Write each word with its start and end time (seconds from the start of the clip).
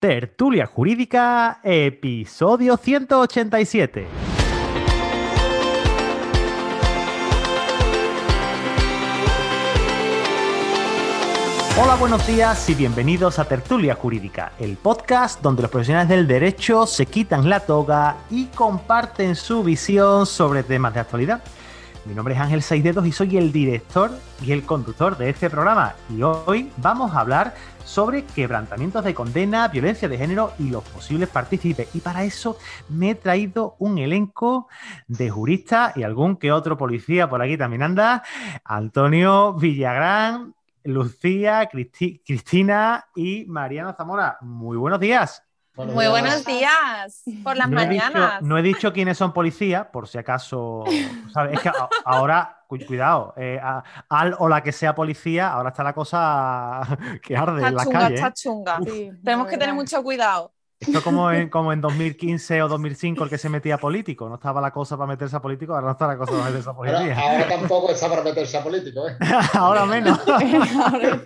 Tertulia 0.00 0.64
Jurídica, 0.64 1.58
episodio 1.64 2.76
187. 2.76 4.06
Hola, 11.82 11.96
buenos 11.96 12.24
días 12.28 12.70
y 12.70 12.76
bienvenidos 12.76 13.40
a 13.40 13.44
Tertulia 13.46 13.96
Jurídica, 13.96 14.52
el 14.60 14.76
podcast 14.76 15.42
donde 15.42 15.62
los 15.62 15.70
profesionales 15.72 16.08
del 16.08 16.28
derecho 16.28 16.86
se 16.86 17.06
quitan 17.06 17.48
la 17.48 17.58
toga 17.58 18.18
y 18.30 18.44
comparten 18.46 19.34
su 19.34 19.64
visión 19.64 20.26
sobre 20.26 20.62
temas 20.62 20.94
de 20.94 21.00
actualidad. 21.00 21.42
Mi 22.04 22.14
nombre 22.14 22.34
es 22.34 22.40
Ángel 22.40 22.62
Seisdedos 22.62 23.04
y 23.04 23.10
soy 23.10 23.36
el 23.36 23.50
director 23.50 24.12
y 24.40 24.52
el 24.52 24.62
conductor 24.62 25.18
de 25.18 25.28
este 25.30 25.50
programa. 25.50 25.96
Y 26.08 26.22
hoy 26.22 26.70
vamos 26.76 27.12
a 27.12 27.20
hablar 27.20 27.54
sobre 27.88 28.24
quebrantamientos 28.26 29.02
de 29.02 29.14
condena, 29.14 29.66
violencia 29.68 30.10
de 30.10 30.18
género 30.18 30.52
y 30.58 30.68
los 30.68 30.84
posibles 30.84 31.30
partícipes. 31.30 31.88
Y 31.94 32.00
para 32.00 32.22
eso 32.22 32.58
me 32.90 33.10
he 33.10 33.14
traído 33.14 33.76
un 33.78 33.96
elenco 33.96 34.68
de 35.06 35.30
juristas 35.30 35.96
y 35.96 36.02
algún 36.02 36.36
que 36.36 36.52
otro 36.52 36.76
policía 36.76 37.30
por 37.30 37.40
aquí 37.40 37.56
también 37.56 37.82
anda. 37.82 38.22
Antonio 38.62 39.54
Villagrán, 39.54 40.54
Lucía, 40.84 41.66
Cristina 41.70 43.06
y 43.16 43.46
Mariano 43.46 43.94
Zamora. 43.94 44.36
Muy 44.42 44.76
buenos 44.76 45.00
días. 45.00 45.42
Muy 45.74 46.08
buenos 46.08 46.44
días 46.44 47.22
por 47.42 47.56
las 47.56 47.70
mañanas. 47.70 48.42
no 48.42 48.58
he 48.58 48.62
dicho 48.62 48.92
quiénes 48.92 49.16
son 49.16 49.32
policías, 49.32 49.86
por 49.86 50.08
si 50.08 50.18
acaso. 50.18 50.84
Es 50.86 51.60
que 51.60 51.70
ahora, 52.04 52.57
cuidado, 52.68 53.34
eh, 53.36 53.60
al 54.08 54.36
o 54.38 54.48
la 54.48 54.62
que 54.62 54.72
sea 54.72 54.94
policía, 54.94 55.52
ahora 55.52 55.70
está 55.70 55.82
la 55.82 55.94
cosa 55.94 56.80
que 57.22 57.36
arde 57.36 57.66
en 57.66 57.74
la 57.74 57.86
calle. 57.86 58.14
Está 58.14 58.32
chunga, 58.32 58.78
Tenemos 59.24 59.48
que 59.48 59.56
tener 59.56 59.74
mucho 59.74 60.02
cuidado. 60.02 60.52
Esto 60.80 61.02
como 61.02 61.30
en, 61.32 61.48
como 61.50 61.72
en 61.72 61.80
2015 61.80 62.62
o 62.62 62.68
2005 62.68 63.24
el 63.24 63.30
que 63.30 63.38
se 63.38 63.48
metía 63.48 63.78
político. 63.78 64.28
No 64.28 64.36
estaba 64.36 64.60
la 64.60 64.70
cosa 64.70 64.96
para 64.96 65.08
meterse 65.08 65.36
a 65.36 65.40
político, 65.40 65.74
ahora 65.74 65.86
no 65.86 65.92
está 65.92 66.06
la 66.06 66.16
cosa 66.16 66.32
para 66.32 66.44
meterse 66.44 66.70
a 66.70 66.74
político. 66.74 67.20
Ahora, 67.20 67.48
tampoco 67.48 67.90
está 67.90 68.08
para 68.08 68.22
meterse 68.22 68.56
a 68.56 68.62
político, 68.62 69.08
¿eh? 69.08 69.16
ahora 69.54 69.86
menos. 69.86 70.20
ahora, 70.28 71.22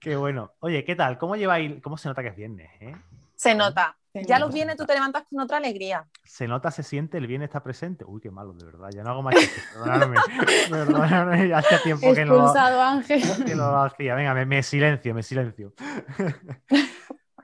Qué 0.00 0.16
bueno. 0.16 0.52
Oye, 0.60 0.84
¿qué 0.84 0.94
tal? 0.94 1.18
¿Cómo 1.18 1.34
lleváis? 1.34 1.82
¿Cómo 1.82 1.96
se 1.96 2.08
nota 2.08 2.22
que 2.22 2.28
es 2.28 2.36
viernes? 2.36 2.70
Eh? 2.80 2.94
Se 3.40 3.54
nota. 3.54 3.96
Ya 4.12 4.38
los 4.38 4.52
viernes 4.52 4.76
tú 4.76 4.84
te 4.84 4.92
levantas 4.92 5.22
con 5.30 5.40
otra 5.40 5.56
alegría. 5.56 6.06
Se 6.24 6.46
nota, 6.46 6.70
se 6.70 6.82
siente, 6.82 7.16
el 7.16 7.26
bien 7.26 7.40
está 7.40 7.62
presente. 7.62 8.04
Uy, 8.04 8.20
qué 8.20 8.30
malo, 8.30 8.52
de 8.52 8.66
verdad. 8.66 8.90
Ya 8.94 9.02
no 9.02 9.12
hago 9.12 9.22
más 9.22 9.34
que 9.34 9.48
perdonadme. 9.72 10.16
perdonadme, 10.70 11.48
ya 11.48 11.58
hace 11.58 11.78
tiempo 11.78 12.12
que 12.12 12.26
no, 12.26 12.52
Ángel. 12.52 13.22
que 13.46 13.54
no 13.54 13.70
lo 13.70 13.78
hacía. 13.78 14.14
Venga, 14.14 14.34
me, 14.34 14.44
me 14.44 14.62
silencio, 14.62 15.14
me 15.14 15.22
silencio. 15.22 15.72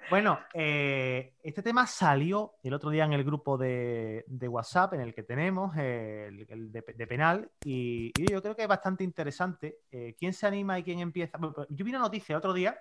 Bueno, 0.09 0.39
eh, 0.55 1.35
este 1.43 1.65
tema 1.65 1.85
salió 1.85 2.55
el 2.63 2.73
otro 2.75 2.91
día 2.91 3.05
en 3.05 3.13
el 3.13 3.25
grupo 3.25 3.59
de, 3.59 4.25
WhatsApp 4.49 4.93
en 4.95 5.01
el 5.01 5.13
que 5.13 5.25
tenemos, 5.25 5.77
el, 5.77 6.47
de, 6.71 7.07
penal, 7.09 7.51
y, 7.65 8.13
yo 8.31 8.41
creo 8.41 8.55
que 8.55 8.63
es 8.63 8.69
bastante 8.69 9.03
interesante. 9.03 9.81
Eh, 9.91 10.15
¿Quién 10.17 10.33
se 10.33 10.47
anima 10.47 10.79
y 10.79 10.85
quién 10.85 11.01
empieza? 11.01 11.37
Yo 11.71 11.85
vi 11.85 11.91
una 11.91 11.99
noticia 11.99 12.35
el 12.35 12.39
otro 12.39 12.53
día 12.53 12.79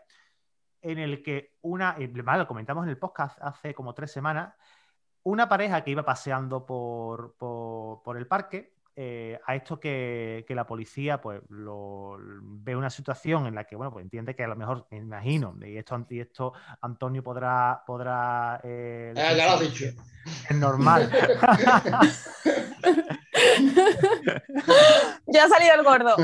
en 0.89 0.99
el 0.99 1.23
que 1.23 1.53
una, 1.61 1.95
eh, 1.99 2.11
lo 2.13 2.47
comentamos 2.47 2.83
en 2.83 2.89
el 2.89 2.97
podcast 2.97 3.37
hace 3.41 3.73
como 3.73 3.93
tres 3.93 4.11
semanas, 4.11 4.53
una 5.23 5.49
pareja 5.49 5.83
que 5.83 5.91
iba 5.91 6.05
paseando 6.05 6.65
por, 6.65 7.35
por 7.37 8.17
el 8.17 8.27
parque 8.27 8.75
eh, 8.97 9.37
a 9.45 9.55
esto 9.55 9.77
que, 9.77 10.45
la 10.47 10.65
policía 10.65 11.19
pues 11.19 11.41
lo, 11.49 12.17
ve 12.17 12.77
una 12.77 12.89
situación 12.89 13.45
en 13.45 13.53
la 13.53 13.65
que 13.65 13.75
bueno 13.75 13.91
pues 13.91 14.03
entiende 14.03 14.37
que 14.37 14.45
a 14.45 14.47
lo 14.47 14.55
mejor 14.55 14.87
me 14.89 14.99
imagino 14.99 15.53
y 15.65 15.75
esto 15.75 16.05
y 16.09 16.21
esto 16.21 16.53
Antonio 16.79 17.21
podrá 17.21 17.83
podrá 17.85 18.61
eh, 18.63 19.11
eh, 19.13 19.35
ya 19.35 19.47
lo 19.47 19.51
has 19.51 19.59
dicho. 19.59 19.85
Es 20.49 20.55
normal 20.55 21.11
ya 25.27 25.45
ha 25.45 25.49
salido 25.49 25.75
el 25.75 25.83
gordo 25.83 26.15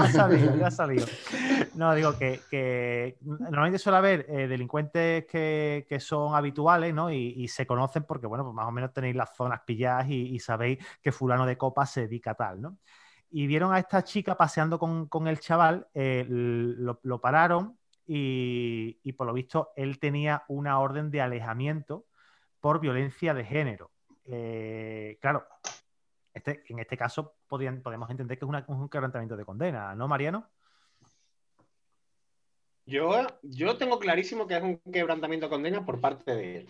no 1.76 1.94
digo 1.94 2.18
que, 2.18 3.18
normalmente 3.22 3.80
suele 3.80 3.98
haber 3.98 4.26
delincuentes 4.28 5.26
que, 5.26 5.98
son 6.00 6.36
habituales 6.36 6.94
¿no? 6.94 7.12
Y, 7.12 7.48
se 7.48 7.66
conocen 7.68 8.04
porque 8.04 8.28
bueno 8.28 8.44
pues 8.44 8.56
más 8.56 8.68
o 8.68 8.72
menos 8.72 8.94
tenéis 8.94 9.16
las 9.16 9.36
zonas 9.36 9.62
pilladas 9.66 10.10
y, 10.10 10.40
sabéis 10.40 10.80
que 11.02 11.12
fulano 11.12 11.46
de 11.46 11.58
copa 11.58 11.86
se 11.86 12.02
dedica 12.02 12.32
a 12.32 12.36
tal 12.36 12.62
y 13.32 13.48
vieron 13.48 13.74
a 13.74 13.80
esta 13.80 14.04
chica 14.04 14.36
paseando 14.36 14.78
con, 14.78 15.28
el 15.28 15.40
chaval, 15.40 15.88
eh, 15.94 16.26
lo, 16.28 17.22
pararon 17.22 17.78
y, 18.06 19.14
por 19.14 19.26
lo 19.26 19.34
visto 19.34 19.72
él 19.76 20.00
tenía 20.00 20.44
una 20.50 20.80
orden 20.80 21.10
de 21.10 21.22
alejamiento 21.22 22.06
por 22.60 22.80
violencia 22.80 23.34
de 23.34 23.46
género. 23.46 23.92
Eh, 24.26 25.18
claro, 25.22 25.46
este, 26.34 26.64
en 26.68 26.80
este 26.80 26.98
caso 26.98 27.36
podemos 27.48 28.10
entender 28.10 28.38
que 28.38 28.46
es 28.46 28.52
un 28.68 28.90
quebrantamiento 28.90 29.36
de 29.36 29.46
condena, 29.46 29.96
¿no, 29.96 30.08
Mariano? 30.08 30.50
Yo, 32.86 33.28
yo 33.44 33.78
tengo 33.78 34.00
clarísimo 34.00 34.48
que 34.48 34.58
es 34.58 34.64
un 34.64 34.80
quebrantamiento 34.92 35.46
de 35.46 35.50
condena 35.50 35.86
por 35.86 36.00
parte 36.00 36.36
de 36.36 36.58
él. 36.58 36.70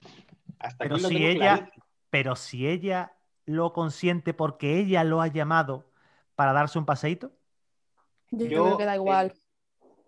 pero, 0.78 0.98
si 0.98 1.26
ella, 1.26 1.72
pero 2.10 2.36
si 2.36 2.68
ella 2.68 3.14
lo 3.46 3.74
consiente 3.74 4.34
porque 4.34 4.80
ella 4.80 5.04
lo 5.04 5.22
ha 5.22 5.28
llamado 5.28 5.86
para 6.36 6.54
darse 6.54 6.80
un 6.80 6.86
paseíto? 6.86 7.32
Yo, 8.32 8.48
creo 8.48 8.78
que 8.78 8.86
da 8.86 8.96
igual. 8.96 9.34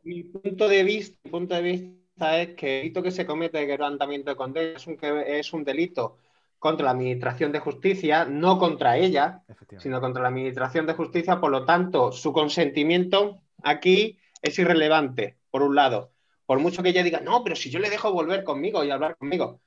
mi 0.04 0.24
punto 0.24 0.68
de 0.68 0.84
vista, 0.84 1.18
mi 1.24 1.32
punto 1.32 1.56
de 1.56 1.62
vista 1.62 2.42
es 2.42 2.56
que 2.56 2.78
el 2.78 2.82
delito 2.84 3.04
que 3.04 3.12
se 3.12 3.26
comete 3.26 3.58
de 3.60 3.68
quebrantamiento 3.68 4.30
de 4.32 4.36
condena 4.36 4.76
es 4.76 4.88
un, 4.88 4.98
es 5.02 5.54
un 5.54 5.64
delito 5.64 6.18
contra 6.64 6.86
la 6.86 6.92
Administración 6.92 7.52
de 7.52 7.60
Justicia, 7.60 8.24
no 8.24 8.58
contra 8.58 8.96
ella, 8.96 9.44
sino 9.80 10.00
contra 10.00 10.22
la 10.22 10.30
Administración 10.30 10.88
de 10.88 10.94
Justicia. 10.94 11.42
Por 11.42 11.52
lo 11.52 11.66
tanto, 11.66 12.14
su 12.14 12.32
consentimiento 12.32 13.42
aquí 13.62 14.18
es 14.42 14.58
irrelevante, 14.58 15.36
por 15.52 15.62
un 15.62 15.76
lado. 15.76 16.14
Por 16.46 16.60
mucho 16.60 16.82
que 16.82 16.88
ella 16.88 17.04
diga, 17.04 17.20
no, 17.20 17.44
pero 17.44 17.58
si 17.58 17.70
yo 17.70 17.80
le 17.80 17.90
dejo 17.90 18.14
volver 18.14 18.46
conmigo 18.46 18.82
y 18.82 18.92
hablar 18.92 19.18
conmigo, 19.18 19.60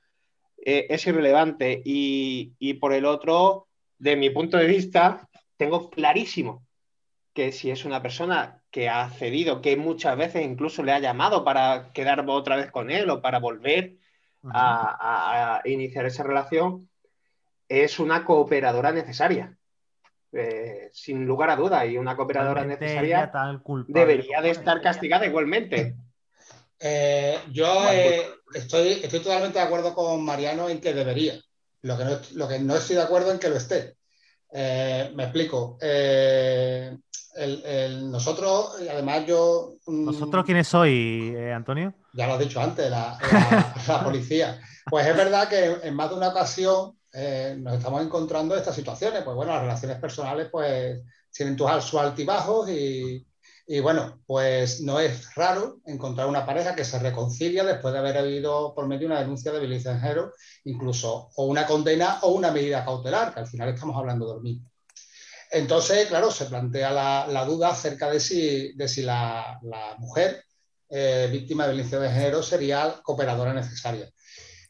eh, 0.65 0.87
es 0.89 1.05
irrelevante. 1.05 1.83
y, 1.85 2.73
por 2.81 2.93
el 2.93 3.05
otro, 3.05 3.67
de 3.99 4.15
mi 4.15 4.31
punto 4.31 4.57
de 4.57 4.65
vista, 4.65 5.29
tengo 5.55 5.91
clarísimo 5.91 6.65
que 7.31 7.51
si 7.51 7.69
es 7.69 7.85
una 7.85 8.01
persona 8.01 8.63
que 8.71 8.89
ha 8.89 9.07
cedido, 9.11 9.61
que 9.61 9.77
muchas 9.77 10.17
veces 10.17 10.43
incluso 10.43 10.81
le 10.81 10.93
ha 10.93 10.99
llamado 10.99 11.43
para 11.43 11.91
quedar 11.93 12.25
otra 12.27 12.55
vez 12.55 12.71
con 12.71 12.89
él 12.89 13.07
o 13.11 13.21
para 13.21 13.37
volver 13.37 13.97
a, 14.53 15.61
iniciar 15.65 16.05
esa 16.05 16.23
relación, 16.23 16.89
es 17.67 17.99
una 17.99 18.25
cooperadora 18.25 18.91
necesaria. 18.91 19.57
Eh, 20.33 20.89
sin 20.91 21.25
lugar 21.25 21.49
a 21.49 21.55
duda, 21.55 21.85
y 21.85 21.97
una 21.97 22.15
cooperadora 22.15 22.65
necesaria 22.65 23.31
debería 23.87 24.41
de 24.41 24.49
estar 24.49 24.81
castigada 24.81 25.25
igualmente. 25.25 25.95
Eh, 26.79 27.39
yo 27.51 27.89
eh, 27.91 28.27
estoy, 28.53 28.99
estoy 29.03 29.19
totalmente 29.19 29.57
de 29.57 29.65
acuerdo 29.65 29.93
con 29.93 30.23
Mariano 30.23 30.69
en 30.69 30.79
que 30.79 30.93
debería. 30.93 31.39
Lo 31.81 31.97
que 31.97 32.05
no, 32.05 32.19
lo 32.33 32.47
que 32.47 32.59
no 32.59 32.75
estoy 32.75 32.97
de 32.97 33.03
acuerdo 33.03 33.31
en 33.31 33.39
que 33.39 33.49
lo 33.49 33.55
esté. 33.55 33.95
Eh, 34.51 35.11
me 35.15 35.23
explico. 35.23 35.77
Eh, 37.37 37.99
nosotros, 38.03 38.75
además 38.89 39.25
yo... 39.27 39.73
Mm, 39.85 40.05
¿Nosotros 40.05 40.45
quiénes 40.45 40.67
soy, 40.67 41.33
eh, 41.35 41.53
Antonio? 41.53 41.93
Ya 42.13 42.27
lo 42.27 42.33
has 42.33 42.39
dicho 42.39 42.59
antes, 42.59 42.89
la, 43.87 44.01
policía. 44.03 44.59
Pues 44.89 45.05
es 45.05 45.15
verdad 45.15 45.47
que 45.47 45.87
en 45.87 45.95
más 45.95 46.09
de 46.09 46.15
una 46.15 46.29
ocasión 46.29 46.93
nos 47.59 47.73
estamos 47.73 48.01
encontrando 48.01 48.55
estas 48.55 48.75
situaciones. 48.75 49.23
Pues 49.23 49.35
bueno, 49.35 49.53
las 49.53 49.61
relaciones 49.61 49.97
personales 49.99 50.49
pues 50.51 50.99
tienen 51.31 51.57
sus 51.57 51.95
altibajos 51.95 52.69
y, 52.69 53.25
y 53.69 53.81
bueno, 53.81 54.21
pues 54.25 54.81
no 54.81 54.97
es 54.97 55.35
raro 55.35 55.81
encontrar 55.85 56.27
una 56.27 56.45
pareja 56.45 56.73
que 56.73 56.85
se 56.85 56.99
reconcilia 56.99 57.65
después 57.65 57.93
de 57.93 57.99
haber 57.99 58.17
habido 58.17 58.73
por 58.73 58.87
medio 58.87 59.07
una 59.07 59.19
denuncia 59.19 59.51
de 59.51 59.59
violencia 59.59 59.93
de 59.93 59.99
género, 59.99 60.31
incluso 60.63 61.29
o 61.35 61.45
una 61.45 61.67
condena 61.67 62.19
o 62.21 62.31
una 62.31 62.49
medida 62.51 62.85
cautelar, 62.85 63.33
que 63.33 63.41
al 63.41 63.47
final 63.47 63.67
estamos 63.67 63.97
hablando 63.97 64.33
de 64.33 64.41
mismo. 64.41 64.69
Entonces, 65.51 66.07
claro, 66.07 66.31
se 66.31 66.45
plantea 66.45 66.91
la, 66.91 67.45
duda 67.45 67.69
acerca 67.69 68.09
de 68.09 68.19
si, 68.19 68.73
de 68.73 68.87
si 68.87 69.01
la, 69.03 69.59
mujer 69.99 70.43
eh, 70.89 71.27
víctima 71.31 71.65
de 71.65 71.73
violencia 71.73 71.99
de 71.99 72.09
género 72.09 72.43
sería 72.43 72.99
cooperadora 73.03 73.53
necesaria. 73.53 74.09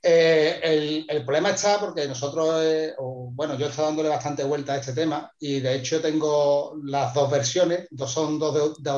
Eh, 0.01 1.05
el, 1.09 1.25
problema 1.25 1.49
está 1.49 1.79
porque 1.79 2.07
nosotros, 2.07 2.61
eh, 2.63 2.93
bueno, 2.97 3.57
yo 3.57 3.65
he 3.65 3.69
estado 3.69 3.87
dándole 3.87 4.09
bastante 4.09 4.43
vuelta 4.43 4.73
a 4.73 4.77
este 4.77 4.93
tema 4.93 5.31
y 5.39 5.59
de 5.59 5.75
hecho 5.75 5.99
tengo 5.99 6.77
las 6.83 7.13
dos 7.13 7.29
versiones, 7.29 7.87
dos, 7.89 8.11
son 8.11 8.39
dos 8.39 8.77
de, 8.81 8.91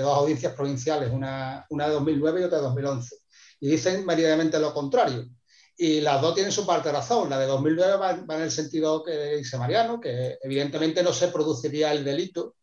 dos 0.00 0.18
audiencias 0.18 0.52
provinciales, 0.54 1.10
una, 1.12 1.64
una 1.70 1.86
de 1.86 1.94
2009 1.94 2.40
y 2.40 2.44
otra 2.44 2.58
de 2.58 2.64
2011. 2.64 3.16
Y 3.60 3.68
dicen 3.70 4.04
meridianamente 4.04 4.58
lo 4.58 4.74
contrario. 4.74 5.26
Y 5.82 6.02
las 6.02 6.20
dos 6.20 6.34
tienen 6.34 6.52
su 6.52 6.66
parte 6.66 6.90
de 6.90 6.94
razón. 6.96 7.30
La 7.30 7.38
de 7.38 7.46
2009 7.46 7.96
va, 7.96 8.10
en 8.36 8.42
el 8.42 8.50
sentido 8.50 9.02
que 9.02 9.36
dice 9.36 9.56
Mariano, 9.56 9.98
que 9.98 10.36
evidentemente 10.42 11.02
no 11.02 11.10
se 11.10 11.28
produciría 11.28 11.90
el 11.92 12.04
delito 12.04 12.56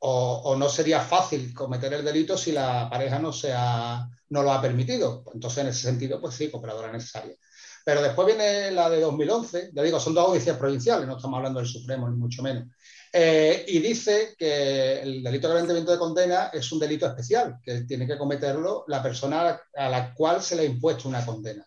o, 0.00 0.56
no 0.58 0.68
sería 0.68 0.98
fácil 0.98 1.54
cometer 1.54 1.92
el 1.92 2.04
delito 2.04 2.36
si 2.36 2.50
la 2.50 2.90
pareja 2.90 3.20
no, 3.20 3.32
sea, 3.32 4.08
no 4.30 4.42
lo 4.42 4.50
ha 4.50 4.60
permitido. 4.60 5.22
Entonces, 5.32 5.58
en 5.58 5.68
ese 5.68 5.82
sentido, 5.82 6.20
pues 6.20 6.34
sí, 6.34 6.50
cooperadora 6.50 6.90
necesaria. 6.90 7.36
Pero 7.84 8.02
después 8.02 8.26
viene 8.26 8.72
la 8.72 8.90
de 8.90 9.02
2011, 9.02 9.70
ya 9.72 9.82
digo, 9.84 10.00
son 10.00 10.14
dos 10.14 10.26
audiencias 10.26 10.56
provinciales, 10.56 11.06
no 11.06 11.18
estamos 11.18 11.36
hablando 11.36 11.60
del 11.60 11.68
Supremo, 11.68 12.10
ni 12.10 12.16
mucho 12.16 12.42
menos. 12.42 12.64
Eh, 13.12 13.64
y 13.68 13.78
dice 13.78 14.34
que 14.36 15.00
el 15.00 15.22
delito 15.22 15.46
de 15.46 15.54
planteamiento 15.54 15.92
de 15.92 15.98
condena 15.98 16.50
es 16.52 16.72
un 16.72 16.80
delito 16.80 17.06
especial, 17.06 17.58
que 17.62 17.82
tiene 17.82 18.04
que 18.04 18.18
cometerlo 18.18 18.84
la 18.88 19.00
persona 19.00 19.60
a 19.76 19.88
la 19.88 20.12
cual 20.12 20.42
se 20.42 20.56
le 20.56 20.62
ha 20.62 20.64
impuesto 20.64 21.08
una 21.08 21.24
condena. 21.24 21.64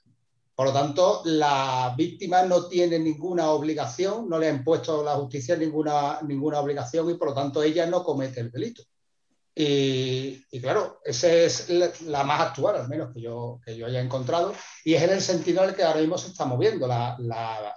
Por 0.59 0.67
lo 0.67 0.73
tanto, 0.73 1.21
la 1.23 1.93
víctima 1.95 2.43
no 2.43 2.65
tiene 2.67 2.99
ninguna 2.99 3.51
obligación, 3.51 4.27
no 4.27 4.37
le 4.37 4.47
ha 4.47 4.53
impuesto 4.53 5.01
la 5.01 5.13
justicia 5.13 5.55
ninguna, 5.55 6.19
ninguna 6.23 6.59
obligación 6.59 7.09
y 7.09 7.13
por 7.13 7.29
lo 7.29 7.33
tanto 7.33 7.63
ella 7.63 7.85
no 7.85 8.03
comete 8.03 8.41
el 8.41 8.51
delito. 8.51 8.83
Y, 9.55 10.59
claro, 10.59 10.99
esa 11.05 11.31
es 11.31 11.69
la, 11.69 12.25
más 12.25 12.41
actual, 12.41 12.75
al 12.75 12.89
menos 12.89 13.13
que 13.13 13.21
yo, 13.21 13.61
que 13.63 13.77
yo 13.77 13.85
haya 13.85 14.01
encontrado, 14.01 14.53
y 14.83 14.95
es 14.95 15.03
en 15.03 15.11
el 15.11 15.21
sentido 15.21 15.63
en 15.63 15.69
el 15.69 15.75
que 15.77 15.83
ahora 15.83 16.01
mismo 16.01 16.17
se 16.17 16.27
está 16.27 16.43
moviendo. 16.43 16.87
La, 16.87 17.15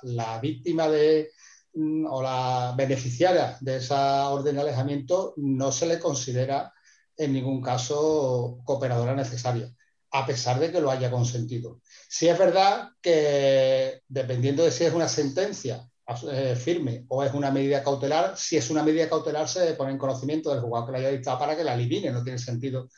la, 0.02 0.40
víctima 0.40 0.88
de, 0.88 1.31
mm, 1.75 2.06
o 2.06 2.20
la 2.20 2.75
beneficiaria 2.76 3.58
de 3.61 3.76
esa 3.76 4.29
orden 4.29 4.56
de 4.56 4.61
alejamiento 4.61 5.34
no 5.37 5.70
se 5.70 5.87
le 5.87 6.00
considera 6.00 6.73
en 7.17 7.32
ningún 7.32 7.62
caso 7.62 8.58
cooperadora 8.64 9.14
necesaria 9.14 9.73
a 10.12 10.26
pesar 10.26 10.61
de 10.61 10.70
que 10.70 10.81
lo 10.81 10.90
haya 10.90 11.11
consentido. 11.11 11.81
Si 12.12 12.29
es 12.29 12.38
verdad 12.38 12.91
que, 13.00 14.03
dependiendo 14.06 14.62
de 14.62 14.70
si 14.70 14.85
es 14.85 14.93
una 14.93 15.09
sentencia 15.09 15.88
eh, 16.31 16.55
firme 16.56 17.06
o 17.09 17.25
es 17.25 17.32
una 17.32 17.50
medida 17.50 17.82
cautelar, 17.82 18.37
si 18.37 18.59
es 18.59 18.69
una 18.69 18.82
medida 18.82 19.09
cautelar 19.09 19.49
se 19.49 19.73
pone 19.73 19.93
en 19.93 19.99
conocimiento 19.99 20.50
del 20.50 20.61
juzgado 20.61 20.85
que 20.85 20.93
la 20.93 20.99
haya 20.99 21.09
dictado 21.09 21.38
para 21.38 21.56
que 21.56 21.64
la 21.64 21.73
elimine. 21.73 22.11
No 22.11 22.23
tiene 22.23 22.38
sentido 22.38 22.91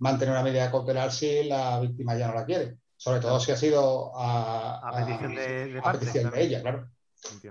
mantener 0.00 0.34
una 0.34 0.42
medida 0.42 0.70
cautelar 0.70 1.10
si 1.10 1.44
la 1.44 1.80
víctima 1.80 2.14
ya 2.18 2.28
no 2.28 2.34
la 2.34 2.44
quiere. 2.44 2.76
Sobre 2.94 3.20
todo 3.20 3.40
si 3.40 3.52
ha 3.52 3.56
sido 3.56 4.12
a, 4.14 4.92
petición, 5.92 6.30
de, 6.30 6.42
ella, 6.42 6.60
claro. 6.60 6.90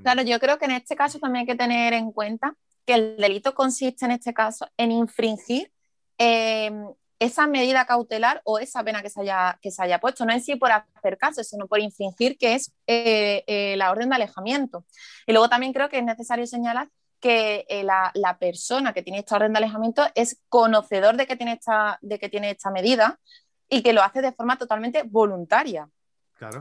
Claro, 0.04 0.22
yo 0.22 0.40
creo 0.40 0.60
que 0.60 0.66
en 0.66 0.72
este 0.74 0.96
caso 0.96 1.18
también 1.18 1.42
hay 1.42 1.48
que 1.48 1.58
tener 1.58 1.94
en 1.94 2.12
cuenta 2.12 2.56
que 2.86 2.94
el 2.94 3.18
delito 3.18 3.56
consiste 3.56 4.06
en 4.06 4.12
este 4.12 4.36
caso 4.36 4.68
en 4.78 4.92
infringir 4.92 5.72
eh, 6.20 6.72
esa 7.20 7.48
medida 7.48 7.86
cautelar 7.86 8.42
o 8.44 8.60
esa 8.60 8.84
pena 8.84 9.02
que 9.02 9.10
se 9.10 9.22
haya, 9.22 9.60
que 9.62 9.72
se 9.72 9.82
haya 9.84 10.00
puesto, 10.00 10.26
no 10.26 10.34
en 10.34 10.42
sí 10.42 10.56
por 10.56 10.72
hacer 10.72 11.18
caso, 11.18 11.44
sino 11.44 11.68
por 11.68 11.80
infringir 11.80 12.38
que 12.38 12.54
es 12.54 12.74
eh, 12.86 13.44
eh, 13.48 13.76
la 13.78 13.92
orden 13.92 14.10
de 14.10 14.16
alejamiento. 14.16 14.86
Y 15.26 15.32
luego 15.32 15.50
también 15.50 15.74
creo 15.74 15.90
que 15.90 15.98
es 15.98 16.04
necesario 16.04 16.46
señalar 16.46 16.90
que 17.20 17.66
eh, 17.70 17.84
la, 17.84 18.38
persona 18.40 18.94
que 18.94 19.02
tiene 19.02 19.20
esta 19.20 19.36
orden 19.36 19.54
de 19.54 19.58
alejamiento 19.58 20.04
es 20.14 20.40
conocedor 20.50 21.18
de 21.18 21.26
que 21.26 21.36
tiene 21.36 21.54
esta, 21.54 21.98
de 22.02 22.20
que 22.20 22.30
tiene 22.30 22.52
esta 22.52 22.70
medida 22.70 23.20
y 23.68 23.82
que 23.82 23.94
lo 23.94 24.04
hace 24.04 24.22
de 24.22 24.32
forma 24.32 24.58
totalmente 24.58 25.04
voluntaria 25.04 25.90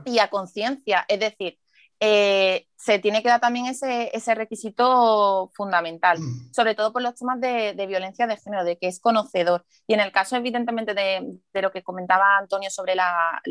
y 0.07 0.19
a 0.19 0.29
conciencia. 0.29 1.05
Es 1.09 1.21
decir, 1.21 1.59
eh, 2.01 2.67
se 2.77 2.99
tiene 2.99 3.23
que 3.23 3.29
dar 3.29 3.41
también 3.41 3.67
ese, 3.67 4.35
requisito 4.35 5.51
fundamental, 5.55 6.21
mm. 6.21 6.53
sobre 6.53 6.75
todo 6.75 6.93
por 6.93 7.03
los 7.03 7.15
temas 7.15 7.41
de, 7.41 7.75
violencia 7.89 8.27
de 8.27 8.37
género, 8.37 8.65
de 8.65 8.79
que 8.79 8.87
es 8.87 9.01
conocedor. 9.01 9.65
Y 9.87 9.95
en 9.95 10.01
el 10.01 10.13
caso, 10.13 10.37
evidentemente, 10.37 10.95
de, 10.95 11.41
lo 11.63 11.73
que 11.73 11.83
comentaba 11.83 12.37
Antonio 12.39 12.71
sobre 12.71 12.95
la, 12.95 13.43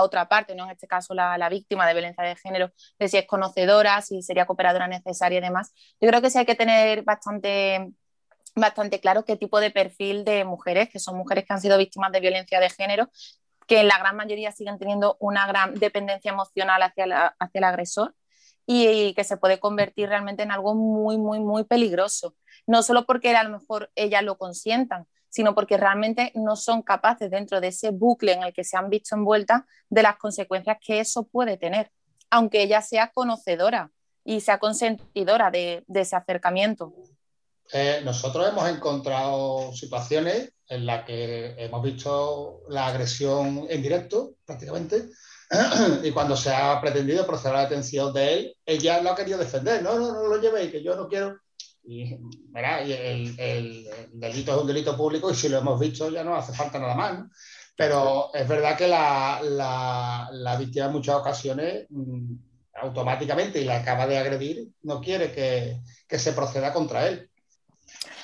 otra 0.00 0.28
parte, 0.28 0.54
¿no? 0.54 0.64
en 0.64 0.70
este 0.70 0.86
caso 0.86 1.12
la, 1.12 1.48
víctima 1.50 1.86
de 1.86 1.92
violencia 1.92 2.24
de 2.24 2.36
género, 2.36 2.70
de 2.98 3.08
si 3.08 3.18
es 3.18 3.26
conocedora, 3.26 4.00
si 4.00 4.22
sería 4.22 4.46
cooperadora 4.46 4.86
necesaria 4.86 5.38
y 5.38 5.42
demás, 5.42 5.72
yo 6.00 6.08
creo 6.08 6.22
que 6.22 6.30
sí 6.30 6.38
hay 6.38 6.46
que 6.46 6.54
tener 6.54 7.02
bastante 7.02 7.92
bastante 8.56 9.00
claro 9.00 9.24
qué 9.24 9.36
tipo 9.36 9.60
de 9.60 9.70
perfil 9.70 10.24
de 10.24 10.44
mujeres, 10.44 10.88
que 10.88 10.98
son 10.98 11.16
mujeres 11.16 11.44
que 11.46 11.52
han 11.52 11.60
sido 11.60 11.78
víctimas 11.78 12.10
de 12.12 12.20
violencia 12.20 12.60
de 12.60 12.70
género, 12.70 13.08
que 13.70 13.84
la 13.84 13.98
gran 13.98 14.16
mayoría 14.16 14.50
siguen 14.50 14.80
teniendo 14.80 15.16
una 15.20 15.46
gran 15.46 15.74
dependencia 15.74 16.32
emocional 16.32 16.82
hacia, 16.82 17.36
hacia 17.38 17.58
el 17.58 17.62
agresor 17.62 18.16
y, 18.66 19.14
que 19.14 19.22
se 19.22 19.36
puede 19.36 19.60
convertir 19.60 20.08
realmente 20.08 20.42
en 20.42 20.50
algo 20.50 20.74
muy, 20.74 21.18
muy, 21.18 21.38
muy 21.38 21.62
peligroso. 21.62 22.34
No 22.66 22.82
solo 22.82 23.06
porque 23.06 23.30
a 23.36 23.44
lo 23.44 23.50
mejor 23.50 23.88
ellas 23.94 24.24
lo 24.24 24.38
consientan, 24.38 25.06
sino 25.28 25.54
porque 25.54 25.76
realmente 25.76 26.32
no 26.34 26.56
son 26.56 26.82
capaces 26.82 27.30
dentro 27.30 27.60
de 27.60 27.68
ese 27.68 27.90
bucle 27.90 28.32
en 28.32 28.42
el 28.42 28.52
que 28.52 28.64
se 28.64 28.76
han 28.76 28.90
visto 28.90 29.14
envueltas 29.14 29.62
de 29.88 30.02
las 30.02 30.16
consecuencias 30.16 30.78
que 30.84 30.98
eso 30.98 31.28
puede 31.28 31.56
tener, 31.56 31.92
aunque 32.28 32.64
ella 32.64 32.82
sea 32.82 33.12
conocedora 33.12 33.92
y 34.24 34.40
sea 34.40 34.58
consentidora 34.58 35.52
de, 35.52 35.84
ese 35.94 36.16
acercamiento. 36.16 36.92
Eh, 37.72 38.00
nosotros 38.04 38.48
hemos 38.48 38.68
encontrado 38.68 39.72
situaciones 39.74 40.54
en 40.70 40.86
la 40.86 41.04
que 41.04 41.54
hemos 41.58 41.82
visto 41.82 42.62
la 42.68 42.86
agresión 42.86 43.66
en 43.68 43.82
directo, 43.82 44.36
prácticamente, 44.46 45.10
y 46.04 46.12
cuando 46.12 46.36
se 46.36 46.54
ha 46.54 46.80
pretendido 46.80 47.26
proceder 47.26 47.56
a 47.56 47.62
la 47.62 47.68
detención 47.68 48.12
de 48.14 48.32
él, 48.32 48.56
ella 48.64 49.02
lo 49.02 49.10
ha 49.10 49.16
querido 49.16 49.36
defender, 49.36 49.82
no, 49.82 49.98
no, 49.98 50.12
no 50.12 50.26
lo 50.28 50.40
llevéis, 50.40 50.70
que 50.70 50.82
yo 50.82 50.94
no 50.94 51.08
quiero. 51.08 51.36
Y, 51.82 52.14
el, 52.54 53.88
delito 54.12 54.54
es 54.54 54.60
un 54.60 54.66
delito 54.66 54.96
público 54.96 55.30
y 55.30 55.34
si 55.34 55.48
lo 55.48 55.58
hemos 55.58 55.80
visto 55.80 56.10
ya 56.10 56.22
no 56.22 56.36
hace 56.36 56.52
falta 56.52 56.78
nada 56.78 56.94
más. 56.94 57.24
Pero 57.76 58.32
es 58.32 58.46
verdad 58.46 58.76
que 58.76 58.86
la, 58.86 59.40
la, 60.30 60.56
víctima 60.56 60.86
en 60.86 60.92
muchas 60.92 61.16
ocasiones 61.16 61.86
mm, 61.88 62.34
automáticamente 62.74 63.60
y 63.60 63.64
la 63.64 63.80
acaba 63.80 64.06
de 64.06 64.18
agredir, 64.18 64.68
no 64.82 65.00
quiere 65.00 65.32
que, 65.32 65.80
que 66.06 66.18
se 66.18 66.32
proceda 66.32 66.72
contra 66.72 67.08
él. 67.08 67.29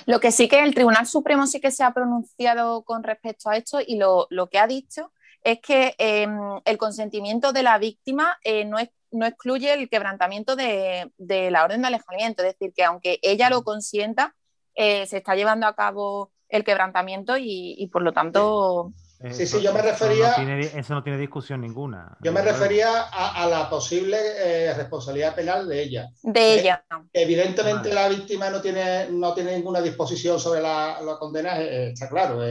Lo 0.07 0.21
que 0.21 0.33
sí 0.33 0.49
que 0.49 0.63
el 0.63 0.75
Tribunal 0.75 1.07
Supremo 1.07 1.47
sí 1.47 1.61
que 1.61 1.71
se 1.71 1.85
ha 1.85 1.93
pronunciado 1.93 2.85
con 2.85 3.03
respecto 3.03 3.51
a 3.51 3.57
esto 3.57 3.79
y 3.85 3.99
lo, 3.99 4.29
que 4.51 4.59
ha 4.59 4.67
dicho 4.67 5.13
es 5.43 5.61
que 5.61 5.95
em, 5.99 6.61
el 6.65 6.79
consentimiento 6.79 7.53
de 7.53 7.63
la 7.63 7.79
víctima 7.79 8.39
eh, 8.43 8.65
no, 8.65 8.79
no, 9.11 9.27
excluye 9.27 9.75
el 9.75 9.89
quebrantamiento 9.89 10.57
de, 10.57 11.11
la 11.19 11.65
orden 11.65 11.83
de 11.83 11.89
alejamiento, 11.89 12.43
es 12.43 12.55
decir, 12.55 12.73
que 12.75 12.85
aunque 12.85 13.19
ella 13.23 13.51
lo 13.51 13.63
consienta, 13.63 14.35
eh, 14.75 15.07
se 15.07 15.19
está 15.19 15.35
llevando 15.35 15.67
a 15.67 15.75
cabo 15.75 16.33
el 16.49 16.65
quebrantamiento 16.65 17.37
y 17.37 17.89
por 17.93 18.03
lo 18.03 18.13
tanto 18.13 18.93
sí, 19.33 19.47
sí, 19.47 19.61
yo 19.61 19.73
me 19.73 19.83
refería. 19.83 20.33
Eso 20.33 20.95
no 20.95 21.03
tiene, 21.03 21.19
discusión 21.19 21.61
ninguna. 21.61 22.17
Yo 22.21 22.33
me 22.33 22.43
refería 22.43 23.03
a, 23.03 23.47
la 23.47 23.69
posible 23.71 24.17
eh, 24.19 24.75
responsabilidad 24.75 25.35
penal 25.35 25.69
de 25.69 25.83
ella. 25.83 26.09
De 26.23 26.41
eh, 26.41 26.61
ella. 26.61 26.85
Evidentemente, 27.13 27.93
la 27.93 28.09
víctima 28.09 28.51
no 28.51 28.61
tiene, 28.61 29.09
no 29.11 29.35
tiene 29.35 29.57
ninguna 29.57 29.81
disposición 29.81 30.39
sobre 30.39 30.61
la, 30.61 30.99
condena, 31.19 31.61
está 31.61 32.09
claro. 32.09 32.43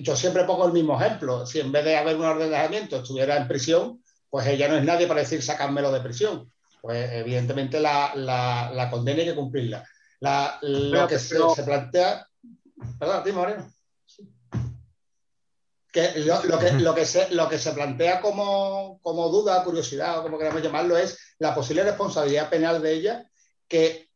yo 0.00 0.16
siempre 0.16 0.44
pongo 0.44 0.66
el 0.66 0.72
mismo 0.72 1.00
ejemplo. 1.00 1.46
Si 1.46 1.60
en 1.60 1.72
vez 1.72 1.84
de 1.84 1.96
haber 1.96 2.16
un 2.16 2.24
ordenamiento 2.24 2.96
estuviera 2.96 3.36
en 3.36 3.48
prisión, 3.48 4.02
pues 4.30 4.46
ella 4.46 4.68
no 4.68 4.76
es 4.76 4.84
nadie 4.84 5.06
para 5.06 5.20
decir 5.20 5.42
sacármelo 5.42 5.92
de 5.92 6.00
prisión. 6.00 6.50
Pues 6.80 7.10
evidentemente 7.12 7.80
la, 7.80 8.88
condena 8.90 9.20
hay 9.20 9.26
que 9.26 9.34
cumplirla. 9.34 9.84
lo 10.62 11.08
que 11.08 11.18
se, 11.18 11.36
se, 11.54 11.62
plantea. 11.64 12.26
Perdón, 12.98 13.22
dime, 13.24 13.38
Moreno 13.38 13.75
lo, 15.96 16.94
que, 16.94 17.58
se, 17.58 17.72
plantea 17.72 18.20
como, 18.20 19.00
duda, 19.30 19.64
curiosidad 19.64 20.18
o 20.18 20.22
como 20.22 20.38
queramos 20.38 20.62
llamarlo 20.62 20.96
es 20.96 21.18
la 21.38 21.54
posible 21.54 21.84
responsabilidad 21.84 22.50
penal 22.50 22.82
de 22.82 22.92
ella 22.92 23.30
que 23.66 24.10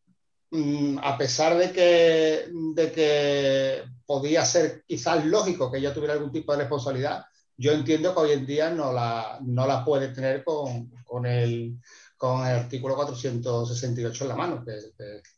mm, 0.50 0.98
a 1.02 1.16
pesar 1.16 1.56
de 1.56 1.72
que, 1.72 3.84
podía 4.04 4.44
ser 4.44 4.84
quizás 4.86 5.24
lógico 5.24 5.70
que 5.70 5.78
ella 5.78 5.94
tuviera 5.94 6.14
algún 6.14 6.32
tipo 6.32 6.52
de 6.52 6.58
responsabilidad, 6.58 7.24
yo 7.56 7.72
entiendo 7.72 8.12
que 8.12 8.20
hoy 8.20 8.32
en 8.32 8.46
día 8.46 8.70
no 8.70 8.92
la, 8.92 9.38
no 9.42 9.84
puede 9.84 10.08
tener 10.08 10.44
con, 10.44 11.26
el, 11.26 11.78
artículo 12.20 12.96
468 12.96 14.24
en 14.24 14.28
la 14.28 14.36
mano, 14.36 14.64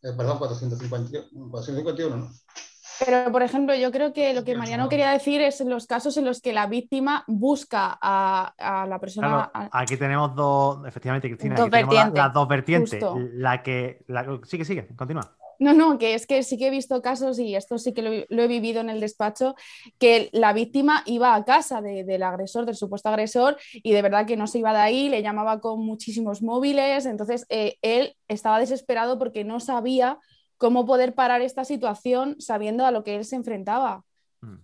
perdón, 0.00 0.38
451, 0.38 1.50
451 1.50 2.16
¿no? 2.16 2.32
Pero, 3.04 3.32
por 3.32 3.42
ejemplo, 3.42 3.74
yo 3.74 3.90
creo 3.90 4.12
que 4.12 4.34
lo 4.34 4.44
que 4.44 4.54
Mariano 4.56 4.88
quería 4.88 5.10
decir 5.10 5.40
es 5.40 5.60
en 5.60 5.70
los 5.70 5.86
casos 5.86 6.16
en 6.16 6.24
los 6.24 6.40
que 6.40 6.52
la 6.52 6.66
víctima 6.66 7.24
busca 7.26 7.98
a, 8.00 8.86
la 8.88 8.98
persona. 8.98 9.50
aquí 9.72 9.96
tenemos 9.96 10.34
dos, 10.34 10.86
efectivamente, 10.86 11.28
Cristina, 11.28 11.56
dos 11.56 11.70
las 12.14 12.32
dos 12.32 12.48
vertientes. 12.48 13.02
La 13.34 13.62
que. 13.62 14.04
La... 14.08 14.40
Sigue, 14.44 14.64
sigue, 14.64 14.86
continúa. 14.96 15.34
No, 15.62 15.74
no, 15.74 15.96
que 15.96 16.14
es 16.14 16.26
que 16.26 16.42
sí 16.42 16.58
que 16.58 16.66
he 16.66 16.70
visto 16.70 17.00
casos, 17.02 17.38
y 17.38 17.54
esto 17.54 17.78
sí 17.78 17.94
que 17.94 18.26
lo, 18.28 18.42
he 18.42 18.48
vivido 18.48 18.80
en 18.80 18.90
el 18.90 18.98
despacho, 18.98 19.54
que 19.98 20.28
la 20.32 20.52
víctima 20.52 21.04
iba 21.06 21.36
a 21.36 21.44
casa 21.44 21.80
del 21.80 22.22
agresor, 22.24 22.66
del 22.66 22.74
supuesto 22.74 23.08
agresor, 23.08 23.56
y 23.74 23.92
de 23.92 24.02
verdad 24.02 24.26
que 24.26 24.36
no 24.36 24.48
se 24.48 24.58
iba 24.58 24.72
de 24.72 24.80
ahí, 24.80 25.08
le 25.08 25.22
llamaba 25.22 25.60
con 25.60 25.78
muchísimos 25.84 26.42
móviles, 26.42 27.06
entonces 27.06 27.46
eh, 27.48 27.76
él 27.80 28.16
estaba 28.26 28.58
desesperado 28.58 29.20
porque 29.20 29.44
no 29.44 29.60
sabía 29.60 30.18
cómo 30.62 30.86
poder 30.86 31.12
parar 31.12 31.42
esta 31.42 31.64
situación 31.64 32.36
sabiendo 32.38 32.86
a 32.86 32.92
lo 32.92 33.02
que 33.02 33.16
él 33.16 33.24
se 33.24 33.34
enfrentaba. 33.34 34.04
Mm, 34.42 34.58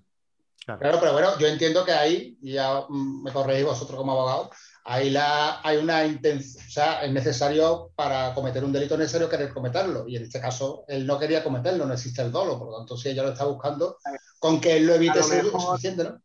claro. 0.64 0.98
pero 1.00 1.12
bueno, 1.12 1.36
yo 1.40 1.48
entiendo 1.48 1.84
que 1.84 1.90
ahí, 1.90 2.38
y 2.40 2.52
ya 2.52 2.84
mm, 2.88 3.24
me 3.24 3.32
corregís 3.32 3.64
vosotros 3.64 3.98
como 3.98 4.12
abogado, 4.12 4.50
Ahí 4.90 5.10
la, 5.10 5.60
hay 5.62 5.76
una 5.76 6.06
intención, 6.06 6.64
o 6.66 6.70
sea, 6.70 7.02
es 7.02 7.12
necesario 7.12 7.90
para 7.94 8.32
cometer 8.32 8.64
un 8.64 8.72
delito 8.72 8.96
necesario 8.96 9.28
querer 9.28 9.52
cometerlo. 9.52 10.08
Y 10.08 10.16
en 10.16 10.22
este 10.22 10.40
caso, 10.40 10.84
él 10.88 11.06
no 11.06 11.18
quería 11.18 11.44
cometerlo, 11.44 11.84
no 11.84 11.92
existe 11.92 12.22
el 12.22 12.32
dolo. 12.32 12.58
Por 12.58 12.68
lo 12.68 12.78
tanto, 12.78 12.96
si 12.96 13.10
ella 13.10 13.22
lo 13.22 13.32
está 13.32 13.44
buscando, 13.44 13.98
con 14.38 14.62
que 14.62 14.78
él 14.78 14.86
lo 14.86 14.94
evite, 14.94 15.18
es 15.18 15.26
suficiente, 15.26 16.04
¿no? 16.04 16.22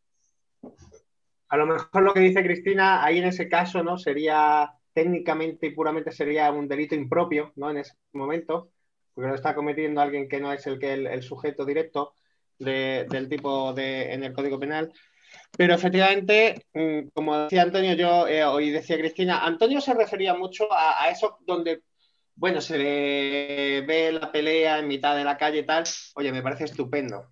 A 1.48 1.56
lo 1.58 1.66
mejor 1.66 2.02
lo 2.02 2.14
que 2.14 2.20
dice 2.20 2.42
Cristina, 2.42 3.04
ahí 3.04 3.18
en 3.18 3.26
ese 3.26 3.50
caso, 3.50 3.82
¿no? 3.82 3.98
Sería 3.98 4.72
técnicamente 4.94 5.66
y 5.66 5.74
puramente 5.74 6.10
sería 6.10 6.50
un 6.50 6.66
delito 6.66 6.94
impropio, 6.94 7.52
¿no? 7.56 7.68
En 7.68 7.76
ese 7.76 7.92
momento, 8.14 8.70
porque 9.14 9.28
lo 9.28 9.34
está 9.34 9.54
cometiendo 9.54 10.00
alguien 10.00 10.28
que 10.28 10.40
no 10.40 10.52
es 10.52 10.66
el 10.66 10.78
que 10.78 10.92
el, 10.92 11.22
sujeto 11.22 11.64
directo 11.64 12.14
del 12.58 13.28
tipo 13.28 13.74
en 13.76 14.24
el 14.24 14.32
Código 14.32 14.58
Penal. 14.58 14.92
Pero 15.56 15.74
efectivamente, 15.74 16.66
mm, 16.72 17.08
como 17.12 17.38
decía 17.38 17.62
Antonio, 17.62 17.94
yo 17.94 18.26
eh, 18.26 18.44
hoy 18.44 18.70
decía 18.70 18.98
Cristina, 18.98 19.44
Antonio 19.44 19.80
se 19.80 19.94
refería 19.94 20.34
mucho 20.34 20.66
a, 20.70 21.08
eso 21.10 21.38
donde, 21.42 21.82
bueno, 22.34 22.60
se 22.60 22.76
ve 22.78 24.10
la 24.12 24.32
pelea 24.32 24.78
en 24.78 24.88
mitad 24.88 25.16
de 25.16 25.24
la 25.24 25.36
calle 25.36 25.60
y 25.60 25.66
tal, 25.66 25.84
oye, 26.16 26.32
me 26.32 26.42
parece 26.42 26.64
estupendo. 26.64 27.30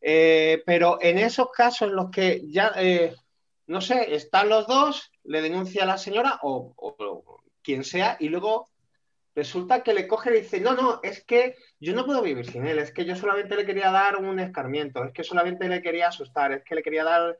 Eh, 0.00 0.62
pero 0.66 0.98
en 1.00 1.18
esos 1.18 1.50
casos 1.50 1.88
en 1.88 1.96
los 1.96 2.10
que 2.10 2.42
ya, 2.48 2.72
eh, 2.76 3.14
no 3.66 3.80
sé, 3.80 4.14
están 4.14 4.48
los 4.48 4.66
dos, 4.66 5.10
le 5.24 5.42
denuncia 5.42 5.82
a 5.82 5.86
la 5.86 5.98
señora 5.98 6.38
o, 6.42 6.74
o 6.76 7.42
quien 7.62 7.82
sea, 7.84 8.16
y 8.20 8.28
luego 8.28 8.68
resulta 9.36 9.82
que 9.82 9.92
le 9.92 10.08
coge 10.08 10.30
y 10.30 10.40
dice, 10.40 10.60
no, 10.60 10.74
no, 10.74 11.00
es 11.02 11.22
que 11.22 11.56
yo 11.78 11.94
no 11.94 12.06
puedo 12.06 12.22
vivir 12.22 12.46
sin 12.46 12.66
él, 12.66 12.78
es 12.78 12.90
que 12.90 13.04
yo 13.04 13.14
solamente 13.14 13.54
le 13.54 13.66
quería 13.66 13.90
dar 13.90 14.16
un 14.16 14.40
escarmiento, 14.40 15.04
es 15.04 15.12
que 15.12 15.22
solamente 15.22 15.68
le 15.68 15.82
quería 15.82 16.08
asustar, 16.08 16.52
es 16.52 16.64
que 16.64 16.74
le 16.74 16.82
quería 16.82 17.04
dar 17.04 17.38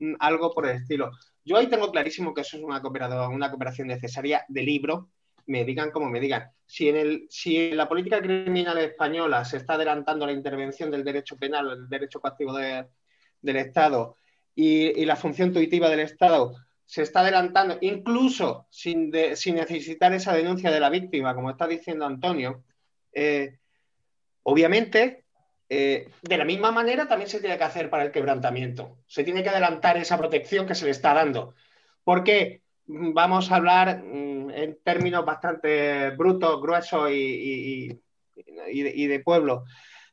mm, 0.00 0.14
algo 0.18 0.52
por 0.52 0.66
el 0.66 0.76
estilo. 0.76 1.12
Yo 1.44 1.56
ahí 1.56 1.68
tengo 1.68 1.92
clarísimo 1.92 2.34
que 2.34 2.40
eso 2.40 2.56
es 2.56 2.64
una, 2.64 2.82
una 3.28 3.50
cooperación 3.50 3.86
necesaria 3.86 4.44
de 4.48 4.62
libro, 4.62 5.10
me 5.46 5.64
digan 5.64 5.92
como 5.92 6.10
me 6.10 6.18
digan. 6.18 6.50
Si 6.66 6.88
en, 6.88 6.96
el, 6.96 7.26
si 7.30 7.70
la 7.70 7.88
política 7.88 8.20
criminal 8.20 8.78
española 8.78 9.44
se 9.44 9.58
está 9.58 9.74
adelantando 9.74 10.26
la 10.26 10.32
intervención 10.32 10.90
del 10.90 11.04
derecho 11.04 11.36
penal, 11.36 11.70
el 11.70 11.88
derecho 11.88 12.20
coactivo 12.20 12.52
del 12.56 13.56
Estado 13.56 14.16
y, 14.52 15.00
y 15.00 15.04
la 15.04 15.14
función 15.14 15.52
tuitiva 15.52 15.88
del 15.88 16.00
Estado 16.00 16.56
se 16.86 17.02
está 17.02 17.20
adelantando, 17.20 17.78
incluso 17.80 18.66
sin, 18.70 19.10
necesitar 19.10 20.12
esa 20.14 20.32
denuncia 20.32 20.70
de 20.70 20.80
la 20.80 20.88
víctima, 20.88 21.34
como 21.34 21.50
está 21.50 21.66
diciendo 21.66 22.06
Antonio, 22.06 22.62
eh, 23.12 23.58
obviamente, 24.44 25.24
eh, 25.68 26.08
de 26.22 26.38
la 26.38 26.44
misma 26.44 26.70
manera 26.70 27.08
también 27.08 27.28
se 27.28 27.40
tiene 27.40 27.58
que 27.58 27.64
hacer 27.64 27.90
para 27.90 28.04
el 28.04 28.12
quebrantamiento. 28.12 28.98
Se 29.08 29.24
tiene 29.24 29.42
que 29.42 29.48
adelantar 29.48 29.96
esa 29.96 30.16
protección 30.16 30.64
que 30.66 30.76
se 30.76 30.84
le 30.84 30.92
está 30.92 31.12
dando. 31.12 31.54
Porque 32.04 32.62
vamos 32.86 33.50
a 33.50 33.56
hablar 33.56 34.04
mm, 34.04 34.50
en 34.50 34.78
términos 34.84 35.24
bastante 35.24 36.10
brutos, 36.10 36.62
gruesos 36.62 37.10
y, 37.10 38.00
y 38.68 39.06
de 39.06 39.20
pueblo. 39.20 39.64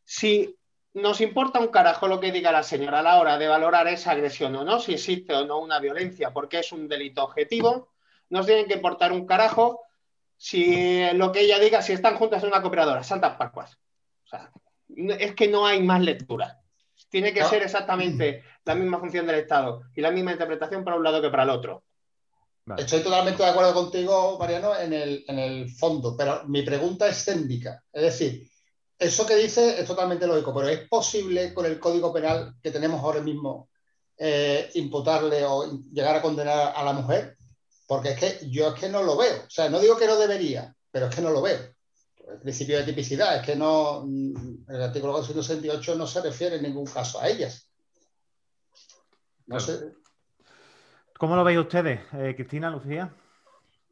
Si 0.03 0.58
nos 0.94 1.22
importa 1.22 1.60
un 1.60 1.68
carajo 1.68 2.08
lo 2.08 2.20
que 2.20 2.32
diga 2.32 2.52
la 2.52 2.64
señora 2.64 3.00
a 3.00 3.04
la 3.04 3.20
hora 3.20 3.38
de 3.38 3.48
valorar 3.48 3.88
esa 3.88 4.12
agresión 4.12 4.56
o 4.56 4.64
no, 4.64 4.80
si 4.80 4.94
existe 4.94 5.34
o 5.34 5.46
no 5.46 5.60
una 5.60 5.80
violencia, 5.80 6.32
porque 6.32 6.60
es 6.60 6.72
un 6.72 6.88
delito 6.88 7.24
objetivo. 7.24 7.90
Nos 8.30 8.46
tienen 8.46 8.68
que 8.68 8.76
importar 8.76 9.12
un 9.12 9.26
carajo 9.26 9.82
si 10.38 11.06
lo 11.14 11.32
que 11.32 11.42
ella 11.42 11.58
diga, 11.60 11.82
si 11.82 11.94
están 11.94 12.16
juntas 12.16 12.44
en 12.44 12.50
una 12.50 12.62
cooperadora, 12.62 13.04
Santas 13.04 13.38
Pascuas. 13.38 13.78
O 14.26 14.28
sea, 14.28 14.52
es 15.20 15.34
que 15.36 15.48
no 15.48 15.66
hay 15.66 15.82
más 15.82 16.02
lectura. 16.02 16.60
Tiene 17.10 17.34
que 17.34 17.44
ser 17.44 17.64
exactamente 17.64 18.44
la 18.66 18.76
misma 18.76 19.00
función 19.00 19.26
del 19.26 19.38
Estado 19.38 19.84
y 19.96 20.02
la 20.02 20.12
misma 20.12 20.32
interpretación 20.34 20.84
para 20.84 20.98
un 20.98 21.04
lado 21.04 21.22
que 21.22 21.30
para 21.30 21.44
el 21.44 21.50
otro. 21.50 21.84
Estoy 22.78 23.02
totalmente 23.02 23.44
de 23.44 23.50
acuerdo 23.50 23.74
contigo, 23.74 24.38
Mariano, 24.40 24.76
en 24.78 24.94
el, 24.94 25.26
en 25.28 25.40
el 25.40 25.70
fondo, 25.70 26.16
pero 26.18 26.44
mi 26.46 26.62
pregunta 26.62 27.08
es 27.08 27.26
técnica. 27.26 27.84
Es 27.92 28.04
decir, 28.04 28.50
eso 28.98 29.26
que 29.26 29.36
dice 29.36 29.80
es 29.80 29.86
totalmente 29.86 30.28
lógico, 30.28 30.54
pero 30.54 30.70
¿es 30.70 30.88
posible 30.88 31.54
con 31.54 31.66
el 31.66 31.80
Código 31.80 32.14
Penal 32.14 32.56
que 32.62 32.72
tenemos 32.72 33.02
ahora 33.02 33.22
mismo 33.22 33.70
eh, 34.18 34.70
imputarle 34.76 35.44
o 35.46 35.80
llegar 35.92 36.16
a 36.16 36.22
condenar 36.22 36.74
a 36.76 36.84
la 36.84 36.94
mujer? 36.94 37.38
Porque 37.88 38.12
es 38.12 38.20
que 38.20 38.50
yo 38.50 38.70
es 38.70 38.80
que 38.80 38.90
no 38.90 39.04
lo 39.04 39.18
veo. 39.18 39.44
O 39.46 39.50
sea, 39.50 39.70
no 39.70 39.80
digo 39.80 39.98
que 39.98 40.08
no 40.08 40.16
debería, 40.16 40.74
pero 40.92 41.08
es 41.08 41.16
que 41.16 41.22
no 41.22 41.32
lo 41.32 41.42
veo. 41.42 41.60
El 42.32 42.40
principio 42.40 42.78
de 42.78 42.86
tipicidad 42.86 43.36
es 43.38 43.46
que 43.46 43.56
no, 43.56 44.06
el 44.06 44.82
artículo 44.82 45.14
468 45.14 45.96
no 45.96 46.08
se 46.08 46.22
refiere 46.22 46.56
en 46.56 46.64
ningún 46.64 46.86
caso 46.86 47.20
a 47.20 47.28
ellas. 47.28 47.70
No 49.46 49.60
sé. 49.60 49.92
¿Cómo 51.18 51.36
lo 51.36 51.44
veis 51.44 51.60
ustedes, 51.60 52.00
eh, 52.14 52.34
Cristina, 52.36 52.70
Lucía? 52.70 53.14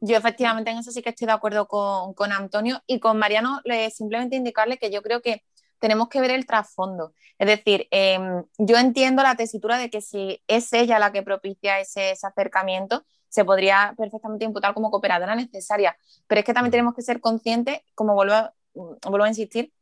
Yo 0.04 0.16
efectivamente 0.16 0.72
en 0.72 0.78
eso 0.78 0.90
sí 0.90 1.00
que 1.00 1.10
estoy 1.10 1.26
de 1.26 1.32
acuerdo 1.32 1.68
con, 1.68 2.32
Antonio 2.32 2.82
y 2.88 2.98
con 2.98 3.18
Mariano, 3.18 3.60
le, 3.64 3.88
simplemente 3.90 4.34
indicarle 4.34 4.76
que 4.76 4.90
yo 4.90 5.00
creo 5.00 5.22
que 5.22 5.44
tenemos 5.78 6.08
que 6.08 6.20
ver 6.20 6.32
el 6.32 6.44
trasfondo. 6.44 7.14
Es 7.38 7.46
decir, 7.46 7.86
em, 7.92 8.44
yo 8.58 8.78
entiendo 8.78 9.22
la 9.22 9.36
tesitura 9.36 9.78
de 9.78 9.90
que 9.90 10.00
si 10.00 10.42
es 10.48 10.72
ella 10.72 10.98
la 10.98 11.12
que 11.12 11.22
propicia 11.22 11.78
ese, 11.78 12.14
acercamiento, 12.20 13.04
se 13.28 13.44
podría 13.44 13.94
perfectamente 13.96 14.44
imputar 14.44 14.74
como 14.74 14.90
cooperadora 14.90 15.36
necesaria. 15.36 15.96
Pero 16.26 16.40
es 16.40 16.44
que 16.44 16.52
también 16.52 16.72
tenemos 16.72 16.94
que 16.96 17.02
ser 17.02 17.20
conscientes, 17.20 17.80
como 17.94 18.14
vuelvo 18.14 18.34
a, 18.34 18.54
vuelvo 18.74 19.24
a 19.24 19.28
insistir, 19.28 19.72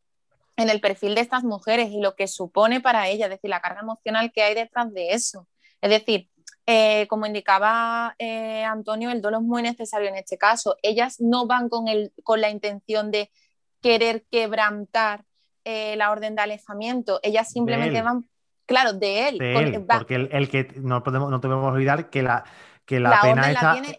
en 0.59 0.69
el 0.69 0.83
perfil 0.83 1.15
de 1.15 1.23
estas 1.23 1.45
mujeres 1.45 1.91
y 1.91 2.01
lo 2.03 2.15
que 2.15 2.29
supone 2.29 2.83
para 2.83 3.09
ellas, 3.09 3.31
es 3.31 3.37
decir, 3.37 3.49
la 3.49 3.63
carga 3.63 3.81
emocional 3.81 4.33
que 4.33 4.43
hay 4.43 4.55
detrás 4.55 4.93
de 4.93 5.13
eso. 5.13 5.49
Es 5.81 5.89
decir, 5.89 6.29
eh, 6.73 7.09
como 7.09 7.27
indicaba 7.27 8.15
eh, 8.17 8.63
Antonio, 8.63 9.11
el 9.11 9.21
dolo 9.21 9.39
es 9.39 9.43
muy 9.43 9.61
necesario 9.61 10.09
en 10.09 10.15
este 10.15 10.39
caso. 10.39 10.77
Ellas 10.85 11.17
no 11.19 11.49
van 11.49 11.69
con, 11.69 11.89
el, 11.89 12.13
con 12.23 12.41
la 12.41 12.49
intención 12.49 13.11
de 13.11 13.29
querer 13.81 14.25
quebrantar 14.31 15.25
eh, 15.65 15.97
la 15.97 16.13
orden 16.13 16.37
de 16.37 16.43
alejamiento, 16.43 17.19
ellas 17.25 17.51
simplemente 17.51 18.01
van, 18.03 18.25
claro, 18.67 18.93
de 18.93 19.29
él. 19.29 19.85
porque 19.89 20.15
el, 20.15 20.49
que 20.49 20.73
no 20.77 21.03
podemos, 21.03 21.29
no 21.29 21.41
debemos 21.41 21.73
olvidar 21.73 22.09
que 22.09 22.23
la, 22.23 22.45
que 22.85 23.01
la, 23.01 23.21
pena 23.21 23.51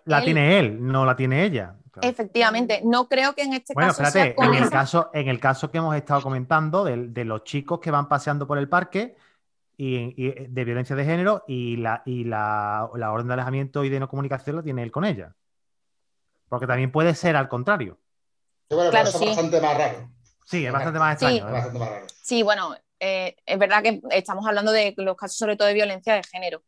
la, 0.06 0.22
tiene, 0.24 0.58
él. 0.58 0.82
no 0.82 1.04
la 1.04 1.18
tiene 1.18 1.44
ella. 1.44 1.76
Efectivamente, 2.02 2.82
no 2.86 3.10
creo 3.10 3.36
que 3.36 3.42
en 3.42 3.52
este 3.52 3.74
caso. 3.74 4.02
Espérate, 4.02 4.42
en, 4.42 4.54
el 4.54 4.70
caso, 4.70 5.10
en 5.14 5.28
el 5.28 5.42
caso 5.42 5.70
que 5.70 5.80
hemos 5.80 5.94
estado 5.98 6.22
comentando 6.22 6.86
de 6.86 7.26
los 7.26 7.44
chicos 7.44 7.82
que 7.82 7.92
van 7.92 8.08
paseando 8.08 8.48
por 8.48 8.58
el 8.58 8.70
parque, 8.70 9.18
y, 9.78 10.28
eh, 10.28 10.48
de 10.50 10.64
violencia 10.64 10.96
de 10.96 11.06
género 11.06 11.44
y, 11.48 11.78
la, 11.78 12.04
y 12.06 12.24
la, 12.24 12.90
orden 12.92 13.28
de 13.28 13.34
alejamiento 13.34 13.84
y 13.84 13.90
de 13.90 14.00
no 14.00 14.08
comunicación 14.08 14.56
lo 14.56 14.64
tiene 14.64 14.84
él 14.84 14.92
con 14.92 15.06
ella. 15.06 15.36
Porque 16.50 16.68
también 16.68 16.92
puede 16.92 17.16
ser 17.16 17.36
al 17.36 17.48
contrario. 17.48 18.00
Sí, 18.70 18.76
bueno, 18.76 18.92
claro, 18.92 19.10
es 19.10 19.20
bastante 19.20 19.62
más 19.62 19.78
raro. 19.78 20.10
Sí, 20.46 20.66
es 20.66 20.72
bastante 20.72 21.00
más 21.00 21.14
extraño. 21.14 21.46
Sí, 22.22 22.44
bueno, 22.44 22.76
eh, 23.00 23.36
es 23.46 23.58
verdad 23.58 23.82
que 23.82 24.02
estamos 24.12 24.46
hablando 24.46 24.72
de 24.72 24.94
los 24.98 25.16
casos 25.16 25.38
sobre 25.38 25.56
todo 25.56 25.68
de 25.68 25.74
violencia 25.74 26.14
de 26.14 26.24
género. 26.24 26.64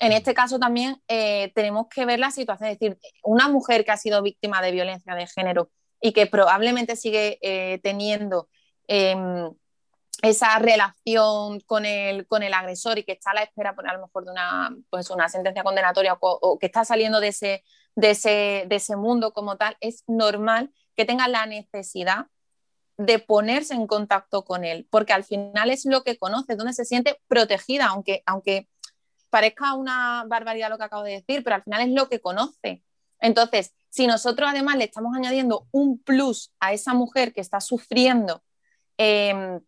En 0.00 0.12
este 0.12 0.34
caso 0.34 0.58
también 0.58 1.00
eh, 1.08 1.50
tenemos 1.54 1.86
que 1.88 2.04
ver 2.04 2.18
la 2.18 2.30
situación, 2.30 2.70
es 2.70 2.78
decir, 2.78 2.98
una 3.24 3.48
mujer 3.48 3.84
que 3.84 3.90
ha 3.90 3.96
sido 3.96 4.22
víctima 4.22 4.62
de 4.62 4.70
violencia 4.70 5.14
de 5.14 5.26
género 5.26 5.70
y 6.00 6.12
que 6.12 6.26
probablemente 6.26 6.94
sigue 6.94 7.80
teniendo 7.82 8.48
em, 8.86 9.50
esa 10.22 10.58
relación 10.58 11.60
con 11.60 11.84
el, 11.84 12.26
con 12.26 12.42
el 12.42 12.52
agresor 12.54 12.98
y 12.98 13.04
que 13.04 13.12
está 13.12 13.30
a 13.30 13.34
la 13.34 13.42
espera, 13.42 13.74
por, 13.74 13.88
a 13.88 13.92
lo 13.92 14.00
mejor, 14.00 14.24
de 14.24 14.32
una, 14.32 14.76
pues 14.90 15.10
una 15.10 15.28
sentencia 15.28 15.62
condenatoria 15.62 16.16
o, 16.20 16.58
que 16.58 16.66
está 16.66 16.84
saliendo 16.84 17.20
de 17.20 17.28
ese, 17.28 17.64
de, 17.94 18.10
ese, 18.10 18.64
de 18.68 18.76
ese 18.76 18.96
mundo 18.96 19.32
como 19.32 19.56
tal, 19.56 19.76
es 19.80 20.02
normal 20.06 20.72
que 20.96 21.04
tenga 21.04 21.28
la 21.28 21.46
necesidad 21.46 22.26
de 22.96 23.20
ponerse 23.20 23.74
en 23.74 23.86
contacto 23.86 24.44
con 24.44 24.64
él, 24.64 24.88
porque 24.90 25.12
al 25.12 25.22
final 25.22 25.70
es 25.70 25.84
lo 25.84 26.02
que 26.02 26.18
conoce, 26.18 26.56
donde 26.56 26.72
se 26.72 26.84
siente 26.84 27.20
protegida, 27.28 27.86
aunque, 27.86 28.24
aunque 28.26 28.68
parezca 29.30 29.74
una 29.74 30.24
barbaridad 30.26 30.68
lo 30.68 30.78
que 30.78 30.84
acabo 30.84 31.04
de 31.04 31.12
decir, 31.12 31.44
pero 31.44 31.56
al 31.56 31.62
final 31.62 31.82
es 31.82 31.90
lo 31.90 32.08
que 32.08 32.20
conoce. 32.20 32.82
Entonces, 33.20 33.74
si 33.88 34.08
nosotros 34.08 34.48
además 34.50 34.76
le 34.76 34.84
estamos 34.84 35.16
añadiendo 35.16 35.68
un 35.70 35.98
plus 36.02 36.52
a 36.58 36.72
esa 36.72 36.92
mujer 36.94 37.32
que 37.32 37.40
está 37.40 37.60
sufriendo, 37.60 38.42
em, 38.96 39.60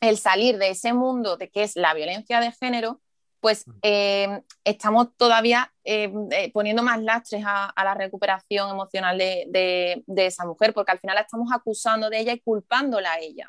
el 0.00 0.18
salir 0.18 0.58
de 0.58 0.70
ese 0.70 0.92
mundo 0.92 1.36
de 1.36 1.50
que 1.50 1.62
es 1.62 1.76
la 1.76 1.94
violencia 1.94 2.40
de 2.40 2.52
género, 2.52 3.00
pues 3.40 3.64
eh, 3.82 4.42
estamos 4.64 5.16
todavía 5.16 5.72
eh, 5.84 6.12
eh, 6.30 6.50
poniendo 6.52 6.82
más 6.82 7.00
lastres 7.00 7.44
a, 7.46 7.72
la 7.76 7.94
recuperación 7.94 8.70
emocional 8.70 9.16
de, 9.16 10.04
esa 10.16 10.44
mujer, 10.44 10.74
porque 10.74 10.92
al 10.92 10.98
final 10.98 11.14
la 11.14 11.22
estamos 11.22 11.50
acusando 11.52 12.10
de 12.10 12.18
ella 12.18 12.32
y 12.32 12.40
culpándola 12.40 13.12
a 13.12 13.20
ella. 13.20 13.48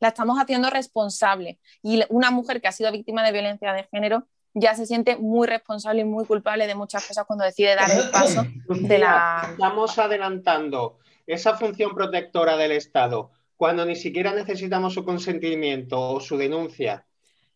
La 0.00 0.08
estamos 0.08 0.38
haciendo 0.38 0.68
responsable. 0.68 1.60
Y 1.82 2.02
una 2.08 2.30
mujer 2.30 2.60
que 2.60 2.68
ha 2.68 2.72
sido 2.72 2.90
víctima 2.90 3.22
de 3.24 3.32
violencia 3.32 3.72
de 3.72 3.84
género 3.84 4.26
ya 4.52 4.74
se 4.74 4.86
siente 4.86 5.16
muy 5.16 5.48
responsable 5.48 6.02
y 6.02 6.04
muy 6.04 6.26
culpable 6.26 6.66
de 6.66 6.74
muchas 6.74 7.06
cosas 7.06 7.24
cuando 7.26 7.44
decide 7.44 7.74
dar 7.74 7.90
el 7.90 8.10
paso 8.10 8.44
de 8.68 8.98
la... 8.98 9.48
Estamos 9.50 9.98
adelantando 9.98 10.98
esa 11.26 11.56
función 11.56 11.94
protectora 11.94 12.56
del 12.56 12.72
Estado 12.72 13.32
cuando 13.64 13.86
ni 13.86 13.96
siquiera 13.96 14.34
necesitamos 14.34 14.92
su 14.92 15.06
consentimiento 15.06 15.98
o 15.98 16.20
su 16.20 16.36
denuncia 16.36 17.06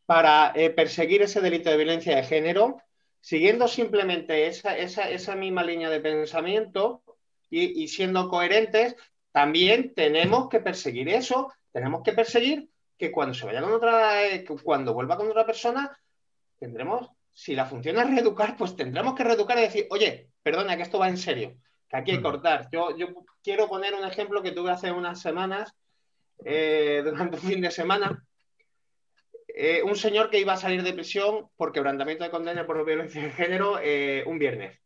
para 0.07 0.53
eh, 0.55 0.71
perseguir 0.71 1.21
ese 1.21 1.43
delito 1.43 1.69
de 1.69 1.77
violencia 1.77 2.17
de 2.17 2.23
género, 2.23 2.81
siguiendo 3.21 3.69
simplemente 3.69 4.47
esa, 4.47 5.37
misma 5.37 5.63
línea 5.63 5.91
de 5.91 6.01
pensamiento 6.01 7.03
y, 7.51 7.89
siendo 7.89 8.31
coherentes, 8.31 8.97
también 9.33 9.93
tenemos 9.95 10.49
que 10.49 10.61
perseguir 10.61 11.11
eso, 11.11 11.53
tenemos 11.73 12.03
que 12.03 12.15
perseguir 12.15 12.71
que 12.97 13.13
cuando 13.13 13.35
se 13.35 13.45
vaya 13.45 13.61
con 13.61 13.75
otra, 13.75 14.27
eh, 14.27 14.47
cuando 14.65 14.95
vuelva 14.95 15.19
con 15.19 15.29
otra 15.29 15.45
persona, 15.45 15.95
tendremos, 16.59 17.11
si 17.35 17.55
la 17.55 17.67
función 17.67 17.99
es 17.99 18.09
reeducar, 18.09 18.57
pues 18.57 18.75
tendremos 18.75 19.15
que 19.15 19.25
reeducar 19.25 19.59
y 19.59 19.61
decir, 19.61 19.87
oye, 19.91 20.31
perdona, 20.43 20.75
que 20.75 20.85
esto 20.85 20.99
va 20.99 21.11
en 21.11 21.19
serio, 21.19 21.59
que 21.87 21.99
aquí 21.99 22.13
hay 22.13 22.17
que 22.17 22.23
cortar. 22.23 22.71
Yo, 22.73 22.97
yo 22.97 23.09
quiero 23.43 23.69
poner 23.69 23.93
un 23.93 24.07
ejemplo 24.07 24.43
que 24.43 24.53
tuve 24.53 24.71
hace 24.71 24.91
unas 24.91 25.21
semanas, 25.21 25.75
eh, 26.45 27.03
durante 27.05 27.37
un 27.37 27.43
fin 27.43 27.61
de 27.61 27.71
semana, 27.71 28.25
eh, 29.49 29.83
un 29.83 29.97
señor 29.97 30.31
que 30.31 30.39
iba 30.39 30.53
a 30.53 30.57
salir 30.57 30.83
de 30.83 30.93
prisión 30.93 31.49
por 31.57 31.73
quebrantamiento 31.73 32.25
de 32.25 32.31
condena 32.31 32.67
por 32.67 32.85
violencia 32.85 33.23
de 33.23 33.31
género 33.31 33.79
eh, 33.83 34.23
un 34.27 34.39
viernes. 34.39 34.79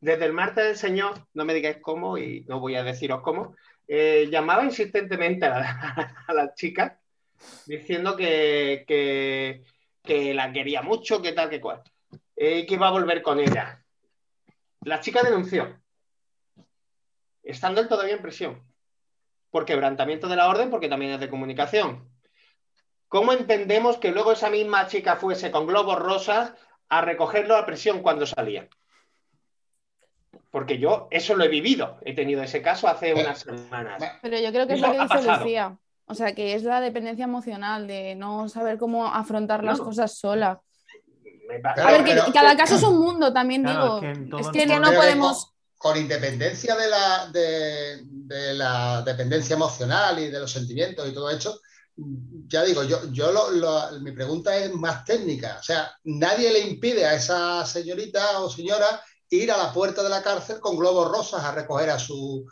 Desde 0.00 0.26
el 0.26 0.32
martes 0.32 0.66
el 0.66 0.76
señor, 0.76 1.26
no 1.32 1.44
me 1.44 1.54
digáis 1.54 1.78
cómo 1.80 2.18
y 2.18 2.44
no 2.44 2.60
voy 2.60 2.76
a 2.76 2.82
deciros 2.82 3.22
cómo, 3.22 3.56
llamaba 3.88 4.64
insistentemente 4.64 5.46
a 5.46 6.24
la, 6.28 6.52
chica 6.54 7.00
diciendo 7.66 8.16
que, 8.16 8.84
que, 8.86 10.34
la 10.34 10.52
quería 10.52 10.82
mucho, 10.82 11.22
que 11.22 11.32
tal, 11.32 11.48
que 11.48 11.60
cual, 11.60 11.82
y 12.36 12.66
que 12.66 12.74
iba 12.74 12.88
a 12.88 12.92
volver 12.92 13.22
con 13.22 13.40
ella. 13.40 13.82
La 14.82 15.00
chica 15.00 15.22
denunció, 15.22 15.80
estando 17.42 17.80
él 17.80 17.88
todavía 17.88 18.14
en 18.14 18.22
prisión, 18.22 18.62
por 19.56 19.64
quebrantamiento 19.64 20.28
de 20.28 20.36
la 20.36 20.50
orden, 20.50 20.68
porque 20.68 20.86
también 20.86 21.12
es 21.12 21.20
de 21.20 21.30
comunicación. 21.30 22.06
¿Cómo 23.08 23.32
entendemos 23.32 23.96
que 23.96 24.12
luego 24.12 24.32
esa 24.32 24.50
misma 24.50 24.86
chica 24.86 25.16
fuese 25.16 25.50
con 25.50 25.66
globos 25.66 25.98
rosas 25.98 26.52
a 26.90 27.00
recogerlo 27.00 27.56
a 27.56 27.64
presión 27.64 28.02
cuando 28.02 28.26
salía? 28.26 28.68
Porque 30.50 30.76
yo 30.76 31.08
eso 31.10 31.34
lo 31.34 31.44
he 31.44 31.48
vivido, 31.48 31.96
he 32.04 32.14
tenido 32.14 32.42
ese 32.42 32.60
caso 32.60 32.86
hace 32.86 33.14
unas 33.14 33.38
semanas. 33.38 34.18
Pero 34.20 34.38
yo 34.38 34.52
creo 34.52 34.66
que 34.66 34.74
es 34.74 34.80
lo 34.82 34.92
que 34.92 34.98
dice 35.00 35.22
Lucía. 35.22 35.78
O 36.04 36.14
sea, 36.14 36.34
que 36.34 36.52
es 36.52 36.62
la 36.62 36.82
dependencia 36.82 37.24
emocional 37.24 37.86
de 37.86 38.14
no 38.14 38.50
saber 38.50 38.76
cómo 38.76 39.06
afrontar 39.06 39.64
las 39.64 39.80
cosas 39.80 40.18
sola. 40.18 40.60
a 41.78 41.92
ver, 41.92 42.04
que 42.04 42.30
cada 42.30 42.54
caso 42.58 42.74
es 42.74 42.82
un 42.82 42.98
mundo, 42.98 43.32
también 43.32 43.64
digo. 43.64 44.02
Es 44.38 44.48
que, 44.48 44.66
no 44.66 44.92
podemos. 44.92 45.55
Con, 45.78 45.96
independencia 45.96 46.74
de 46.74 46.88
la, 46.88 47.30
de 47.30 48.54
la 48.54 49.02
dependencia 49.02 49.54
emocional 49.54 50.18
y 50.18 50.28
de 50.28 50.40
los 50.40 50.50
sentimientos 50.50 51.08
y 51.08 51.12
todo 51.12 51.30
eso, 51.30 51.60
ya 52.48 52.64
digo, 52.64 52.82
yo, 52.84 53.10
yo 53.12 53.32
mi 54.00 54.12
pregunta 54.12 54.56
es 54.56 54.72
más 54.74 55.04
técnica. 55.04 55.58
O 55.60 55.62
sea, 55.62 55.90
nadie 56.04 56.52
le 56.52 56.60
impide 56.60 57.06
a 57.06 57.14
esa 57.14 57.64
señorita 57.64 58.40
o 58.40 58.50
señora 58.50 59.02
ir 59.30 59.50
a 59.50 59.56
la 59.56 59.72
puerta 59.72 60.02
de 60.02 60.08
la 60.08 60.22
cárcel 60.22 60.60
con 60.60 60.76
globos 60.76 61.10
rosas 61.10 61.42
a 61.42 61.52
recoger 61.52 61.90
a 61.90 61.98
su 61.98 62.46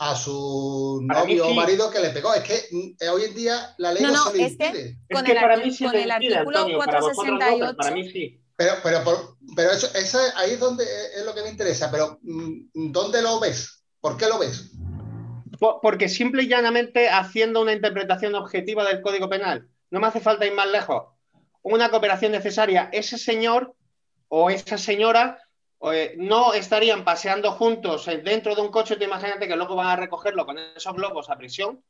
a 0.00 0.14
su 0.14 1.00
novio 1.02 1.48
o 1.48 1.54
marido 1.54 1.90
que 1.90 1.98
le 1.98 2.10
pegó. 2.10 2.32
Es 2.32 2.44
que 2.44 2.68
mm, 2.70 3.10
hoy 3.12 3.24
en 3.24 3.34
día 3.34 3.74
la 3.78 3.92
ley 3.92 4.04
no, 4.04 4.30
se 4.30 4.36
le 4.36 4.42
impide. 4.44 4.96
con, 5.10 5.26
el, 5.26 5.36
con 5.78 5.96
el 5.96 6.10
artículo 6.10 6.66
468. 6.76 7.76
Para, 7.76 7.90
mí 7.90 8.08
sí. 8.08 8.40
Pero, 8.58 8.72
pero, 8.82 9.36
pero 9.54 9.70
eso, 9.70 10.18
ahí 10.34 10.50
es 10.50 10.58
donde 10.58 10.82
es 10.84 11.24
lo 11.24 11.32
que 11.32 11.42
me 11.42 11.50
interesa. 11.50 11.92
Pero, 11.92 12.18
mm, 12.22 12.90
¿dónde 12.90 13.22
lo 13.22 13.38
ves? 13.38 13.84
¿Por 14.00 14.16
qué 14.16 14.26
lo 14.26 14.36
ves? 14.36 14.72
Porque 15.80 16.08
simple 16.08 16.42
y 16.42 16.48
llanamente 16.48 17.08
haciendo 17.08 17.62
una 17.62 17.72
interpretación 17.72 18.34
objetiva 18.34 18.84
del 18.84 19.00
Código 19.00 19.28
Penal. 19.28 19.68
No 19.90 20.00
me 20.00 20.08
hace 20.08 20.20
falta 20.20 20.44
ir 20.44 20.54
más 20.54 20.68
lejos. 20.72 21.04
Una 21.62 21.88
cooperación 21.88 22.32
necesaria. 22.32 22.88
Ese 22.92 23.16
señor 23.16 23.76
o 24.26 24.50
esa 24.50 24.76
señora 24.76 25.40
eh, 25.92 26.16
no 26.18 26.52
estarían 26.52 27.04
paseando 27.04 27.52
juntos 27.52 28.06
dentro 28.24 28.56
de 28.56 28.60
un 28.60 28.72
coche. 28.72 28.96
Te 28.96 29.04
imagínate 29.04 29.46
que 29.46 29.54
luego 29.54 29.76
van 29.76 29.86
a 29.86 29.96
recogerlo 29.96 30.44
con 30.44 30.58
esos 30.58 30.94
globos 30.94 31.30
a 31.30 31.38
prisión 31.38 31.84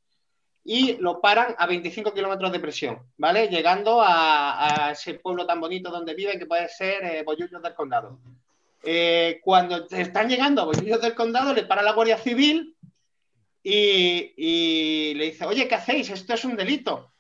y 0.70 0.98
lo 0.98 1.22
paran 1.22 1.54
a 1.56 1.66
25 1.66 2.12
kilómetros 2.12 2.52
de 2.52 2.60
presión, 2.60 2.98
¿vale? 3.16 3.48
Llegando 3.48 4.02
a, 4.04 4.90
ese 4.92 5.14
pueblo 5.14 5.46
tan 5.46 5.62
bonito 5.62 5.90
donde 5.90 6.12
vive 6.12 6.38
que 6.38 6.44
puede 6.44 6.68
ser 6.68 7.02
eh, 7.06 7.24
del 7.24 7.74
Condado. 7.74 8.18
Eh, 8.82 9.40
cuando 9.42 9.86
están 9.88 10.28
llegando 10.28 10.60
a 10.60 10.66
Bollullos 10.66 11.00
del 11.00 11.14
Condado, 11.14 11.54
le 11.54 11.62
para 11.62 11.80
la 11.80 11.92
Guardia 11.92 12.18
Civil 12.18 12.76
y, 13.62 15.14
le 15.16 15.24
dice, 15.24 15.46
oye, 15.46 15.66
¿qué 15.66 15.74
hacéis? 15.74 16.10
Esto 16.10 16.34
es 16.34 16.44
un 16.44 16.54
delito. 16.54 17.12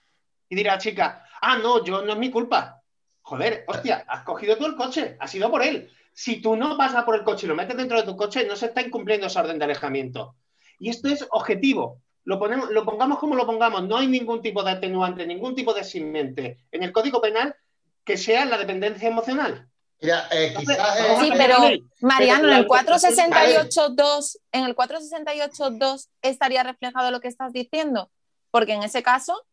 Y 0.50 0.54
dirá 0.54 0.74
la 0.74 0.78
chica, 0.78 1.24
ah, 1.40 1.56
no, 1.56 1.82
yo 1.82 2.02
no 2.02 2.12
es 2.12 2.18
mi 2.18 2.30
culpa. 2.30 2.82
Joder, 3.22 3.64
hostia, 3.66 4.04
has 4.08 4.24
cogido 4.24 4.58
tú 4.58 4.66
el 4.66 4.76
coche, 4.76 5.16
has 5.18 5.34
ido 5.34 5.50
por 5.50 5.62
él. 5.62 5.90
Si 6.12 6.42
tú 6.42 6.54
no 6.54 6.76
vas 6.76 6.94
a 6.94 7.06
por 7.06 7.14
el 7.14 7.24
coche 7.24 7.46
y 7.46 7.48
lo 7.48 7.54
metes 7.54 7.78
dentro 7.78 7.96
de 7.96 8.06
tu 8.06 8.14
coche, 8.14 8.46
no 8.46 8.56
se 8.56 8.66
está 8.66 8.82
incumpliendo 8.82 9.26
esa 9.26 9.40
orden 9.40 9.58
de 9.58 9.64
alejamiento. 9.64 10.34
Y 10.78 10.90
esto 10.90 11.08
es 11.08 11.26
objetivo. 11.30 12.02
Lo, 12.28 12.38
ponemos, 12.38 12.68
lo 12.70 12.84
pongamos 12.84 13.18
como 13.18 13.34
lo 13.34 13.46
pongamos, 13.46 13.84
no 13.84 13.96
hay 13.96 14.06
ningún 14.06 14.42
tipo 14.42 14.62
de 14.62 14.72
atenuante, 14.72 15.26
ningún 15.26 15.54
tipo 15.54 15.72
de 15.72 15.82
simente 15.82 16.58
en 16.70 16.82
el 16.82 16.92
Código 16.92 17.22
Penal 17.22 17.56
que 18.04 18.18
sea 18.18 18.44
la 18.44 18.58
dependencia 18.58 19.08
emocional. 19.08 19.66
Mira, 20.02 20.28
eh, 20.30 20.52
quizás 20.54 21.20
Sí, 21.20 21.30
pero 21.34 21.56
Mariano, 22.02 22.48
en 22.48 22.58
el 22.58 22.68
468.2, 22.68 24.40
en 24.52 24.64
el 24.66 24.76
468.2 24.76 26.08
estaría 26.20 26.62
reflejado 26.64 27.10
lo 27.10 27.20
que 27.20 27.28
estás 27.28 27.54
diciendo, 27.54 28.10
porque 28.50 28.74
en 28.74 28.82
ese 28.82 29.02
caso 29.02 29.46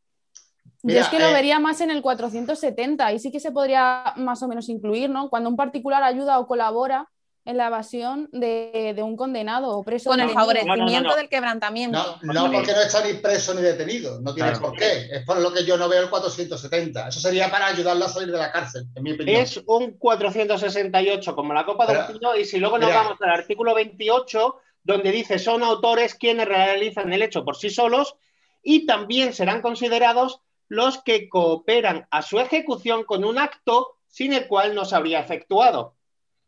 yo 0.83 0.99
es 0.99 1.07
que 1.07 1.19
lo 1.19 1.29
eh, 1.29 1.33
vería 1.33 1.59
más 1.59 1.79
en 1.79 1.91
el 1.91 2.01
470, 2.01 3.13
y 3.13 3.19
sí 3.19 3.31
que 3.31 3.39
se 3.39 3.53
podría 3.53 4.15
más 4.17 4.43
o 4.43 4.49
menos 4.49 4.67
incluir, 4.67 5.09
¿no? 5.09 5.29
Cuando 5.29 5.49
un 5.49 5.55
particular 5.55 6.03
ayuda 6.03 6.39
o 6.39 6.45
colabora 6.45 7.09
en 7.45 7.58
la 7.58 7.67
evasión 7.67 8.27
de, 8.31 8.95
un 9.03 9.15
condenado 9.15 9.69
o 9.69 9.84
preso. 9.84 10.10
Con 10.10 10.19
el 10.19 10.31
favorecimiento 10.31 11.15
del 11.15 11.29
quebrantamiento. 11.29 12.17
No, 12.23 12.51
porque 12.51 12.73
no 12.73 12.81
está 12.81 13.05
ni 13.05 13.13
preso 13.13 13.53
ni 13.53 13.62
detenido, 13.62 14.19
no 14.19 14.34
tiene 14.34 14.51
por 14.53 14.75
qué. 14.75 15.08
Es 15.12 15.23
por 15.25 15.38
lo 15.38 15.53
que 15.53 15.63
yo 15.63 15.77
no 15.77 15.88
veo 15.88 16.01
el 16.01 16.10
470. 16.10 17.08
Eso 17.08 17.19
sería 17.19 17.51
para 17.51 17.67
ayudarlo 17.67 18.05
a 18.05 18.10
salir 18.10 18.31
de 18.31 18.39
la 18.39 18.51
cárcel, 18.51 18.88
en 18.95 19.03
mi 19.03 19.13
opinión. 19.13 19.41
Es 19.41 19.62
un 19.67 19.91
468, 19.91 21.36
como 21.36 21.53
la 21.53 21.65
Copa 21.65 21.86
de 21.86 22.13
un 22.13 22.39
y 22.39 22.45
si 22.45 22.58
luego 22.58 22.79
nos 22.79 22.89
vamos 22.89 23.21
al 23.21 23.29
artículo 23.29 23.75
28, 23.75 24.55
donde 24.84 25.12
dice 25.12 25.38
son 25.38 25.62
autores 25.63 26.15
quienes 26.15 26.47
realizan 26.47 27.13
el 27.13 27.21
hecho 27.21 27.45
por 27.45 27.55
sí 27.55 27.69
solos 27.69 28.15
y 28.63 28.88
también 28.88 29.34
serán 29.34 29.62
considerados 29.62 30.41
los 30.67 31.03
que 31.03 31.29
cooperan 31.29 32.08
a 32.10 32.23
su 32.23 32.39
ejecución 32.39 33.03
con 33.03 33.23
un 33.23 33.38
acto 33.38 33.97
sin 34.08 34.34
el 34.34 34.47
cual 34.47 34.73
no 34.73 34.86
se 34.86 34.95
habría 34.95 35.19
efectuado 35.19 35.94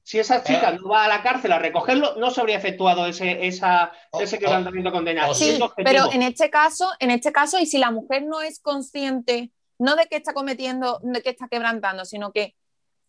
si 0.07 0.19
esa 0.19 0.41
chica 0.41 0.69
eh. 0.69 0.77
no 0.81 0.87
va 0.87 1.03
a 1.03 1.09
la 1.09 1.21
cárcel 1.21 1.51
a 1.51 1.59
recogerlo, 1.59 2.15
no 2.15 2.31
se 2.31 2.39
habría 2.39 2.55
efectuado 2.55 3.07
ese, 3.07 3.45
esa, 3.45 3.91
ese 4.17 4.39
quebrantamiento 4.39 4.89
condenado. 4.89 5.33
Sí, 5.33 5.59
pero 5.83 6.09
en 6.13 6.21
este 6.21 6.49
caso, 6.49 6.89
en 6.99 7.11
este 7.11 7.33
caso, 7.33 7.59
y 7.59 7.65
si 7.65 7.77
la 7.77 7.91
mujer 7.91 8.23
no 8.23 8.39
es 8.39 8.61
consciente, 8.61 9.51
no 9.77 9.97
de 9.97 10.05
que 10.05 10.15
está 10.15 10.31
cometiendo, 10.31 11.01
de 11.03 11.21
que 11.21 11.31
está 11.31 11.49
quebrantando, 11.49 12.05
sino 12.05 12.31
que 12.31 12.55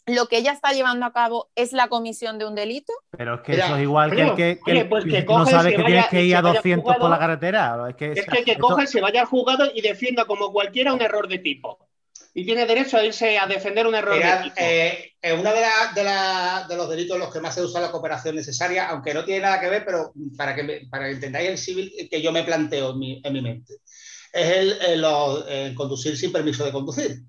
lo 0.06 0.26
que 0.26 0.38
ella 0.38 0.50
está 0.50 0.72
llevando 0.72 1.06
a 1.06 1.12
cabo 1.12 1.50
es 1.54 1.72
la 1.72 1.86
comisión 1.86 2.36
de 2.36 2.46
un 2.46 2.56
delito. 2.56 2.92
Pero 3.16 3.36
es 3.36 3.40
que 3.42 3.52
eso 3.52 3.76
es 3.76 3.82
igual 3.82 4.10
que 4.10 4.22
el 4.22 4.34
que, 4.34 4.58
que, 4.66 4.84
pues 4.86 5.04
no 5.06 5.46
sabe 5.46 5.76
que 5.76 5.84
tienes 5.84 6.08
que 6.08 6.24
ir 6.24 6.34
a 6.34 6.42
200 6.42 6.96
por 6.96 7.10
la 7.10 7.18
carretera. 7.20 7.90
Es 7.90 7.94
que, 7.94 8.10
es 8.10 8.26
que 8.26 8.38
el 8.40 8.44
que 8.44 8.58
coge, 8.58 8.88
se 8.88 9.00
vaya 9.00 9.20
al 9.20 9.28
juzgado 9.28 9.70
y 9.72 9.82
defienda 9.82 10.24
como 10.24 10.50
cualquiera 10.52 10.92
un 10.92 11.00
error 11.00 11.28
de 11.28 11.38
tipo 11.38 11.78
y 12.38 12.44
tiene 12.44 12.66
derecho 12.66 12.96
a 12.96 13.04
irse 13.04 13.36
a 13.36 13.48
defender 13.48 13.84
un 13.84 13.96
error. 13.96 14.16
Eh, 14.56 15.12
una 15.40 15.52
de, 15.52 15.60
de, 16.68 16.76
los 16.76 16.88
delitos 16.88 17.16
en 17.16 17.22
los 17.22 17.32
que 17.32 17.40
más 17.40 17.52
se 17.52 17.62
usa 17.62 17.80
la 17.80 17.90
cooperación 17.90 18.36
necesaria, 18.36 18.88
aunque 18.90 19.12
no 19.12 19.24
tiene 19.24 19.40
nada 19.40 19.58
que 19.58 19.68
ver, 19.68 19.84
pero 19.84 20.12
para 20.36 20.54
que, 20.54 20.86
para 20.88 21.10
entendáis 21.10 21.48
el 21.48 21.58
civil 21.58 22.08
que 22.08 22.22
yo 22.22 22.30
me 22.30 22.44
planteo 22.44 22.92
en 22.92 22.98
mi, 23.00 23.20
en 23.24 23.32
mi 23.32 23.42
mente, 23.42 23.74
es 24.32 24.76
el, 24.86 25.74
conducir 25.74 26.16
sin 26.16 26.30
permiso 26.30 26.64
de 26.64 26.70
conducir. 26.70 27.22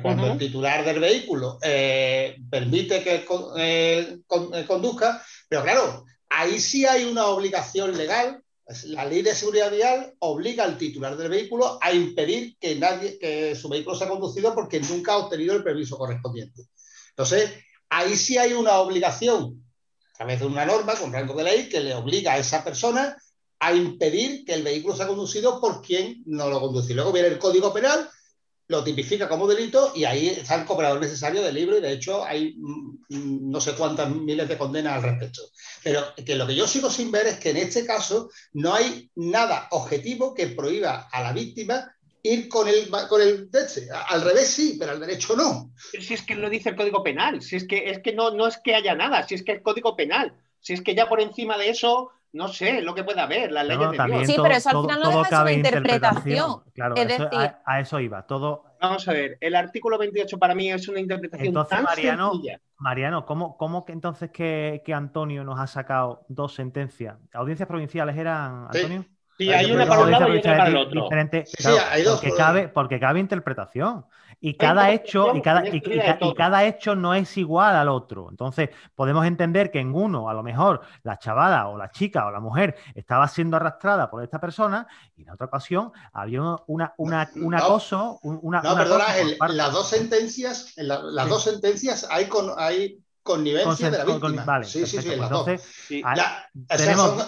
cuando 0.00 0.32
el 0.32 0.38
titular 0.38 0.82
del 0.82 0.98
vehículo 0.98 1.58
eh, 1.60 2.34
permite 2.48 3.02
que 3.02 3.26
eh, 3.58 4.16
conduzca, 4.66 5.22
pero 5.46 5.62
claro, 5.62 6.06
ahí 6.30 6.58
sí 6.58 6.86
hay 6.86 7.04
una 7.04 7.26
obligación 7.26 7.94
legal 7.98 8.42
la 8.84 9.04
ley 9.04 9.22
de 9.22 9.34
seguridad 9.34 9.70
vial 9.70 10.14
obliga 10.20 10.64
al 10.64 10.78
titular 10.78 11.16
del 11.16 11.28
vehículo 11.28 11.78
a 11.80 11.92
impedir 11.92 12.56
que, 12.58 12.76
nadie, 12.76 13.18
que 13.18 13.54
su 13.54 13.68
vehículo 13.68 13.96
sea 13.96 14.08
conducido 14.08 14.54
porque 14.54 14.80
nunca 14.80 15.12
ha 15.12 15.18
obtenido 15.18 15.54
el 15.54 15.62
permiso 15.62 15.98
correspondiente. 15.98 16.62
Entonces, 17.10 17.50
ahí 17.90 18.16
sí 18.16 18.38
hay 18.38 18.54
una 18.54 18.78
obligación, 18.78 19.62
a 20.14 20.16
través 20.16 20.40
de 20.40 20.46
una 20.46 20.64
norma 20.64 20.94
con 20.94 21.12
rango 21.12 21.34
de 21.34 21.44
ley, 21.44 21.68
que 21.68 21.80
le 21.80 21.94
obliga 21.94 22.32
a 22.32 22.38
esa 22.38 22.64
persona 22.64 23.16
a 23.60 23.74
impedir 23.74 24.44
que 24.44 24.54
el 24.54 24.62
vehículo 24.62 24.96
sea 24.96 25.06
conducido 25.06 25.60
por 25.60 25.82
quien 25.82 26.22
no 26.26 26.48
lo 26.48 26.60
conduce. 26.60 26.94
Luego 26.94 27.12
viene 27.12 27.28
el 27.28 27.38
Código 27.38 27.72
Penal, 27.72 28.08
lo 28.68 28.82
tipifica 28.82 29.28
como 29.28 29.46
delito 29.46 29.92
y 29.94 30.04
ahí 30.04 30.28
está 30.28 30.54
el 30.54 30.64
cooperador 30.64 31.00
necesario 31.00 31.42
del 31.42 31.54
libro 31.54 31.76
y 31.76 31.80
de 31.80 31.92
hecho 31.92 32.24
hay 32.24 32.54
mm, 32.56 33.50
no 33.50 33.60
sé 33.60 33.74
cuántas 33.74 34.10
miles 34.10 34.48
de 34.48 34.58
condenas 34.58 34.94
al 34.94 35.02
respecto. 35.02 35.42
Pero 35.82 36.02
que 36.24 36.34
lo 36.34 36.46
que 36.46 36.54
yo 36.54 36.66
sigo 36.66 36.90
sin 36.90 37.10
ver 37.10 37.26
es 37.26 37.38
que 37.38 37.50
en 37.50 37.58
este 37.58 37.84
caso 37.84 38.30
no 38.54 38.74
hay 38.74 39.10
nada 39.16 39.68
objetivo 39.70 40.34
que 40.34 40.48
prohíba 40.48 41.08
a 41.12 41.22
la 41.22 41.32
víctima 41.32 41.94
ir 42.22 42.48
con 42.48 42.66
el, 42.66 42.88
con 43.08 43.20
el 43.20 43.50
Al 44.08 44.22
revés 44.22 44.48
sí, 44.48 44.76
pero 44.78 44.92
al 44.92 45.00
derecho 45.00 45.36
no. 45.36 45.70
si 46.00 46.14
es 46.14 46.22
que 46.22 46.34
lo 46.34 46.48
dice 46.48 46.70
el 46.70 46.76
Código 46.76 47.02
Penal, 47.02 47.42
si 47.42 47.56
es 47.56 47.66
que, 47.66 47.90
es 47.90 47.98
que 47.98 48.14
no, 48.14 48.30
no 48.30 48.46
es 48.46 48.56
que 48.64 48.74
haya 48.74 48.94
nada, 48.94 49.28
si 49.28 49.34
es 49.34 49.42
que 49.42 49.52
el 49.52 49.62
Código 49.62 49.94
Penal, 49.94 50.34
si 50.58 50.72
es 50.72 50.80
que 50.80 50.94
ya 50.94 51.06
por 51.06 51.20
encima 51.20 51.58
de 51.58 51.68
eso 51.68 52.10
no 52.34 52.48
sé 52.48 52.82
lo 52.82 52.94
que 52.94 53.04
puede 53.04 53.20
haber, 53.20 53.52
las 53.52 53.64
leyes 53.66 53.90
de 53.92 54.04
Dios. 54.06 54.26
Sí, 54.26 54.36
pero 54.42 54.54
eso 54.54 54.70
al 54.70 54.82
final 54.82 55.00
no 55.00 55.18
deja 55.22 55.42
una 55.42 55.52
interpretación. 55.52 56.62
Claro, 56.74 56.94
a, 57.64 57.80
eso 57.80 58.00
iba. 58.00 58.26
Todo... 58.26 58.64
Vamos 58.80 59.06
a 59.06 59.12
ver, 59.12 59.38
el 59.40 59.54
artículo 59.54 59.96
28 59.98 60.36
para 60.36 60.54
mí 60.54 60.70
es 60.70 60.88
una 60.88 60.98
interpretación 60.98 61.46
entonces, 61.46 61.76
tan 61.76 61.84
Mariano, 61.84 62.32
sencilla. 62.32 62.60
Mariano, 62.76 63.24
¿cómo, 63.24 63.56
cómo 63.56 63.84
que 63.84 63.92
entonces 63.92 64.30
que, 64.30 64.82
Antonio 64.92 65.44
nos 65.44 65.60
ha 65.60 65.68
sacado 65.68 66.26
dos 66.28 66.54
sentencias? 66.54 67.16
¿Audiencias 67.32 67.68
provinciales 67.68 68.16
eran, 68.16 68.66
Antonio? 68.66 69.04
Sí, 69.38 69.52
hay, 69.52 69.70
una 69.70 69.86
para 69.86 70.02
un 70.02 70.10
lado 70.10 70.34
y 70.34 70.38
otra 70.38 70.56
para 70.56 70.70
el 70.70 70.76
otro. 70.76 71.08
Sí, 71.08 71.42
sí, 71.46 71.68
hay 71.90 72.02
dos. 72.02 72.20
Porque 72.20 72.36
cabe, 72.36 72.68
porque 72.68 73.00
cabe 73.00 73.20
interpretación. 73.20 74.06
Y 74.46 74.58
cada 74.58 74.90
hecho, 74.90 75.34
y 75.34 75.40
cada, 75.40 75.66
y, 75.66 76.34
cada 76.34 76.64
hecho 76.64 76.94
no 76.94 77.14
es 77.14 77.34
igual 77.38 77.76
al 77.76 77.88
otro. 77.88 78.28
Entonces, 78.28 78.68
podemos 78.94 79.24
entender 79.24 79.70
que 79.70 79.80
en 79.80 79.94
uno, 79.94 80.28
a 80.28 80.34
lo 80.34 80.42
mejor, 80.42 80.82
la 81.02 81.18
chavala 81.18 81.68
o 81.68 81.78
la 81.78 81.90
chica 81.90 82.26
o 82.26 82.30
la 82.30 82.40
mujer 82.40 82.76
estaba 82.94 83.26
siendo 83.26 83.56
arrastrada 83.56 84.10
por 84.10 84.22
esta 84.22 84.38
persona, 84.38 84.86
y 85.16 85.22
en 85.22 85.30
otra 85.30 85.46
ocasión 85.46 85.92
había 86.12 86.42
una, 86.66 86.92
una, 86.98 87.30
un 87.36 87.54
acoso, 87.54 88.18
una. 88.22 88.60
No, 88.60 88.76
perdona, 88.76 89.06
las 89.48 89.72
dos 89.72 89.88
sentencias, 89.88 90.76
en 90.76 90.88
las 90.88 91.26
dos 91.26 91.44
sentencias 91.44 92.06
hay, 92.10 92.26
con, 92.26 92.52
hay 92.58 93.02
connivencia 93.24 93.90
de 93.90 93.98
la 93.98 94.04
víctima. 94.04 94.44
vale, 94.44 94.66
sí, 94.66 94.86
sí, 94.86 95.00
sí, 95.00 95.12
entonces, 95.14 95.62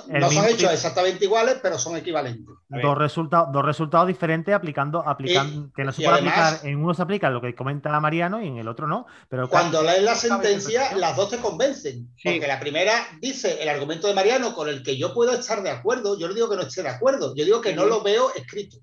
no 0.08 0.30
son 0.30 0.44
hechos 0.44 0.72
exactamente 0.72 1.24
iguales, 1.24 1.58
pero 1.62 1.78
son 1.78 1.96
equivalentes. 1.96 2.54
Dos 2.68 2.98
resultados, 2.98 3.48
dos 3.50 3.64
resultados 3.64 4.06
diferentes 4.06 4.54
aplicando, 4.54 5.02
aplicando 5.04 5.72
que 5.74 5.84
no 5.84 5.92
se 5.92 6.02
puede 6.02 6.18
aplicar, 6.18 6.60
en 6.64 6.84
uno 6.84 6.94
se 6.94 7.02
aplica 7.02 7.30
lo 7.30 7.40
que 7.40 7.54
comenta 7.54 7.98
Mariano 7.98 8.42
y 8.42 8.48
en 8.48 8.58
el 8.58 8.68
otro 8.68 8.86
no. 8.86 9.06
Pero 9.28 9.48
cuando 9.48 9.82
lees 9.82 10.02
la 10.02 10.14
sentencia, 10.14 10.94
las 10.96 11.16
dos 11.16 11.30
te 11.30 11.38
convencen. 11.38 12.08
Porque 12.22 12.46
la 12.46 12.60
primera 12.60 13.06
dice 13.20 13.62
el 13.62 13.68
argumento 13.68 14.06
de 14.06 14.14
Mariano 14.14 14.54
con 14.54 14.68
el 14.68 14.82
que 14.82 14.96
yo 14.96 15.14
puedo 15.14 15.32
estar 15.32 15.62
de 15.62 15.70
acuerdo, 15.70 16.18
yo 16.18 16.28
no 16.28 16.34
digo 16.34 16.50
que 16.50 16.56
no 16.56 16.62
esté 16.62 16.82
de 16.82 16.90
acuerdo, 16.90 17.34
yo 17.34 17.44
digo 17.44 17.60
que 17.60 17.74
no 17.74 17.86
lo 17.86 18.02
veo 18.02 18.34
escrito. 18.34 18.76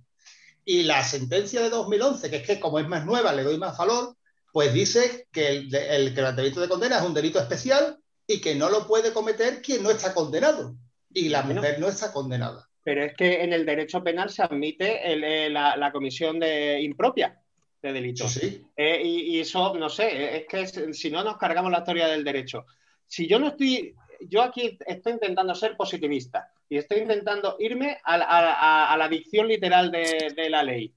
Y 0.66 0.84
la 0.84 1.04
sentencia 1.04 1.62
de 1.62 1.70
2011, 1.70 2.30
que 2.30 2.38
es 2.38 2.48
que 2.48 2.60
como 2.60 2.80
es 2.80 2.88
más 2.88 3.06
nueva, 3.06 3.34
le 3.34 3.44
doy 3.44 3.58
más 3.60 3.78
valor, 3.78 4.16
pues 4.54 4.72
dice 4.72 5.28
que 5.32 5.48
el, 5.48 5.76
el 5.76 6.14
quebrantamiento 6.14 6.62
de 6.62 6.70
condena 6.70 7.00
es 7.00 7.04
un 7.04 7.14
delito 7.14 7.40
especial 7.40 7.98
y 8.28 8.40
que 8.40 8.54
no 8.54 8.70
lo 8.70 8.88
puede 8.88 9.12
cometer 9.12 9.64
quien 9.64 9.82
no 9.82 9.90
está 9.90 10.14
condenado. 10.14 10.76
Y 11.12 11.30
la 11.30 11.42
mujer 11.42 11.80
no 11.80 11.88
está 11.88 12.14
condenada. 12.14 12.70
Pero 12.84 13.04
es 13.04 13.16
que 13.16 13.44
en 13.44 13.52
el 13.52 13.66
derecho 13.66 14.04
penal 14.04 14.30
se 14.30 14.44
admite 14.44 15.02
eh, 15.12 15.50
la, 15.50 15.92
comisión 15.92 16.40
de 16.40 16.82
impropia 16.82 17.42
de 17.82 17.94
delitos. 17.94 18.32
Sí, 18.32 18.64
eh, 18.78 19.02
y, 19.04 19.40
eso, 19.40 19.74
no 19.76 19.90
sé, 19.90 20.38
es 20.38 20.46
que 20.48 20.94
si 20.94 21.10
no 21.10 21.24
nos 21.24 21.38
cargamos 21.38 21.72
la 21.72 21.80
historia 21.80 22.08
del 22.08 22.24
derecho. 22.24 22.66
Si 23.08 23.28
yo 23.28 23.40
no 23.40 23.48
estoy, 23.50 23.96
yo 24.22 24.44
aquí 24.44 24.78
estoy 24.86 25.14
intentando 25.14 25.56
ser 25.56 25.76
positivista 25.76 26.48
y 26.70 26.78
estoy 26.78 27.00
intentando 27.00 27.58
irme 27.60 27.98
a, 28.04 28.96
la 28.98 29.10
dicción 29.10 29.48
literal 29.48 29.92
de 29.92 30.48
la 30.50 30.62
ley. 30.62 30.94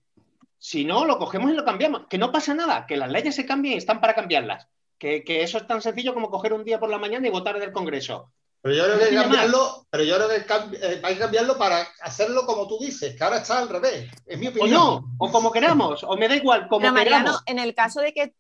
Si 0.59 0.85
no, 0.85 1.05
lo 1.05 1.19
cogemos 1.19 1.51
y 1.51 1.55
lo 1.55 1.64
cambiamos. 1.64 2.07
Que 2.09 2.19
no 2.19 2.33
pasa 2.33 2.55
nada, 2.55 2.87
que 2.87 2.97
las 2.97 3.11
leyes 3.11 3.35
se 3.35 3.47
cambien 3.47 3.75
y 3.75 3.79
están 3.79 4.01
para 4.01 4.14
cambiarlas. 4.14 4.69
Que, 4.99 5.23
eso 5.27 5.59
es 5.59 5.66
tan 5.66 5.83
sencillo 5.83 6.14
como 6.14 6.31
coger 6.31 6.53
un 6.53 6.64
día 6.64 6.81
por 6.81 6.88
la 6.88 6.99
mañana 6.99 7.27
y 7.27 7.31
votar 7.31 7.59
del 7.59 7.73
Congreso. 7.73 8.33
Pero 8.62 8.75
yo 8.75 8.85
creo 8.85 8.99
que, 8.99 9.14
cambiarlo, 9.14 9.87
pero 9.90 10.03
yo 10.03 10.16
creo 10.16 10.29
que 10.29 10.77
eh, 10.83 11.01
hay 11.05 11.14
que 11.14 11.21
cambiarlo 11.21 11.57
para 11.57 11.87
hacerlo 12.01 12.47
como 12.47 12.66
tú 12.66 12.79
dices, 12.81 13.14
que 13.14 13.23
ahora 13.23 13.37
está 13.37 13.59
al 13.59 13.69
revés. 13.69 14.11
Es 14.25 14.38
mi 14.38 14.49
opinión. 14.49 14.75
O 14.75 15.01
no, 15.01 15.14
o 15.19 15.31
como 15.31 15.53
queramos, 15.53 16.03
o 16.03 16.16
me 16.16 16.27
da 16.27 16.35
igual, 16.35 16.66
como 16.66 16.90
Mariano, 16.90 17.38
en 17.47 17.61
el 17.61 17.75
caso 17.75 18.01
de 18.01 18.12
que 18.12 18.35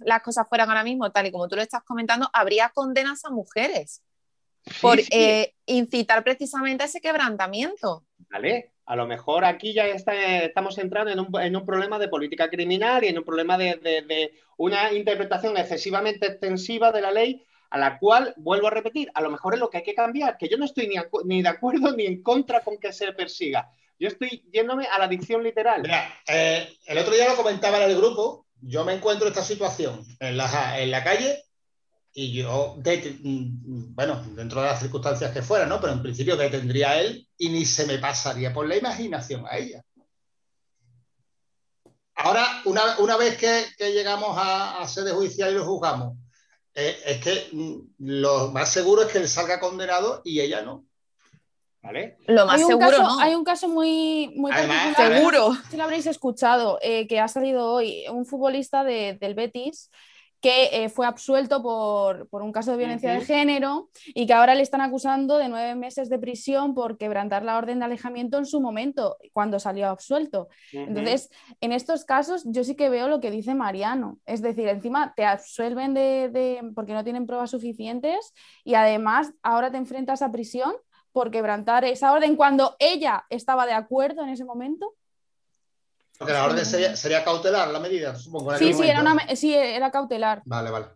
las 0.00 0.22
cosas 0.22 0.46
fueran 0.48 0.70
ahora 0.70 0.82
mismo, 0.82 1.12
tal 1.12 1.26
y 1.26 1.30
como 1.30 1.46
tú 1.46 1.54
lo 1.54 1.62
estás 1.62 1.84
comentando, 1.84 2.28
habría 2.32 2.70
condenas 2.70 3.24
a 3.24 3.30
mujeres 3.30 4.02
por 4.80 4.98
eh, 5.10 5.54
incitar 5.66 6.24
precisamente 6.24 6.82
a 6.82 6.86
ese 6.86 7.00
quebrantamiento. 7.00 8.04
Vale, 8.36 8.72
a 8.84 8.96
lo 8.96 9.06
mejor 9.06 9.46
aquí 9.46 9.72
ya 9.72 9.86
estamos 9.86 10.76
entrando 10.76 11.10
en 11.40 11.56
un, 11.56 11.64
problema 11.64 11.98
de 11.98 12.08
política 12.08 12.50
criminal 12.50 13.02
y 13.02 13.08
en 13.08 13.16
un 13.16 13.24
problema 13.24 13.56
de, 13.56 14.30
una 14.58 14.92
interpretación 14.92 15.56
excesivamente 15.56 16.26
extensiva 16.26 16.92
de 16.92 17.00
la 17.00 17.12
ley 17.12 17.42
a 17.70 17.78
la 17.78 17.98
cual, 17.98 18.34
vuelvo 18.36 18.66
a 18.66 18.70
repetir, 18.70 19.10
a 19.14 19.22
lo 19.22 19.30
mejor 19.30 19.54
es 19.54 19.60
lo 19.60 19.70
que 19.70 19.78
hay 19.78 19.82
que 19.82 19.94
cambiar, 19.94 20.36
que 20.36 20.48
yo 20.48 20.58
no 20.58 20.66
estoy 20.66 20.90
ni, 21.24 21.42
de 21.42 21.48
acuerdo 21.48 21.96
ni 21.96 22.04
en 22.04 22.22
contra 22.22 22.60
con 22.60 22.76
que 22.78 22.92
se 22.92 23.10
persiga. 23.12 23.70
Yo 23.98 24.08
estoy 24.08 24.44
yéndome 24.52 24.86
a 24.86 24.98
la 24.98 25.08
dicción 25.08 25.42
literal. 25.42 25.82
Eh, 26.28 26.68
el 26.84 26.98
otro 26.98 27.14
día 27.14 27.28
lo 27.28 27.36
comentaba 27.36 27.82
en 27.82 27.90
el 27.90 27.96
grupo, 27.96 28.46
yo 28.60 28.84
me 28.84 28.92
encuentro 28.92 29.28
esta 29.28 29.42
situación 29.42 30.04
en 30.20 30.36
la, 30.36 30.78
en 30.78 30.90
la 30.90 31.02
calle 31.02 31.42
y 32.18 32.32
yo, 32.32 32.76
mm, 32.78 33.94
bueno, 33.94 34.24
dentro 34.34 34.62
de 34.62 34.68
las 34.68 34.80
circunstancias 34.80 35.32
que 35.32 35.42
fuera, 35.42 35.66
¿no? 35.66 35.78
Pero 35.78 35.92
en 35.92 36.02
principio 36.02 36.34
detendría 36.34 36.92
a 36.92 37.00
él 37.00 37.28
y 37.36 37.50
ni 37.50 37.66
se 37.66 37.84
me 37.84 37.98
pasaría 37.98 38.54
por 38.54 38.66
la 38.66 38.74
imaginación 38.74 39.44
a 39.46 39.58
ella. 39.58 39.84
Ahora, 42.14 42.62
una, 42.64 43.18
vez 43.18 43.36
que, 43.36 43.66
llegamos 43.92 44.34
a, 44.40 44.82
sede 44.88 45.12
judicial 45.12 45.50
y 45.50 45.56
lo 45.56 45.66
juzgamos, 45.66 46.16
eh, 46.74 46.96
es 47.04 47.22
que 47.22 47.48
mm, 47.52 47.80
lo 47.98 48.50
más 48.50 48.72
seguro 48.72 49.02
es 49.02 49.12
que 49.12 49.18
él 49.18 49.28
salga 49.28 49.60
condenado 49.60 50.22
y 50.24 50.40
ella 50.40 50.62
no. 50.62 50.86
¿Vale? 51.82 52.16
Lo 52.28 52.46
más 52.46 52.66
seguro, 52.66 52.98
¿no? 52.98 53.20
Hay 53.20 53.34
un 53.34 53.44
caso 53.44 53.68
muy, 53.68 54.32
muy 54.36 54.52
seguro. 54.96 55.54
Si 55.70 55.76
lo 55.76 55.84
habréis 55.84 56.06
escuchado, 56.06 56.78
eh, 56.80 57.06
que 57.06 57.20
ha 57.20 57.28
salido 57.28 57.70
hoy 57.72 58.06
un 58.10 58.24
futbolista 58.24 58.84
del 58.84 59.34
Betis 59.34 59.90
que 60.46 60.84
eh, 60.84 60.88
fue 60.88 61.08
absuelto 61.08 61.60
por, 61.60 62.28
un 62.40 62.52
caso 62.52 62.70
de 62.70 62.76
violencia 62.76 63.10
de 63.10 63.20
género 63.20 63.88
y 64.14 64.28
que 64.28 64.32
ahora 64.32 64.54
le 64.54 64.62
están 64.62 64.80
acusando 64.80 65.38
de 65.38 65.48
nueve 65.48 65.74
meses 65.74 66.08
de 66.08 66.20
prisión 66.20 66.72
por 66.72 66.98
quebrantar 66.98 67.42
la 67.42 67.58
orden 67.58 67.80
de 67.80 67.86
alejamiento 67.86 68.38
en 68.38 68.46
su 68.46 68.60
momento, 68.60 69.16
cuando 69.32 69.58
salió 69.58 69.88
absuelto. 69.88 70.48
Entonces, 70.72 71.30
en 71.60 71.72
estos 71.72 72.04
casos 72.04 72.44
yo 72.46 72.62
sí 72.62 72.76
que 72.76 72.90
veo 72.90 73.08
lo 73.08 73.18
que 73.18 73.32
dice 73.32 73.56
Mariano, 73.56 74.20
es 74.24 74.40
decir, 74.40 74.68
encima 74.68 75.14
te 75.16 75.24
absuelven 75.24 75.94
de, 75.94 76.60
porque 76.76 76.92
no 76.92 77.02
tienen 77.02 77.26
pruebas 77.26 77.50
suficientes 77.50 78.32
y 78.62 78.74
además 78.74 79.32
ahora 79.42 79.72
te 79.72 79.78
enfrentas 79.78 80.22
a 80.22 80.30
prisión 80.30 80.76
por 81.10 81.32
quebrantar 81.32 81.84
esa 81.84 82.12
orden 82.12 82.36
cuando 82.36 82.76
ella 82.78 83.24
estaba 83.30 83.66
de 83.66 83.72
acuerdo 83.72 84.22
en 84.22 84.28
ese 84.28 84.44
momento. 84.44 84.94
Porque 86.18 86.32
la 86.32 86.44
orden 86.44 86.64
sería, 86.64 87.24
cautelar 87.24 87.68
la 87.68 87.80
medida, 87.80 88.14
supongo. 88.16 88.56
Sí, 88.56 88.72
sí 88.72 88.82
era, 88.84 89.02
sí, 89.36 89.54
era 89.54 89.90
cautelar. 89.90 90.42
Vale, 90.44 90.70
vale. 90.70 90.86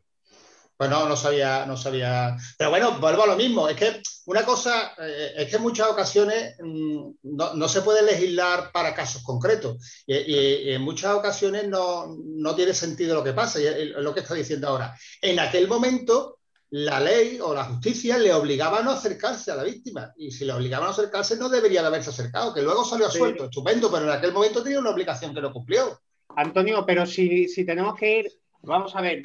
Pues 0.81 0.89
no, 0.89 1.07
no 1.07 1.15
sabía, 1.15 1.67
no 1.67 1.77
sabía. 1.77 2.39
Pero 2.57 2.71
bueno, 2.71 2.99
vuelvo 2.99 3.25
a 3.25 3.27
lo 3.27 3.37
mismo. 3.37 3.69
Es 3.69 3.77
que 3.77 4.03
una 4.25 4.47
cosa, 4.47 4.95
eh, 4.97 5.35
es 5.37 5.51
que 5.51 5.57
en 5.57 5.63
muchas 5.63 5.89
ocasiones 5.89 6.57
mm, 6.59 7.11
no, 7.23 7.69
se 7.69 7.83
puede 7.83 8.03
legislar 8.03 8.73
para 8.73 8.95
casos 8.95 9.23
concretos. 9.23 9.77
Y, 10.07 10.71
en 10.71 10.81
muchas 10.81 11.13
ocasiones 11.13 11.69
no, 11.69 12.17
no, 12.25 12.55
tiene 12.55 12.73
sentido 12.73 13.15
lo 13.15 13.23
que 13.23 13.35
pasa, 13.35 13.61
y 13.61 13.67
es 13.67 13.89
lo 13.97 14.15
que 14.15 14.21
está 14.21 14.33
diciendo 14.33 14.69
ahora. 14.69 14.97
En 15.21 15.39
aquel 15.39 15.69
momento, 15.69 16.39
la 16.71 17.01
ley 17.01 17.39
o 17.43 17.53
la 17.53 17.65
justicia 17.65 18.17
le 18.17 18.33
obligaba 18.33 18.79
a 18.79 18.83
no 18.83 18.93
acercarse 18.93 19.51
a 19.51 19.57
la 19.57 19.65
víctima. 19.65 20.13
Y 20.17 20.31
si 20.31 20.45
le 20.45 20.53
obligaban 20.53 20.89
a 20.89 20.93
acercarse, 20.93 21.37
no 21.37 21.49
debería 21.49 21.83
de 21.83 21.89
haberse 21.89 22.11
acercado, 22.11 22.55
que 22.55 22.63
luego 22.63 22.85
salió 22.85 23.11
suelto, 23.11 23.45
estupendo, 23.47 23.91
pero 23.91 24.05
en 24.05 24.11
aquel 24.11 24.33
momento 24.33 24.63
tenía 24.63 24.79
una 24.79 24.91
obligación 24.91 25.35
que 25.35 25.41
no 25.41 25.53
cumplió. 25.53 26.01
Antonio, 26.37 26.85
pero 26.87 27.07
si, 27.07 27.49
si 27.49 27.65
tenemos 27.65 27.97
que 27.97 28.21
ir, 28.21 28.33
vamos 28.63 28.95
a 28.95 29.01
ver, 29.01 29.23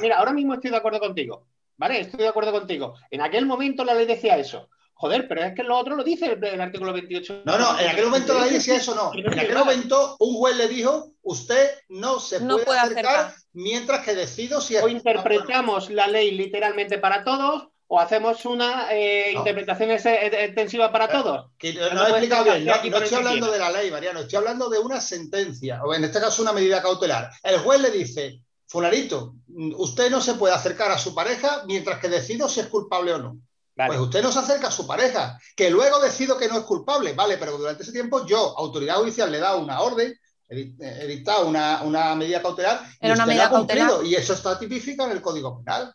mira, 0.00 0.18
ahora 0.18 0.32
mismo 0.32 0.54
estoy 0.54 0.70
de 0.70 0.78
acuerdo 0.78 0.98
contigo, 0.98 1.46
¿vale? 1.76 2.00
Estoy 2.00 2.20
de 2.20 2.28
acuerdo 2.28 2.50
contigo. 2.50 2.94
En 3.10 3.20
aquel 3.20 3.46
momento 3.46 3.84
la 3.84 3.94
ley 3.94 4.06
decía 4.06 4.36
eso. 4.36 4.68
Joder, 5.00 5.26
pero 5.26 5.42
es 5.42 5.54
que 5.54 5.62
lo 5.62 5.78
otro 5.78 5.96
lo 5.96 6.04
dice 6.04 6.38
el, 6.42 6.60
artículo 6.60 6.92
28. 6.92 7.44
No, 7.46 7.58
no, 7.58 7.80
en 7.80 7.88
aquel 7.88 8.04
momento 8.04 8.34
la 8.34 8.42
ley 8.42 8.52
decía 8.52 8.76
eso, 8.76 8.94
no. 8.94 9.10
En 9.14 9.38
aquel 9.38 9.56
momento 9.56 10.16
un 10.18 10.34
juez 10.34 10.54
le 10.56 10.68
dijo, 10.68 11.12
usted 11.22 11.70
no 11.88 12.20
se 12.20 12.38
puede, 12.38 12.78
acercar, 12.78 13.32
mientras 13.54 14.04
que 14.04 14.14
decido 14.14 14.60
si... 14.60 14.76
O 14.76 14.88
interpretamos 14.88 15.88
la 15.88 16.06
ley 16.06 16.32
literalmente 16.32 16.98
para 16.98 17.24
todos 17.24 17.68
o 17.86 17.98
hacemos 17.98 18.44
una 18.44 18.92
eh, 18.92 19.32
interpretación 19.32 19.90
extensiva 19.90 20.92
para 20.92 21.08
todos. 21.08 21.46
no, 21.62 22.06
he 22.06 22.10
explicado 22.10 22.44
bien, 22.44 22.66
no, 22.66 22.74
no 22.74 22.98
estoy 22.98 23.16
hablando 23.16 23.50
de 23.50 23.58
la 23.58 23.70
ley, 23.70 23.90
Mariano, 23.90 24.20
estoy 24.20 24.36
hablando 24.36 24.68
de 24.68 24.80
una 24.80 25.00
sentencia, 25.00 25.82
o 25.82 25.94
en 25.94 26.04
este 26.04 26.20
caso 26.20 26.42
una 26.42 26.52
medida 26.52 26.82
cautelar. 26.82 27.30
El 27.42 27.58
juez 27.60 27.80
le 27.80 27.90
dice, 27.90 28.42
Fulanito, 28.66 29.36
usted 29.78 30.10
no 30.10 30.20
se 30.20 30.34
puede 30.34 30.52
acercar 30.52 30.90
a 30.90 30.98
su 30.98 31.14
pareja 31.14 31.62
mientras 31.66 31.98
que 32.00 32.10
decido 32.10 32.50
si 32.50 32.60
es 32.60 32.66
culpable 32.66 33.14
o 33.14 33.18
no. 33.18 33.38
Pues 33.86 33.98
usted 33.98 34.22
no 34.22 34.32
se 34.32 34.38
acerca 34.38 34.68
a 34.68 34.72
su 34.72 34.86
pareja, 34.86 35.38
que 35.56 35.70
luego 35.70 36.00
decido 36.00 36.36
que 36.38 36.48
no 36.48 36.58
es 36.58 36.64
culpable, 36.64 37.12
vale, 37.12 37.36
pero 37.38 37.56
durante 37.56 37.82
ese 37.82 37.92
tiempo 37.92 38.26
yo, 38.26 38.56
autoridad 38.58 38.96
judicial, 38.96 39.30
le 39.30 39.38
he 39.38 39.40
dado 39.40 39.58
una 39.58 39.80
orden, 39.80 40.18
he 40.48 41.06
dictado 41.06 41.46
una, 41.46 42.14
medida 42.14 42.42
cautelar 42.42 42.80
y 43.00 43.10
una 43.10 43.26
medida 43.26 43.48
cumplido, 43.48 44.02
y 44.02 44.14
eso 44.14 44.32
está 44.32 44.58
tipificado 44.58 45.10
en 45.10 45.16
el 45.16 45.22
Código 45.22 45.62
Penal. 45.62 45.94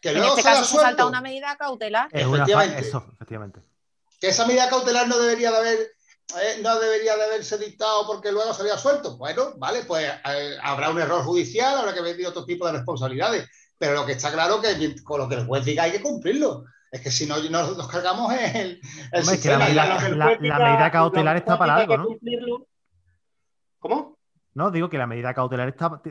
Que 0.00 0.10
en 0.10 0.24
este 0.24 0.42
caso 0.42 0.64
se 0.64 0.76
salta 0.76 1.06
una 1.06 1.20
medida 1.20 1.56
cautelar. 1.56 2.08
efectivamente. 2.12 2.80
eso, 2.80 3.04
efectivamente. 3.14 3.60
Que 4.20 4.28
esa 4.28 4.46
medida 4.46 4.68
cautelar 4.68 5.06
no 5.06 5.18
debería 5.18 5.50
de 5.50 5.56
haber 5.56 5.92
eh, 6.40 6.60
no 6.62 6.78
debería 6.78 7.16
de 7.16 7.24
haberse 7.24 7.58
dictado 7.58 8.06
porque 8.06 8.32
luego 8.32 8.54
se 8.54 8.62
había 8.62 8.78
suelto. 8.78 9.16
Bueno, 9.16 9.54
vale, 9.56 9.82
pues 9.84 10.06
eh, 10.06 10.56
habrá 10.62 10.90
un 10.90 11.00
error 11.00 11.22
judicial, 11.24 11.78
habrá 11.78 11.92
que 11.92 12.00
ver 12.00 12.26
otro 12.26 12.44
tipo 12.44 12.66
de 12.66 12.72
responsabilidades. 12.72 13.48
Pero 13.76 13.94
lo 13.94 14.06
que 14.06 14.12
está 14.12 14.32
claro 14.32 14.60
que 14.60 14.94
con 15.02 15.20
lo 15.20 15.28
que 15.28 15.34
el 15.34 15.46
juez 15.46 15.64
diga 15.64 15.84
hay 15.84 15.92
que 15.92 16.00
cumplirlo. 16.00 16.64
Es 16.92 17.00
que 17.00 17.10
si 17.10 17.26
no, 17.26 17.38
nos, 17.48 17.88
cargamos 17.88 18.34
el, 18.34 18.78
el 19.12 19.24
sistema. 19.24 19.66
la, 19.70 20.38
medida 20.38 20.90
cautelar 20.90 21.38
está 21.38 21.58
para 21.58 21.76
algo, 21.76 21.96
¿no? 21.96 22.06
¿Cómo? 23.78 24.18
No, 24.52 24.70
digo 24.70 24.90
que 24.90 24.98
la 24.98 25.06
medida 25.06 25.32
cautelar 25.32 25.68
está, 25.70 26.02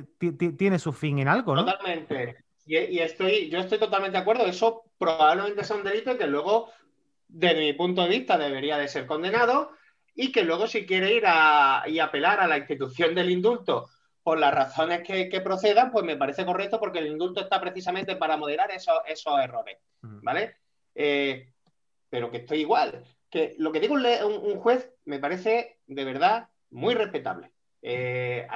tiene 0.57 0.79
su 0.79 0.91
fin 0.91 1.19
en 1.19 1.27
algo, 1.27 1.55
¿no? 1.55 1.65
Totalmente. 1.65 2.43
Y, 2.65 2.97
estoy, 2.97 3.47
yo 3.49 3.59
estoy 3.59 3.77
totalmente 3.77 4.17
de 4.17 4.23
acuerdo. 4.23 4.47
Eso 4.47 4.85
probablemente 4.97 5.63
sea 5.63 5.75
un 5.75 5.83
delito 5.83 6.17
que 6.17 6.25
luego, 6.25 6.71
desde 7.27 7.59
mi 7.59 7.73
punto 7.73 8.01
de 8.01 8.09
vista, 8.09 8.39
debería 8.39 8.79
de 8.79 8.87
ser 8.87 9.05
condenado 9.05 9.73
y 10.15 10.31
que 10.31 10.43
luego 10.43 10.65
si 10.65 10.87
quiere 10.87 11.13
ir 11.13 11.25
a, 11.27 11.83
y 11.85 11.99
apelar 11.99 12.39
a 12.39 12.47
la 12.47 12.57
institución 12.57 13.13
del 13.13 13.29
indulto 13.29 13.87
por 14.23 14.39
las 14.39 14.53
razones 14.53 15.01
que, 15.03 15.41
procedan, 15.41 15.91
pues 15.91 16.05
me 16.05 16.17
parece 16.17 16.43
correcto 16.43 16.79
porque 16.79 16.99
el 16.99 17.07
indulto 17.07 17.41
está 17.41 17.61
precisamente 17.61 18.15
para 18.15 18.37
moderar 18.37 18.71
esos, 18.71 18.99
esos 19.05 19.39
errores, 19.39 19.77
¿vale? 20.01 20.60
Eh, 20.95 21.51
pero 22.09 22.31
que 22.31 22.37
estoy 22.37 22.59
igual. 22.59 23.03
Que 23.29 23.55
lo 23.57 23.71
que 23.71 23.79
digo 23.79 23.95
un, 23.95 24.05
un, 24.05 24.59
juez 24.59 24.91
me 25.05 25.19
parece 25.19 25.79
de 25.87 26.03
verdad 26.03 26.49
muy 26.69 26.93
respetable. 26.93 27.51
Eh, 27.81 28.47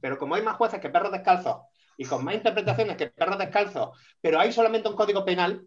pero 0.00 0.18
como 0.18 0.34
hay 0.34 0.42
más 0.42 0.56
jueces 0.56 0.80
que 0.80 0.90
perros 0.90 1.12
descalzos 1.12 1.62
y 1.96 2.04
con 2.04 2.24
más 2.24 2.34
interpretaciones 2.34 2.96
que 2.96 3.08
perros 3.08 3.38
descalzos, 3.38 3.98
pero 4.20 4.38
hay 4.38 4.52
solamente 4.52 4.88
un 4.88 4.96
código 4.96 5.24
penal, 5.24 5.66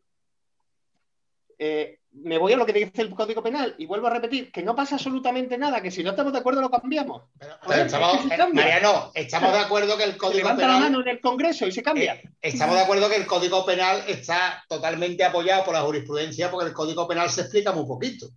eh, 1.57 1.99
me 2.23 2.37
voy 2.37 2.53
a 2.53 2.57
lo 2.57 2.65
que 2.65 2.73
dice 2.73 3.01
el 3.01 3.13
Código 3.13 3.41
Penal 3.41 3.75
y 3.77 3.85
vuelvo 3.85 4.07
a 4.07 4.11
repetir 4.11 4.51
que 4.51 4.63
no 4.63 4.75
pasa 4.75 4.95
absolutamente 4.95 5.57
nada, 5.57 5.81
que 5.81 5.91
si 5.91 6.03
no 6.03 6.11
estamos 6.11 6.33
de 6.33 6.39
acuerdo 6.39 6.61
lo 6.61 6.69
cambiamos. 6.69 7.23
estamos, 7.69 8.25
Mariano, 8.53 9.11
estamos 9.13 9.51
de 9.53 9.59
acuerdo 9.59 9.97
que 9.97 10.03
el 10.03 10.17
Código 10.17 10.49
Penal. 10.49 10.57
la 10.57 10.79
mano 10.79 11.01
en 11.01 11.07
el 11.07 11.21
Congreso 11.21 11.67
y 11.67 11.71
se 11.71 11.83
cambia. 11.83 12.15
Eh, 12.15 12.29
estamos 12.41 12.75
de 12.75 12.81
acuerdo 12.81 13.09
que 13.09 13.15
el 13.15 13.25
Código 13.25 13.65
Penal 13.65 14.03
está 14.07 14.63
totalmente 14.67 15.23
apoyado 15.23 15.63
por 15.65 15.73
la 15.73 15.81
jurisprudencia 15.81 16.49
porque 16.51 16.67
el 16.67 16.73
Código 16.73 17.07
Penal 17.07 17.29
se 17.29 17.41
explica 17.41 17.71
muy 17.71 17.85
poquito. 17.85 18.27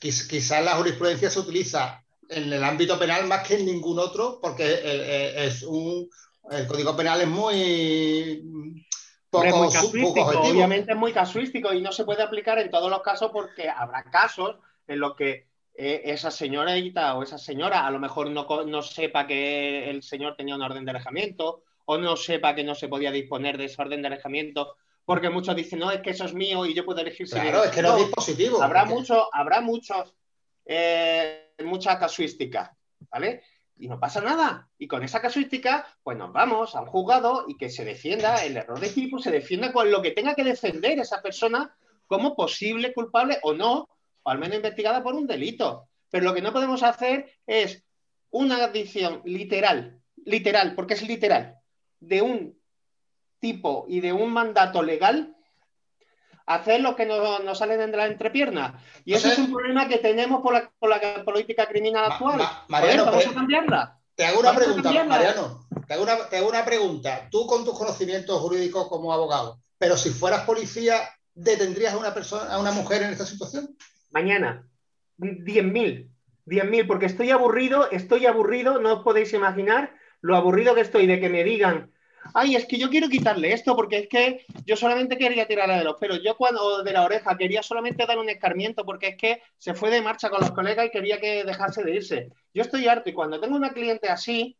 quizás 0.00 0.64
la 0.64 0.76
jurisprudencia 0.76 1.30
se 1.30 1.40
utiliza 1.40 2.02
en 2.28 2.52
el 2.52 2.64
ámbito 2.64 2.98
penal 2.98 3.26
más 3.26 3.46
que 3.46 3.56
en 3.56 3.66
ningún 3.66 3.98
otro 3.98 4.38
porque 4.40 4.64
eh, 4.64 4.80
eh, 4.84 5.32
es 5.46 5.62
un. 5.62 6.08
El 6.50 6.66
Código 6.66 6.96
Penal 6.96 7.20
es 7.20 7.28
muy 7.28 8.84
obviamente 9.32 10.92
es 10.92 10.98
muy 10.98 11.12
casuístico 11.12 11.72
y 11.72 11.80
no 11.80 11.92
se 11.92 12.04
puede 12.04 12.22
aplicar 12.22 12.58
en 12.58 12.70
todos 12.70 12.90
los 12.90 13.02
casos 13.02 13.30
porque 13.32 13.68
habrá 13.68 14.04
casos 14.04 14.56
en 14.86 15.00
los 15.00 15.14
que 15.16 15.46
eh, 15.74 16.02
esa 16.04 16.30
señorita 16.30 17.14
o 17.14 17.22
esa 17.22 17.38
señora 17.38 17.86
a 17.86 17.90
lo 17.90 17.98
mejor 17.98 18.30
no, 18.30 18.82
sepa 18.82 19.26
que 19.26 19.88
el 19.88 20.02
señor 20.02 20.36
tenía 20.36 20.54
una 20.54 20.66
orden 20.66 20.84
de 20.84 20.90
alejamiento 20.90 21.62
o 21.86 21.96
no 21.96 22.16
sepa 22.16 22.54
que 22.54 22.62
no 22.62 22.74
se 22.74 22.88
podía 22.88 23.10
disponer 23.10 23.56
de 23.56 23.64
esa 23.64 23.82
orden 23.82 24.02
de 24.02 24.08
alejamiento 24.08 24.76
porque 25.04 25.30
muchos 25.30 25.56
dicen, 25.56 25.80
no, 25.80 25.90
es 25.90 26.00
que 26.00 26.10
eso 26.10 26.26
es 26.26 26.34
mío 26.34 26.64
y 26.64 26.74
yo 26.74 26.84
puedo 26.84 27.00
elegir 27.00 27.26
si 27.26 27.34
Claro, 27.34 27.64
es 27.64 27.70
que 27.70 27.82
no 27.82 27.96
es 27.96 28.04
dispositivo. 28.04 28.62
Habrá, 28.62 28.84
mucho, 28.84 29.28
habrá 29.34 29.60
muchos, 29.60 30.14
eh, 30.64 31.54
mucha 31.64 31.98
casuística, 31.98 32.76
¿vale? 33.10 33.42
Y 33.82 33.88
no 33.88 33.98
pasa 33.98 34.20
nada. 34.20 34.68
Y 34.78 34.86
con 34.86 35.02
esa 35.02 35.20
casuística, 35.20 35.84
pues 36.04 36.16
nos 36.16 36.32
vamos 36.32 36.76
a 36.76 36.82
un 36.82 36.86
juzgado 36.86 37.46
y 37.48 37.56
que 37.56 37.68
se 37.68 37.84
defienda 37.84 38.44
el 38.44 38.56
error 38.56 38.78
de 38.78 38.90
tipo, 38.90 39.18
se 39.18 39.32
defienda 39.32 39.72
con 39.72 39.90
lo 39.90 40.00
que 40.00 40.12
tenga 40.12 40.36
que 40.36 40.44
defender 40.44 41.00
esa 41.00 41.20
persona 41.20 41.74
como 42.06 42.36
posible 42.36 42.94
culpable 42.94 43.40
o 43.42 43.54
no, 43.54 43.88
o 44.22 44.30
al 44.30 44.38
menos 44.38 44.56
investigada 44.56 45.02
por 45.02 45.14
un 45.14 45.26
delito. 45.26 45.88
Pero 46.10 46.24
lo 46.24 46.32
que 46.32 46.42
no 46.42 46.52
podemos 46.52 46.84
hacer 46.84 47.32
es 47.44 47.82
una 48.30 48.62
adicción 48.62 49.20
literal, 49.24 50.00
literal, 50.24 50.76
porque 50.76 50.94
es 50.94 51.02
literal, 51.02 51.56
de 51.98 52.22
un 52.22 52.56
tipo 53.40 53.86
y 53.88 53.98
de 53.98 54.12
un 54.12 54.32
mandato 54.32 54.84
legal 54.84 55.31
hacer 56.46 56.80
lo 56.80 56.96
que 56.96 57.06
nos, 57.06 57.42
nos 57.44 57.58
sale 57.58 57.76
de 57.76 57.96
la 57.96 58.06
entrepierna. 58.06 58.82
Y 59.04 59.14
ese 59.14 59.28
es 59.28 59.38
un 59.38 59.52
problema 59.52 59.88
que 59.88 59.98
tenemos 59.98 60.42
por 60.42 60.52
la, 60.52 60.70
por 60.78 60.90
la 60.90 61.24
política 61.24 61.66
criminal 61.66 62.12
actual. 62.12 62.40
Mariano, 62.68 63.06
vamos 63.06 63.26
a 63.26 63.34
cambiarla. 63.34 63.98
Te 64.14 64.26
hago 64.26 64.40
una 64.40 64.54
pregunta, 64.54 65.04
Mariano. 65.04 65.66
Te 65.86 65.94
hago, 65.94 66.02
una, 66.02 66.28
te 66.28 66.36
hago 66.36 66.48
una 66.48 66.64
pregunta. 66.64 67.28
Tú 67.30 67.46
con 67.46 67.64
tus 67.64 67.76
conocimientos 67.76 68.40
jurídicos 68.40 68.88
como 68.88 69.12
abogado, 69.12 69.60
pero 69.78 69.96
si 69.96 70.10
fueras 70.10 70.44
policía, 70.44 71.00
¿detendrías 71.34 71.94
a 71.94 71.98
una 71.98 72.14
persona, 72.14 72.52
a 72.52 72.58
una 72.58 72.72
mujer 72.72 73.02
en 73.02 73.10
esta 73.10 73.26
situación? 73.26 73.76
Mañana. 74.10 74.66
10.000. 75.18 76.08
10.000, 76.46 76.86
porque 76.86 77.06
estoy 77.06 77.30
aburrido, 77.30 77.90
estoy 77.90 78.26
aburrido, 78.26 78.80
no 78.80 78.94
os 78.94 79.02
podéis 79.02 79.32
imaginar 79.32 79.94
lo 80.20 80.36
aburrido 80.36 80.74
que 80.74 80.80
estoy 80.80 81.06
de 81.06 81.20
que 81.20 81.28
me 81.28 81.44
digan 81.44 81.91
ay, 82.34 82.56
es 82.56 82.66
que 82.66 82.78
yo 82.78 82.90
quiero 82.90 83.08
quitarle 83.08 83.52
esto 83.52 83.74
porque 83.76 83.98
es 83.98 84.08
que 84.08 84.44
yo 84.64 84.76
solamente 84.76 85.18
quería 85.18 85.46
tirarla 85.46 85.78
de 85.78 85.84
los 85.84 85.96
pelos, 85.96 86.20
yo 86.22 86.36
cuando 86.36 86.82
de 86.82 86.92
la 86.92 87.04
oreja 87.04 87.36
quería 87.36 87.62
solamente 87.62 88.06
dar 88.06 88.18
un 88.18 88.28
escarmiento 88.28 88.84
porque 88.84 89.08
es 89.08 89.16
que 89.16 89.42
se 89.58 89.74
fue 89.74 89.90
de 89.90 90.02
marcha 90.02 90.30
con 90.30 90.40
los 90.40 90.52
colegas 90.52 90.86
y 90.86 90.90
quería 90.90 91.20
que 91.20 91.44
dejase 91.44 91.82
de 91.84 91.94
irse. 91.94 92.28
Yo 92.54 92.62
estoy 92.62 92.86
harto 92.88 93.10
y 93.10 93.12
cuando 93.12 93.40
tengo 93.40 93.56
una 93.56 93.72
cliente 93.72 94.08
así, 94.08 94.56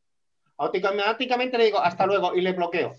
automáticamente 0.56 1.58
le 1.58 1.64
digo 1.66 1.78
hasta 1.78 2.06
luego 2.06 2.34
y 2.34 2.40
le 2.40 2.52
bloqueo. 2.52 2.94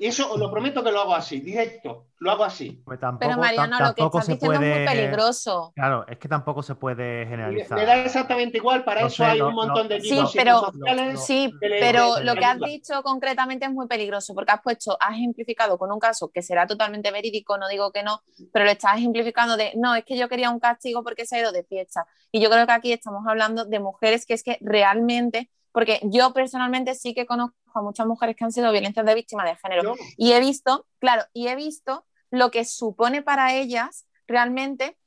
Y 0.00 0.06
eso 0.06 0.32
os 0.32 0.38
lo 0.38 0.48
prometo 0.48 0.84
que 0.84 0.92
lo 0.92 1.00
hago 1.00 1.12
así, 1.12 1.40
directo, 1.40 2.06
lo 2.18 2.30
hago 2.30 2.44
así. 2.44 2.80
Pues 2.84 3.00
Pero 3.18 3.36
Mariano, 3.36 3.80
lo 3.80 3.94
que 3.94 4.04
estás 4.04 4.28
diciendo 4.28 4.52
es 4.52 4.60
muy 4.60 4.86
peligroso. 4.86 5.72
Claro, 5.74 6.06
es 6.06 6.18
que 6.18 6.28
tampoco 6.28 6.62
se 6.62 6.76
puede 6.76 7.26
generalizar. 7.26 7.76
Me, 7.76 7.84
da 7.84 7.96
exactamente 7.96 8.58
igual, 8.58 8.84
para 8.84 9.00
eso 9.00 9.24
hay 9.24 9.40
un 9.40 9.54
montón 9.54 9.88
de 9.88 10.00
Sí, 10.00 10.22
pero, 10.36 10.70
sí, 11.16 11.52
pero 11.60 12.20
lo 12.20 12.36
que 12.36 12.44
has 12.44 12.60
dicho 12.60 13.02
concretamente 13.02 13.66
es 13.66 13.72
muy 13.72 13.88
peligroso, 13.88 14.36
porque 14.36 14.52
has 14.52 14.62
puesto, 14.62 14.96
has 15.00 15.16
ejemplificado 15.16 15.76
con 15.76 15.90
un 15.90 15.98
caso 15.98 16.30
que 16.32 16.42
será 16.42 16.64
totalmente 16.64 17.10
verídico, 17.10 17.58
no 17.58 17.66
digo 17.66 17.90
que 17.90 18.04
no, 18.04 18.22
pero 18.52 18.66
lo 18.66 18.70
estás 18.70 18.98
ejemplificando 18.98 19.56
de, 19.56 19.72
no, 19.74 19.96
es 19.96 20.04
que 20.04 20.16
yo 20.16 20.28
quería 20.28 20.50
un 20.50 20.60
castigo 20.60 21.02
porque 21.02 21.26
se 21.26 21.36
ha 21.36 21.40
ido 21.40 21.50
de 21.50 21.64
fiesta. 21.64 22.06
Y 22.30 22.40
yo 22.40 22.50
creo 22.50 22.66
que 22.66 22.72
aquí 22.72 22.92
estamos 22.92 23.26
hablando 23.26 23.64
de 23.64 23.80
mujeres 23.80 24.26
que 24.26 24.34
es 24.34 24.44
que 24.44 24.58
realmente 24.60 25.50
porque 25.78 26.00
yo 26.02 26.32
personalmente 26.32 26.96
sí 26.96 27.14
que 27.14 27.24
conozco 27.24 27.54
a 27.72 27.82
muchas 27.82 28.04
mujeres 28.04 28.34
que 28.34 28.44
han 28.44 28.50
sido 28.50 28.72
violencias 28.72 29.06
de 29.06 29.14
víctimas 29.14 29.46
de 29.46 29.54
género. 29.54 29.94
Y 30.16 30.32
he 30.32 30.40
visto, 30.40 30.86
claro, 30.98 31.22
y 31.32 31.46
he 31.46 31.54
visto 31.54 32.04
lo 32.32 32.50
que 32.50 32.64
supone 32.64 33.22
para 33.22 33.54
ellas 33.54 34.04
realmente 34.26 34.98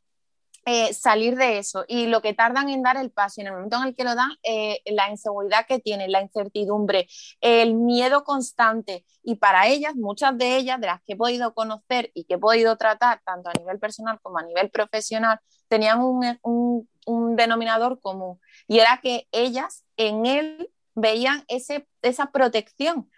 eh, 0.65 0.93
salir 0.93 1.35
de 1.35 1.57
eso 1.57 1.83
y 1.89 2.05
lo 2.05 2.21
que 2.21 2.33
tardan 2.33 2.69
en 2.69 2.83
dar 2.83 2.95
el 2.95 3.11
paso. 3.11 3.35
Y 3.35 3.41
en 3.41 3.47
el 3.47 3.53
momento 3.55 3.75
en 3.81 3.83
el 3.89 3.95
que 3.97 4.05
lo 4.05 4.15
dan, 4.15 4.29
eh, 4.43 4.79
la 4.85 5.09
inseguridad 5.09 5.65
que 5.67 5.79
tienen, 5.79 6.09
la 6.09 6.21
incertidumbre, 6.21 7.05
el 7.41 7.73
miedo 7.73 8.23
constante. 8.23 9.03
Y 9.23 9.35
para 9.35 9.67
ellas, 9.67 9.93
muchas 9.95 10.37
de 10.37 10.55
ellas, 10.55 10.79
de 10.79 10.87
las 10.87 11.01
que 11.01 11.13
he 11.13 11.17
podido 11.17 11.53
conocer 11.53 12.11
y 12.13 12.23
que 12.23 12.35
he 12.35 12.39
podido 12.39 12.77
tratar 12.77 13.19
tanto 13.25 13.49
a 13.49 13.59
nivel 13.59 13.77
personal 13.77 14.21
como 14.21 14.37
a 14.37 14.43
nivel 14.43 14.69
profesional, 14.69 15.37
tenían 15.67 15.99
un, 16.01 16.39
un 16.43 16.87
denominador 17.07 17.99
común 17.99 18.39
y 18.67 18.79
era 18.79 18.99
que 19.01 19.27
ellas 19.31 19.85
en 19.97 20.25
él 20.25 20.71
veían 20.95 21.43
ese, 21.47 21.87
esa 22.01 22.31
protección. 22.31 23.09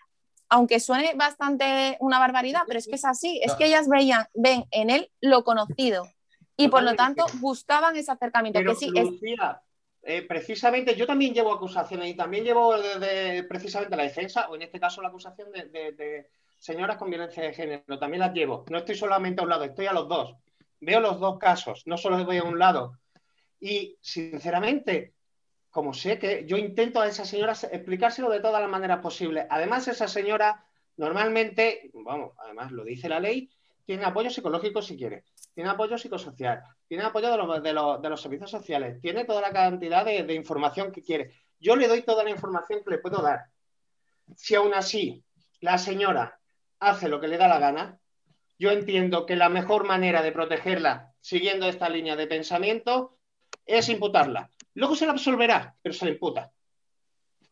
Aunque 0.50 0.80
suene 0.80 1.14
bastante 1.16 1.98
una 2.00 2.20
barbaridad, 2.20 2.62
pero 2.68 2.78
es 2.78 2.88
que 2.88 2.96
es 2.96 3.06
así, 3.06 3.42
es 3.44 3.56
que 3.56 3.66
ellas 3.66 3.88
veían, 3.90 4.28
ven 4.36 4.66
en 4.70 4.92
él 4.92 5.10
lo 5.20 5.44
conocido 5.44 6.06
y 6.56 6.68
por 6.68 6.84
lo 6.84 6.96
tanto 6.96 7.26
buscaban 7.40 7.96
ese 7.96 8.12
acercamiento. 8.12 8.60
que 8.60 8.76
sí, 8.76 8.92
eh, 10.06 10.22
precisamente 10.24 10.96
yo 10.96 11.08
también 11.08 11.34
llevo 11.34 11.54
acusaciones 11.54 12.10
y 12.10 12.14
también 12.14 12.44
llevo 12.44 12.76
precisamente 13.48 13.96
la 13.96 14.04
defensa, 14.04 14.50
o 14.50 14.56
en 14.56 14.64
este 14.64 14.80
caso 14.80 15.02
la 15.02 15.08
acusación 15.08 15.50
de, 15.52 15.94
de, 15.94 16.30
señoras 16.60 16.98
con 16.98 17.10
violencia 17.10 17.42
de 17.42 17.54
género, 17.54 18.00
también 18.00 18.20
las 18.20 18.34
llevo. 18.34 18.66
No 18.70 18.80
estoy 18.80 18.96
solamente 18.96 19.42
a 19.42 19.44
un 19.46 19.50
lado, 19.50 19.64
estoy 19.64 19.86
a 19.86 19.94
los 19.94 20.08
dos. 20.10 20.36
Veo 20.82 21.00
los 21.00 21.20
dos 21.20 21.40
casos, 21.40 21.84
no 21.86 21.98
solo 21.98 22.24
voy 22.26 22.38
a 22.38 22.44
un 22.44 22.60
lado. 22.60 22.98
Y 23.64 23.98
sinceramente, 24.02 25.14
como 25.70 25.94
sé 25.94 26.20
que 26.20 26.44
yo 26.46 26.58
intento 26.58 27.00
a 27.00 27.08
esa 27.08 27.24
señora 27.24 27.54
explicárselo 27.54 28.30
de 28.30 28.42
todas 28.42 28.62
las 28.62 28.70
maneras 28.70 29.00
posibles. 29.00 29.48
Además, 29.50 29.88
esa 29.88 30.10
señora 30.10 30.66
normalmente, 30.98 31.90
vamos, 31.94 32.34
además 32.40 32.74
lo 32.74 32.84
dice 32.84 33.08
la 33.08 33.22
ley, 33.22 33.50
tiene 33.86 34.04
apoyo 34.04 34.30
psicológico 34.30 34.82
si 34.82 34.98
quiere, 34.98 35.24
tiene 35.54 35.70
apoyo 35.70 35.98
psicosocial, 35.98 36.62
tiene 36.90 37.06
apoyo 37.06 37.32
de 37.62 37.72
los, 37.74 38.22
servicios 38.22 38.52
sociales, 38.52 39.00
tiene 39.00 39.24
toda 39.24 39.40
la 39.40 39.54
cantidad 39.54 40.04
de, 40.04 40.24
de, 40.24 40.34
información 40.34 40.92
que 40.92 41.02
quiere. 41.02 41.32
Yo 41.58 41.78
le 41.78 41.88
doy 41.88 42.02
toda 42.02 42.26
la 42.26 42.32
información 42.32 42.84
que 42.84 42.92
le 42.92 42.98
puedo 42.98 43.22
dar. 43.22 43.46
Si 44.36 44.56
aún 44.56 44.74
así 44.74 45.24
la 45.62 45.78
señora 45.78 46.38
hace 46.82 47.08
lo 47.08 47.22
que 47.22 47.30
le 47.30 47.38
da 47.38 47.48
la 47.48 47.60
gana, 47.60 47.98
yo 48.60 48.72
entiendo 48.72 49.26
que 49.26 49.38
la 49.38 49.48
mejor 49.48 49.86
manera 49.86 50.22
de 50.22 50.34
protegerla, 50.34 51.14
siguiendo 51.22 51.70
esta 51.70 51.88
línea 51.88 52.18
de 52.18 52.28
pensamiento, 52.28 53.18
es 53.66 53.90
imputarla. 53.90 54.50
Luego 54.76 54.96
se 54.96 55.06
la 55.06 55.12
absolverá, 55.14 55.76
pero 55.82 55.94
se 55.94 56.06
la 56.06 56.12
imputa. 56.12 56.52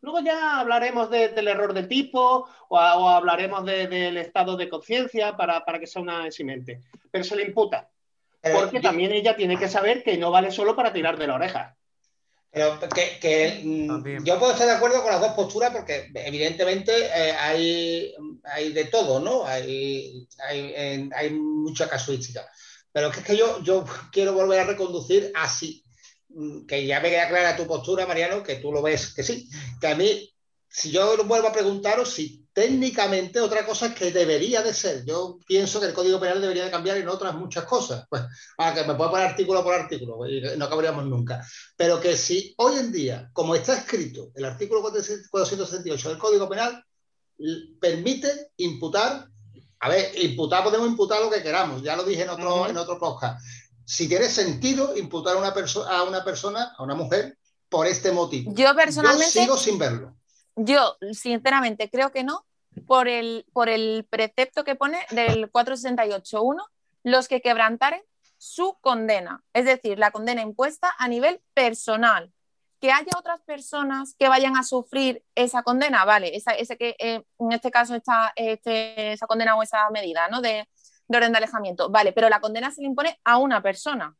Luego 0.02 0.20
ya 0.20 0.58
hablaremos 0.58 1.10
del 1.10 1.46
error 1.46 1.72
de 1.72 1.84
tipo 1.84 2.48
o, 2.68 2.78
hablaremos 2.78 3.64
del 3.64 4.16
estado 4.16 4.56
de 4.56 4.68
conciencia 4.68 5.36
para, 5.36 5.62
que 5.78 5.86
sea 5.86 6.02
una 6.02 6.26
eximente. 6.26 6.80
Pero 7.10 7.22
se 7.22 7.36
le 7.36 7.44
imputa. 7.44 7.88
Porque 8.42 8.80
también 8.80 9.12
ella 9.12 9.36
tiene 9.36 9.56
que 9.56 9.68
saber 9.68 10.02
que 10.02 10.18
no 10.18 10.32
vale 10.32 10.50
solo 10.50 10.74
para 10.74 10.92
tirar 10.92 11.16
de 11.16 11.28
la 11.28 11.36
oreja. 11.36 11.76
Pero 12.50 12.78
que, 13.20 13.62
mm, 13.64 14.24
yo 14.24 14.38
puedo 14.38 14.52
estar 14.52 14.66
de 14.66 14.74
acuerdo 14.74 15.02
con 15.02 15.12
las 15.12 15.20
dos 15.20 15.32
posturas 15.32 15.70
porque 15.70 16.10
evidentemente 16.14 16.92
eh, 16.92 17.32
hay, 17.32 18.14
hay, 18.44 18.72
de 18.72 18.86
todo, 18.86 19.20
¿no? 19.20 19.46
Hay, 19.46 20.28
hay, 20.46 21.08
hay, 21.14 21.30
mucha 21.30 21.88
casuística. 21.88 22.46
Pero 22.90 23.08
es 23.08 23.16
que 23.18 23.36
yo, 23.36 23.62
yo 23.62 23.84
quiero 24.10 24.34
volver 24.34 24.60
a 24.60 24.64
reconducir 24.64 25.32
así 25.34 25.81
que 26.66 26.86
ya 26.86 27.00
me 27.00 27.10
queda 27.10 27.28
clara 27.28 27.56
tu 27.56 27.66
postura, 27.66 28.06
Mariano, 28.06 28.42
que 28.42 28.56
tú 28.56 28.72
lo 28.72 28.82
ves 28.82 29.14
que 29.14 29.22
sí, 29.22 29.48
que 29.80 29.86
a 29.86 29.94
mí, 29.94 30.32
si 30.68 30.90
yo 30.90 31.22
vuelvo 31.24 31.48
a 31.48 31.52
preguntaros, 31.52 32.10
si 32.10 32.42
técnicamente 32.52 33.40
otra 33.40 33.64
cosa 33.64 33.86
es 33.86 33.94
que 33.94 34.10
debería 34.10 34.62
de 34.62 34.74
ser. 34.74 35.04
Yo 35.04 35.38
pienso 35.46 35.80
que 35.80 35.86
el 35.86 35.94
Código 35.94 36.20
Penal 36.20 36.40
debería 36.40 36.64
de 36.64 36.70
cambiar 36.70 36.98
en 36.98 37.08
otras 37.08 37.34
muchas 37.34 37.64
cosas. 37.64 38.06
Pues, 38.08 38.22
para 38.56 38.74
que 38.74 38.84
me 38.84 38.94
pueda 38.94 39.10
poner 39.10 39.26
artículo 39.26 39.62
por 39.62 39.74
artículo, 39.74 40.26
y 40.28 40.40
no 40.56 40.64
acabaríamos 40.64 41.06
nunca. 41.06 41.44
Pero 41.76 42.00
que 42.00 42.16
si 42.16 42.54
hoy 42.58 42.78
en 42.78 42.92
día, 42.92 43.30
como 43.32 43.54
está 43.54 43.76
escrito 43.76 44.30
el 44.34 44.44
artículo 44.44 44.82
468 44.82 46.08
del 46.10 46.18
Código 46.18 46.48
Penal, 46.48 46.84
permite 47.80 48.50
imputar, 48.58 49.26
a 49.80 49.88
ver, 49.88 50.12
imputar, 50.22 50.62
podemos 50.62 50.88
imputar 50.88 51.20
lo 51.20 51.30
que 51.30 51.42
queramos, 51.42 51.82
ya 51.82 51.96
lo 51.96 52.04
dije 52.04 52.22
en 52.22 52.30
otro, 52.30 52.68
en 52.68 52.76
otro 52.76 52.98
podcast, 52.98 53.42
si 53.84 54.08
tiene 54.08 54.26
sentido 54.26 54.96
imputar 54.96 55.36
a 55.36 55.38
una, 55.38 55.48
a 55.88 56.02
una 56.04 56.24
persona, 56.24 56.74
a 56.76 56.82
una 56.82 56.94
mujer, 56.94 57.38
por 57.68 57.86
este 57.86 58.12
motivo. 58.12 58.52
Yo 58.54 58.74
personalmente. 58.74 59.32
Yo 59.34 59.42
sigo 59.42 59.56
sin 59.56 59.78
verlo. 59.78 60.14
Yo, 60.54 60.96
sinceramente, 61.12 61.90
creo 61.90 62.12
que 62.12 62.22
no, 62.22 62.46
por 62.86 63.08
el, 63.08 63.46
por 63.52 63.68
el 63.68 64.06
precepto 64.08 64.64
que 64.64 64.76
pone 64.76 64.98
del 65.10 65.50
468.1, 65.50 66.62
los 67.04 67.28
que 67.28 67.40
quebrantaren 67.40 68.02
su 68.36 68.76
condena, 68.80 69.42
es 69.52 69.64
decir, 69.64 69.98
la 69.98 70.10
condena 70.10 70.42
impuesta 70.42 70.92
a 70.98 71.08
nivel 71.08 71.40
personal. 71.54 72.32
Que 72.80 72.90
haya 72.90 73.12
otras 73.16 73.40
personas 73.42 74.16
que 74.18 74.28
vayan 74.28 74.56
a 74.56 74.64
sufrir 74.64 75.24
esa 75.36 75.62
condena, 75.62 76.04
vale, 76.04 76.36
esa, 76.36 76.50
ese 76.50 76.76
que 76.76 76.96
eh, 76.98 77.22
en 77.38 77.52
este 77.52 77.70
caso 77.70 77.94
está 77.94 78.32
este, 78.34 79.12
esa 79.12 79.28
condena 79.28 79.54
o 79.54 79.62
esa 79.62 79.88
medida 79.90 80.28
¿no? 80.28 80.40
de, 80.40 80.68
de 81.12 81.18
orden 81.18 81.32
de 81.32 81.38
alejamiento. 81.38 81.90
Vale, 81.90 82.12
pero 82.12 82.28
la 82.28 82.40
condena 82.40 82.72
se 82.72 82.80
le 82.80 82.88
impone 82.88 83.20
a 83.24 83.38
una 83.38 83.62
persona. 83.62 84.16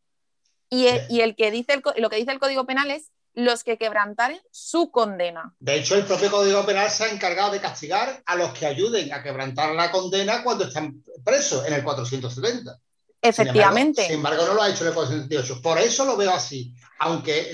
Y, 0.71 0.87
el, 0.87 1.37
que 1.37 1.51
dice 1.51 1.75
el, 1.75 1.83
lo 2.01 2.09
que 2.09 2.17
dice 2.17 2.31
el 2.31 2.39
Código 2.39 2.65
Penal 2.65 2.91
es 2.91 3.11
los 3.35 3.63
que 3.63 3.77
quebrantaren 3.77 4.41
su 4.51 4.91
condena. 4.91 5.55
De 5.59 5.77
hecho, 5.77 5.97
el 5.97 6.05
propio 6.05 6.31
Código 6.31 6.65
Penal 6.65 6.91
se 6.91 7.05
ha 7.05 7.09
encargado 7.11 7.53
de 7.53 7.61
castigar 7.61 8.23
a 8.25 8.37
los 8.37 8.53
que 8.55 8.67
ayuden 8.67 9.13
a 9.13 9.23
quebrantar 9.23 9.75
la 9.75 9.91
condena 9.91 10.43
cuando 10.43 10.65
están 10.65 11.03
presos 11.25 11.67
en 11.67 11.75
el 11.75 11.83
470. 11.83 12.79
Efectivamente. 13.25 14.03
Sin 14.03 14.15
embargo, 14.15 14.45
no 14.47 14.55
lo 14.55 14.63
ha 14.63 14.69
hecho 14.69 14.83
en 14.83 14.89
el 14.89 14.95
478. 14.95 15.63
Por 15.63 15.79
eso 15.79 16.05
lo 16.05 16.17
veo 16.17 16.33
así. 16.33 16.75
Aunque 16.99 17.53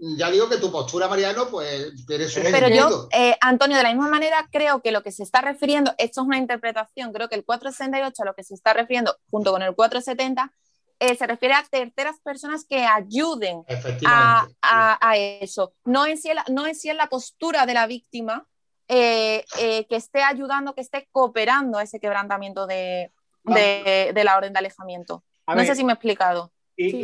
mm, 0.00 0.16
ya 0.16 0.30
digo 0.30 0.48
que 0.48 0.56
tu 0.56 0.72
postura, 0.72 1.08
Mariano, 1.08 1.48
pues 1.48 1.92
tiene 2.06 2.26
su 2.26 2.40
Pero 2.40 2.68
yo, 2.68 3.06
eh, 3.12 3.36
Antonio, 3.42 3.76
de 3.76 3.82
la 3.82 3.90
misma 3.90 4.08
manera, 4.08 4.48
creo 4.50 4.80
que 4.80 4.92
lo 4.92 5.02
que 5.02 5.12
se 5.12 5.22
está 5.22 5.42
refiriendo, 5.42 5.94
esto 5.98 6.22
es 6.22 6.26
una 6.26 6.38
interpretación, 6.38 7.12
creo 7.12 7.28
que 7.28 7.34
el 7.34 7.44
468 7.44 8.22
a 8.22 8.26
lo 8.26 8.34
que 8.34 8.44
se 8.44 8.54
está 8.54 8.72
refiriendo, 8.72 9.14
junto 9.30 9.52
con 9.52 9.60
el 9.60 9.74
470, 9.74 10.54
eh, 11.00 11.14
se 11.14 11.26
refiere 11.26 11.54
a 11.54 11.64
terceras 11.70 12.18
personas 12.20 12.64
que 12.66 12.84
ayuden 12.84 13.62
a, 14.06 14.48
a, 14.62 15.16
eso. 15.16 15.74
No 15.84 16.06
en, 16.06 16.16
sí, 16.16 16.30
no 16.48 16.66
en 16.66 16.74
sí 16.74 16.88
en 16.88 16.96
la 16.96 17.08
postura 17.08 17.66
de 17.66 17.74
la 17.74 17.86
víctima 17.86 18.46
eh, 18.88 19.44
que 19.56 19.96
esté 19.96 20.22
ayudando, 20.22 20.74
que 20.74 20.80
esté 20.80 21.08
cooperando 21.12 21.78
a 21.78 21.82
ese 21.82 22.00
quebrantamiento 22.00 22.66
de, 22.66 23.12
de, 23.44 24.12
la 24.24 24.36
orden 24.36 24.52
de 24.52 24.58
alejamiento. 24.58 25.24
no 25.46 25.64
sé 25.64 25.74
si 25.74 25.84
me 25.84 25.92
he 25.92 25.94
explicado. 25.94 26.52
Y, 26.76 26.96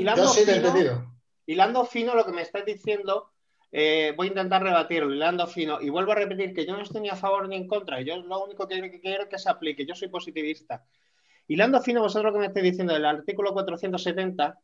Hilando, 1.49 1.85
fino, 1.85 2.15
lo 2.15 2.27
que 2.27 2.33
me 2.33 2.43
estás 2.43 2.65
diciendo, 2.65 3.31
eh, 3.71 4.13
voy 4.17 4.27
a 4.27 4.31
intentar 4.31 4.63
rebatirlo, 4.63 5.15
hilando 5.15 5.47
fino, 5.47 5.81
y 5.81 5.91
vuelvo 5.91 6.13
a 6.13 6.17
repetir 6.17 6.53
que 6.53 6.67
yo 6.67 6.77
no 6.77 6.83
estoy 6.83 7.03
ni 7.03 7.09
a 7.09 7.15
favor 7.15 7.49
ni 7.49 7.57
en 7.57 7.69
contra, 7.69 8.01
yo 8.01 8.17
lo 8.17 8.43
único 8.43 8.67
que 8.67 9.01
quiero 9.01 9.25
es 9.25 9.29
que 9.29 9.39
se 9.39 9.49
aplique, 9.49 9.87
yo 9.87 9.95
soy 9.95 10.09
positivista. 10.09 10.85
Hilando 11.47 11.81
fino, 11.81 12.01
vosotros 12.01 12.25
lo 12.25 12.33
que 12.33 12.41
me 12.41 12.47
estáis 12.47 12.65
diciendo 12.65 12.95
del 12.95 13.05
artículo 13.05 13.53
470, 13.53 14.59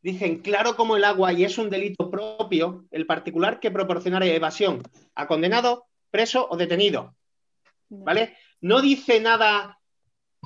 dicen 0.00 0.38
claro 0.38 0.76
como 0.76 0.96
el 0.96 1.04
agua 1.04 1.32
y 1.32 1.44
es 1.44 1.58
un 1.58 1.70
delito 1.70 2.10
propio 2.10 2.84
el 2.90 3.06
particular 3.06 3.58
que 3.58 3.70
proporcionare 3.70 4.34
evasión 4.34 4.82
a 5.14 5.26
condenado, 5.26 5.86
preso 6.10 6.46
o 6.48 6.56
detenido. 6.56 7.16
¿Vale? 7.88 8.36
No 8.60 8.80
dice 8.80 9.20
nada 9.20 9.78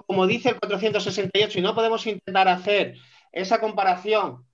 como 0.06 0.26
dice 0.26 0.50
el 0.50 0.60
468, 0.60 1.58
y 1.58 1.62
no 1.62 1.74
podemos 1.74 2.06
intentar 2.06 2.48
hacer 2.48 2.94
esa 3.32 3.60
comparación 3.60 4.46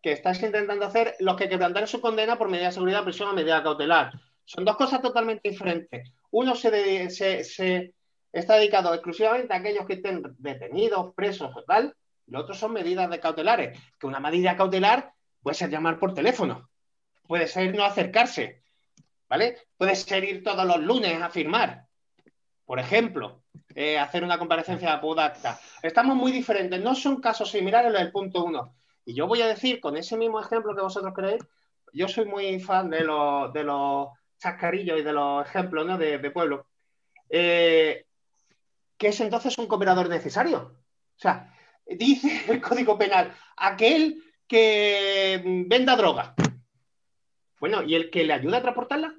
que 0.00 0.12
estás 0.12 0.42
intentando 0.42 0.86
hacer, 0.86 1.16
los 1.20 1.36
que 1.36 1.48
quebrantan 1.48 1.86
su 1.86 2.00
condena 2.00 2.36
por 2.36 2.48
medida 2.48 2.66
de 2.66 2.72
seguridad, 2.72 3.04
prisión 3.04 3.28
o 3.28 3.32
medida 3.34 3.62
cautelar. 3.62 4.12
Son 4.44 4.64
dos 4.64 4.76
cosas 4.76 5.00
totalmente 5.00 5.48
diferentes. 5.48 6.12
Uno 6.30 6.54
se, 6.56 7.92
está 8.32 8.54
dedicado 8.56 8.92
exclusivamente 8.94 9.52
a 9.52 9.58
aquellos 9.58 9.86
que 9.86 9.94
estén 9.94 10.22
detenidos, 10.38 11.14
presos 11.14 11.52
o 11.54 11.62
tal, 11.64 11.94
y 12.26 12.34
otros 12.34 12.58
son 12.58 12.72
medidas 12.72 13.10
de 13.10 13.20
cautelares. 13.20 13.78
Que 13.98 14.06
una 14.06 14.18
medida 14.18 14.56
cautelar 14.56 15.12
puede 15.42 15.54
ser 15.54 15.70
llamar 15.70 15.98
por 15.98 16.14
teléfono, 16.14 16.68
puede 17.26 17.46
ser 17.46 17.74
no 17.74 17.84
acercarse, 17.84 18.62
¿vale? 19.28 19.58
Puede 19.76 19.94
ser 19.94 20.24
ir 20.24 20.42
todos 20.42 20.64
los 20.66 20.80
lunes 20.80 21.20
a 21.20 21.30
firmar, 21.30 21.86
por 22.72 22.80
ejemplo. 22.80 23.42
Eh, 23.74 23.98
hacer 23.98 24.24
una 24.24 24.38
comparecencia 24.38 24.98
Pudacta. 24.98 25.60
Estamos 25.82 26.16
muy 26.16 26.32
diferentes, 26.32 26.80
no 26.80 26.94
son 26.94 27.20
casos 27.20 27.50
similares 27.50 27.92
del 27.92 28.10
punto 28.10 28.42
uno. 28.42 28.74
Y 29.04 29.12
yo 29.12 29.26
voy 29.26 29.42
a 29.42 29.46
decir, 29.46 29.78
con 29.78 29.94
ese 29.98 30.16
mismo 30.16 30.40
ejemplo 30.40 30.74
que 30.74 30.80
vosotros 30.80 31.12
creéis, 31.14 31.42
yo 31.92 32.08
soy 32.08 32.24
muy 32.24 32.58
fan 32.60 32.88
de 32.88 33.04
los, 33.04 33.52
de 33.52 33.62
los 33.62 34.08
chascarillos 34.38 34.98
y 34.98 35.02
de 35.02 35.12
los 35.12 35.46
ejemplos 35.46 35.84
¿no? 35.84 35.98
de, 35.98 36.30
pueblo. 36.30 36.66
Eh, 37.28 38.06
¿Qué 38.96 39.08
es 39.08 39.20
entonces 39.20 39.58
un 39.58 39.66
cooperador 39.66 40.08
necesario? 40.08 40.58
O 41.14 41.20
sea, 41.20 41.54
dice 41.86 42.40
el 42.48 42.62
Código 42.62 42.96
Penal, 42.96 43.34
aquel 43.54 44.24
que 44.48 45.42
venda 45.44 45.94
droga. 45.94 46.34
Bueno, 47.60 47.82
¿y 47.82 47.96
el 47.96 48.08
que 48.08 48.24
le 48.24 48.32
ayuda 48.32 48.56
a 48.56 48.62
transportarla? 48.62 49.14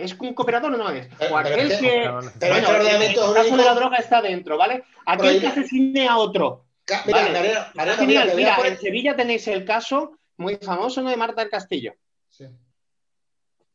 ¿Es 0.00 0.14
un 0.18 0.34
cooperador 0.34 0.74
o 0.74 0.76
no 0.76 0.90
es? 0.90 1.08
O 1.30 1.36
aquel 1.36 1.68
que. 1.68 2.10
Pero 2.38 2.52
bueno, 2.52 2.68
el 2.76 3.14
caso 3.14 3.56
de 3.56 3.64
la 3.64 3.74
droga 3.74 3.96
está 3.98 4.22
dentro, 4.22 4.56
¿vale? 4.56 4.84
Aquel 5.06 5.40
que 5.40 5.46
asesine 5.46 6.08
a 6.08 6.16
otro. 6.16 6.66
Mira, 7.06 8.56
en 8.66 8.78
Sevilla 8.78 9.14
tenéis 9.14 9.46
el 9.48 9.64
caso 9.64 10.18
muy 10.36 10.56
famoso 10.56 11.02
¿no? 11.02 11.10
de 11.10 11.16
Marta 11.16 11.42
del 11.42 11.50
Castillo. 11.50 11.94
Sí. 12.28 12.46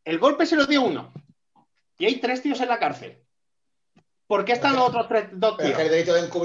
El 0.04 0.20
golpe 0.20 0.46
se 0.46 0.56
lo 0.56 0.66
dio 0.66 0.82
uno. 0.82 1.14
Y 1.98 2.06
hay 2.06 2.16
tres 2.16 2.42
tíos 2.42 2.60
en 2.60 2.68
la 2.68 2.80
cárcel. 2.80 3.22
¿Por 4.28 4.44
qué 4.44 4.54
están 4.54 4.76
los 4.76 4.90
otros 4.90 5.08
tres, 5.08 5.28
dos 5.34 5.58
tíos? 5.58 5.74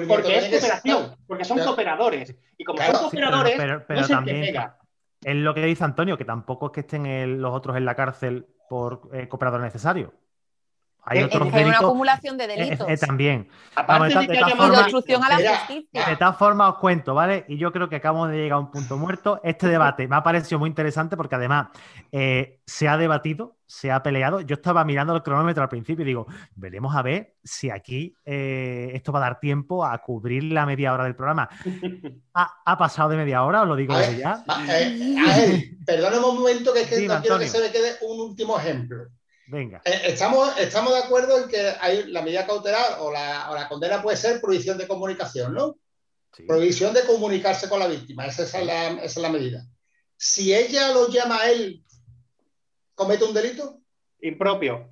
porque 0.07 0.37
es 0.37 0.49
cooperación, 0.51 1.17
porque 1.27 1.45
son 1.45 1.59
cooperadores. 1.61 2.37
Y 2.59 2.65
como 2.65 2.83
son 2.83 2.97
cooperadores, 2.97 3.59
no 3.89 4.05
se 4.05 4.13
también, 4.13 4.41
pega. 4.43 4.79
Es 5.23 5.37
lo 5.37 5.55
que 5.55 5.65
dice 5.65 5.85
Antonio, 5.85 6.17
que 6.17 6.25
tampoco 6.25 6.67
es 6.67 6.73
que 6.73 6.81
estén 6.81 7.41
los 7.41 7.55
otros 7.55 7.77
en 7.77 7.85
la 7.85 7.95
cárcel 7.95 8.47
por 8.71 9.11
eh, 9.13 9.27
cooperador 9.27 9.63
necesario. 9.63 10.15
Hay 11.03 11.19
eh, 11.19 11.25
otros 11.25 11.53
una 11.53 11.79
acumulación 11.79 12.39
de 12.39 12.45
eh, 12.45 12.47
delitos. 12.47 13.01
también. 13.01 13.49
Aparte 13.75 14.15
de, 14.15 14.27
de, 14.29 14.43
obstrucción 14.45 15.25
a 15.25 15.29
la 15.29 15.57
justicia. 15.57 16.07
De 16.07 16.15
todas 16.15 16.37
formas, 16.37 16.75
os 16.75 16.79
cuento, 16.79 17.13
¿vale? 17.13 17.45
Y 17.49 17.59
yo 17.59 17.73
creo 17.73 17.89
que 17.89 17.97
acabamos 17.97 18.31
de 18.31 18.37
llegar 18.37 18.59
a 18.59 18.61
un 18.61 18.71
punto 18.71 18.97
muerto. 18.97 19.41
Este 19.43 19.67
debate 19.67 20.07
me 20.07 20.15
ha 20.15 20.23
parecido 20.23 20.61
muy 20.61 20.69
interesante 20.69 21.17
porque 21.17 21.35
además 21.35 21.71
se 22.13 22.89
ha 22.89 22.97
debatido, 22.97 23.57
se 23.71 23.93
ha 23.93 24.03
peleado. 24.03 24.41
Yo 24.41 24.55
estaba 24.55 24.85
mirando 24.85 25.15
el 25.15 25.23
cronómetro 25.23 25.63
al 25.63 25.69
principio 25.69 26.03
y 26.03 26.07
digo, 26.07 26.27
veremos 26.57 26.97
a 26.97 27.03
ver 27.03 27.37
si 27.45 27.71
aquí 27.71 28.13
esto 28.25 29.13
va 29.13 29.21
a 29.21 29.23
dar 29.23 29.39
tiempo 29.39 29.85
a 29.85 29.97
cubrir 29.99 30.43
la 30.45 30.67
media 30.67 30.93
hora 30.93 31.05
del 31.05 31.15
programa. 31.15 31.49
ha, 32.35 32.79
pasado 32.79 33.11
de 33.11 33.17
media 33.19 33.45
hora, 33.45 33.63
os 33.63 33.69
lo 33.69 33.77
digo 33.77 33.97
desde 33.97 34.19
ya. 34.19 34.45
perdóname 35.87 36.27
un 36.27 36.39
momento 36.39 36.73
que, 36.73 36.81
es 36.81 36.89
que 36.89 37.07
no 37.07 37.21
quiero 37.21 37.39
que 37.39 37.47
se 37.47 37.61
me 37.61 37.71
quede 37.71 37.97
un 38.01 38.21
último 38.21 38.59
ejemplo. 38.59 39.07
Venga. 39.47 39.83
Eh, 39.85 40.03
estamos, 40.07 40.59
estamos 40.59 40.93
de 40.93 40.99
acuerdo 40.99 41.41
en 41.41 41.49
que 41.49 41.73
hay 41.81 42.09
la 42.09 42.23
medida 42.23 42.47
cautelar 42.47 42.99
o 42.99 43.13
la, 43.13 43.67
condena 43.69 44.03
puede 44.03 44.17
ser 44.17 44.41
prohibición 44.41 44.79
de 44.79 44.89
comunicación, 44.89 45.55
¿no? 45.55 45.77
Prohibición 46.45 46.93
de 46.93 47.05
comunicarse 47.05 47.69
con 47.69 47.79
la 47.79 47.87
víctima, 47.87 48.27
esa 48.27 48.43
es, 48.43 48.67
la, 48.67 48.89
esa 48.89 49.05
es 49.05 49.17
la 49.17 49.29
medida. 49.31 49.65
Si 50.17 50.53
ella 50.53 50.93
lo 50.93 51.09
llama 51.09 51.41
a 51.41 51.51
él, 51.51 51.85
¿comete 53.01 53.25
un 53.25 53.33
delito? 53.33 53.79
Impropio. 54.21 54.87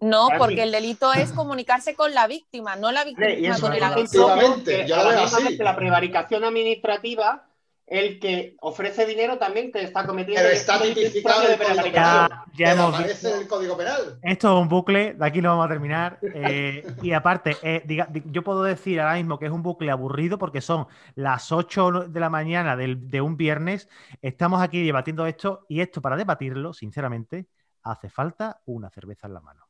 No, 0.00 0.26
Así. 0.26 0.38
porque 0.38 0.62
el 0.64 0.72
delito 0.72 1.12
es 1.12 1.30
comunicarse 1.30 1.94
con 1.94 2.12
la 2.14 2.26
víctima, 2.26 2.74
no 2.74 2.90
la 2.90 3.04
víctima 3.04 3.30
Y 3.30 3.46
eso 3.46 3.60
con 3.60 3.72
el 3.74 3.78
es 3.78 3.84
agresor. 3.84 4.40
Yo 4.86 4.96
la 4.96 5.04
veo 5.04 5.22
así. 5.22 5.56
la 5.58 5.76
prevaricación 5.76 6.42
administrativa, 6.42 7.48
el 7.90 8.20
que 8.20 8.54
ofrece 8.60 9.04
dinero 9.04 9.36
también 9.36 9.72
te 9.72 9.82
está 9.82 10.06
cometiendo 10.06 10.40
Pero 10.40 10.48
el 10.50 10.56
está 10.56 10.80
tipificado 10.80 11.40
de 11.42 11.54
en 11.54 11.60
el 11.60 11.66
Código. 11.66 11.82
Penal. 11.82 12.30
Ya 12.56 12.72
hemos 12.72 12.94
aparece 12.94 13.38
el 13.40 13.48
Código 13.48 13.76
Penal. 13.76 14.18
Esto 14.22 14.56
es 14.56 14.62
un 14.62 14.68
bucle, 14.68 15.14
de 15.14 15.26
aquí 15.26 15.40
lo 15.40 15.48
vamos 15.50 15.66
a 15.66 15.68
terminar. 15.68 16.18
eh, 16.34 16.86
y 17.02 17.12
aparte, 17.12 17.56
eh, 17.62 17.82
diga- 17.84 18.08
yo 18.26 18.42
puedo 18.44 18.62
decir 18.62 19.00
ahora 19.00 19.16
mismo 19.16 19.38
que 19.40 19.46
es 19.46 19.52
un 19.52 19.62
bucle 19.64 19.90
aburrido 19.90 20.38
porque 20.38 20.60
son 20.60 20.86
las 21.16 21.50
8 21.50 21.90
de 22.08 22.20
la 22.20 22.30
mañana 22.30 22.76
del- 22.76 23.10
de 23.10 23.20
un 23.20 23.36
viernes. 23.36 23.88
Estamos 24.22 24.62
aquí 24.62 24.84
debatiendo 24.86 25.26
esto 25.26 25.66
y 25.68 25.80
esto 25.80 26.00
para 26.00 26.16
debatirlo, 26.16 26.72
sinceramente, 26.72 27.46
hace 27.82 28.08
falta 28.08 28.60
una 28.66 28.88
cerveza 28.88 29.26
en 29.26 29.34
la 29.34 29.40
mano. 29.40 29.66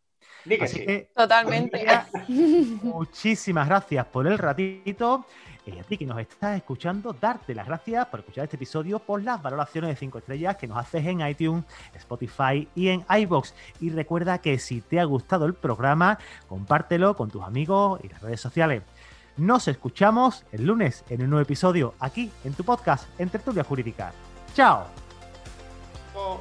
Así 0.61 0.79
sí. 0.79 0.87
que 0.87 1.11
Totalmente. 1.15 1.87
muchísimas 2.83 3.67
gracias 3.69 4.07
por 4.07 4.27
el 4.27 4.39
ratito. 4.39 5.25
Y 5.67 5.79
a 5.79 5.83
ti 5.83 5.99
que 5.99 6.07
nos 6.07 6.19
estás 6.19 6.57
escuchando, 6.57 7.13
darte 7.13 7.55
las 7.55 7.67
gracias 7.67 8.07
por 8.07 8.21
escuchar 8.21 8.45
este 8.45 8.57
episodio, 8.57 8.99
por 8.99 9.23
las 9.23 9.43
valoraciones 9.43 9.91
de 9.91 9.97
5 9.97 10.19
estrellas 10.19 10.57
que 10.57 10.67
nos 10.67 10.79
haces 10.79 11.07
en 11.07 11.21
iTunes, 11.27 11.65
Spotify 11.95 12.67
y 12.75 12.89
en 12.89 13.05
iBox. 13.09 13.55
Y 13.81 13.91
recuerda 13.91 14.39
que 14.39 14.59
si 14.59 14.81
te 14.81 15.01
ha 15.01 15.05
gustado 15.05 15.47
el 15.47 15.55
programa, 15.55 16.19
compártelo 16.49 17.17
con 17.17 17.31
tus 17.31 17.43
amigos 17.43 18.01
y 18.03 18.09
las 18.09 18.23
redes 18.23 18.41
sociales. 18.41 18.83
Nos 19.37 19.69
escuchamos 19.69 20.45
el 20.53 20.67
lunes 20.67 21.05
en 21.09 21.23
un 21.23 21.31
nuevo 21.31 21.43
episodio 21.43 21.95
aquí 22.01 22.31
en 22.45 22.53
tu 22.55 22.65
podcast 22.65 23.09
en 23.19 23.29
Tertulia 23.29 23.65
Jurídica. 23.65 24.13
¡Chao! 24.55 24.87
Oh. 26.15 26.41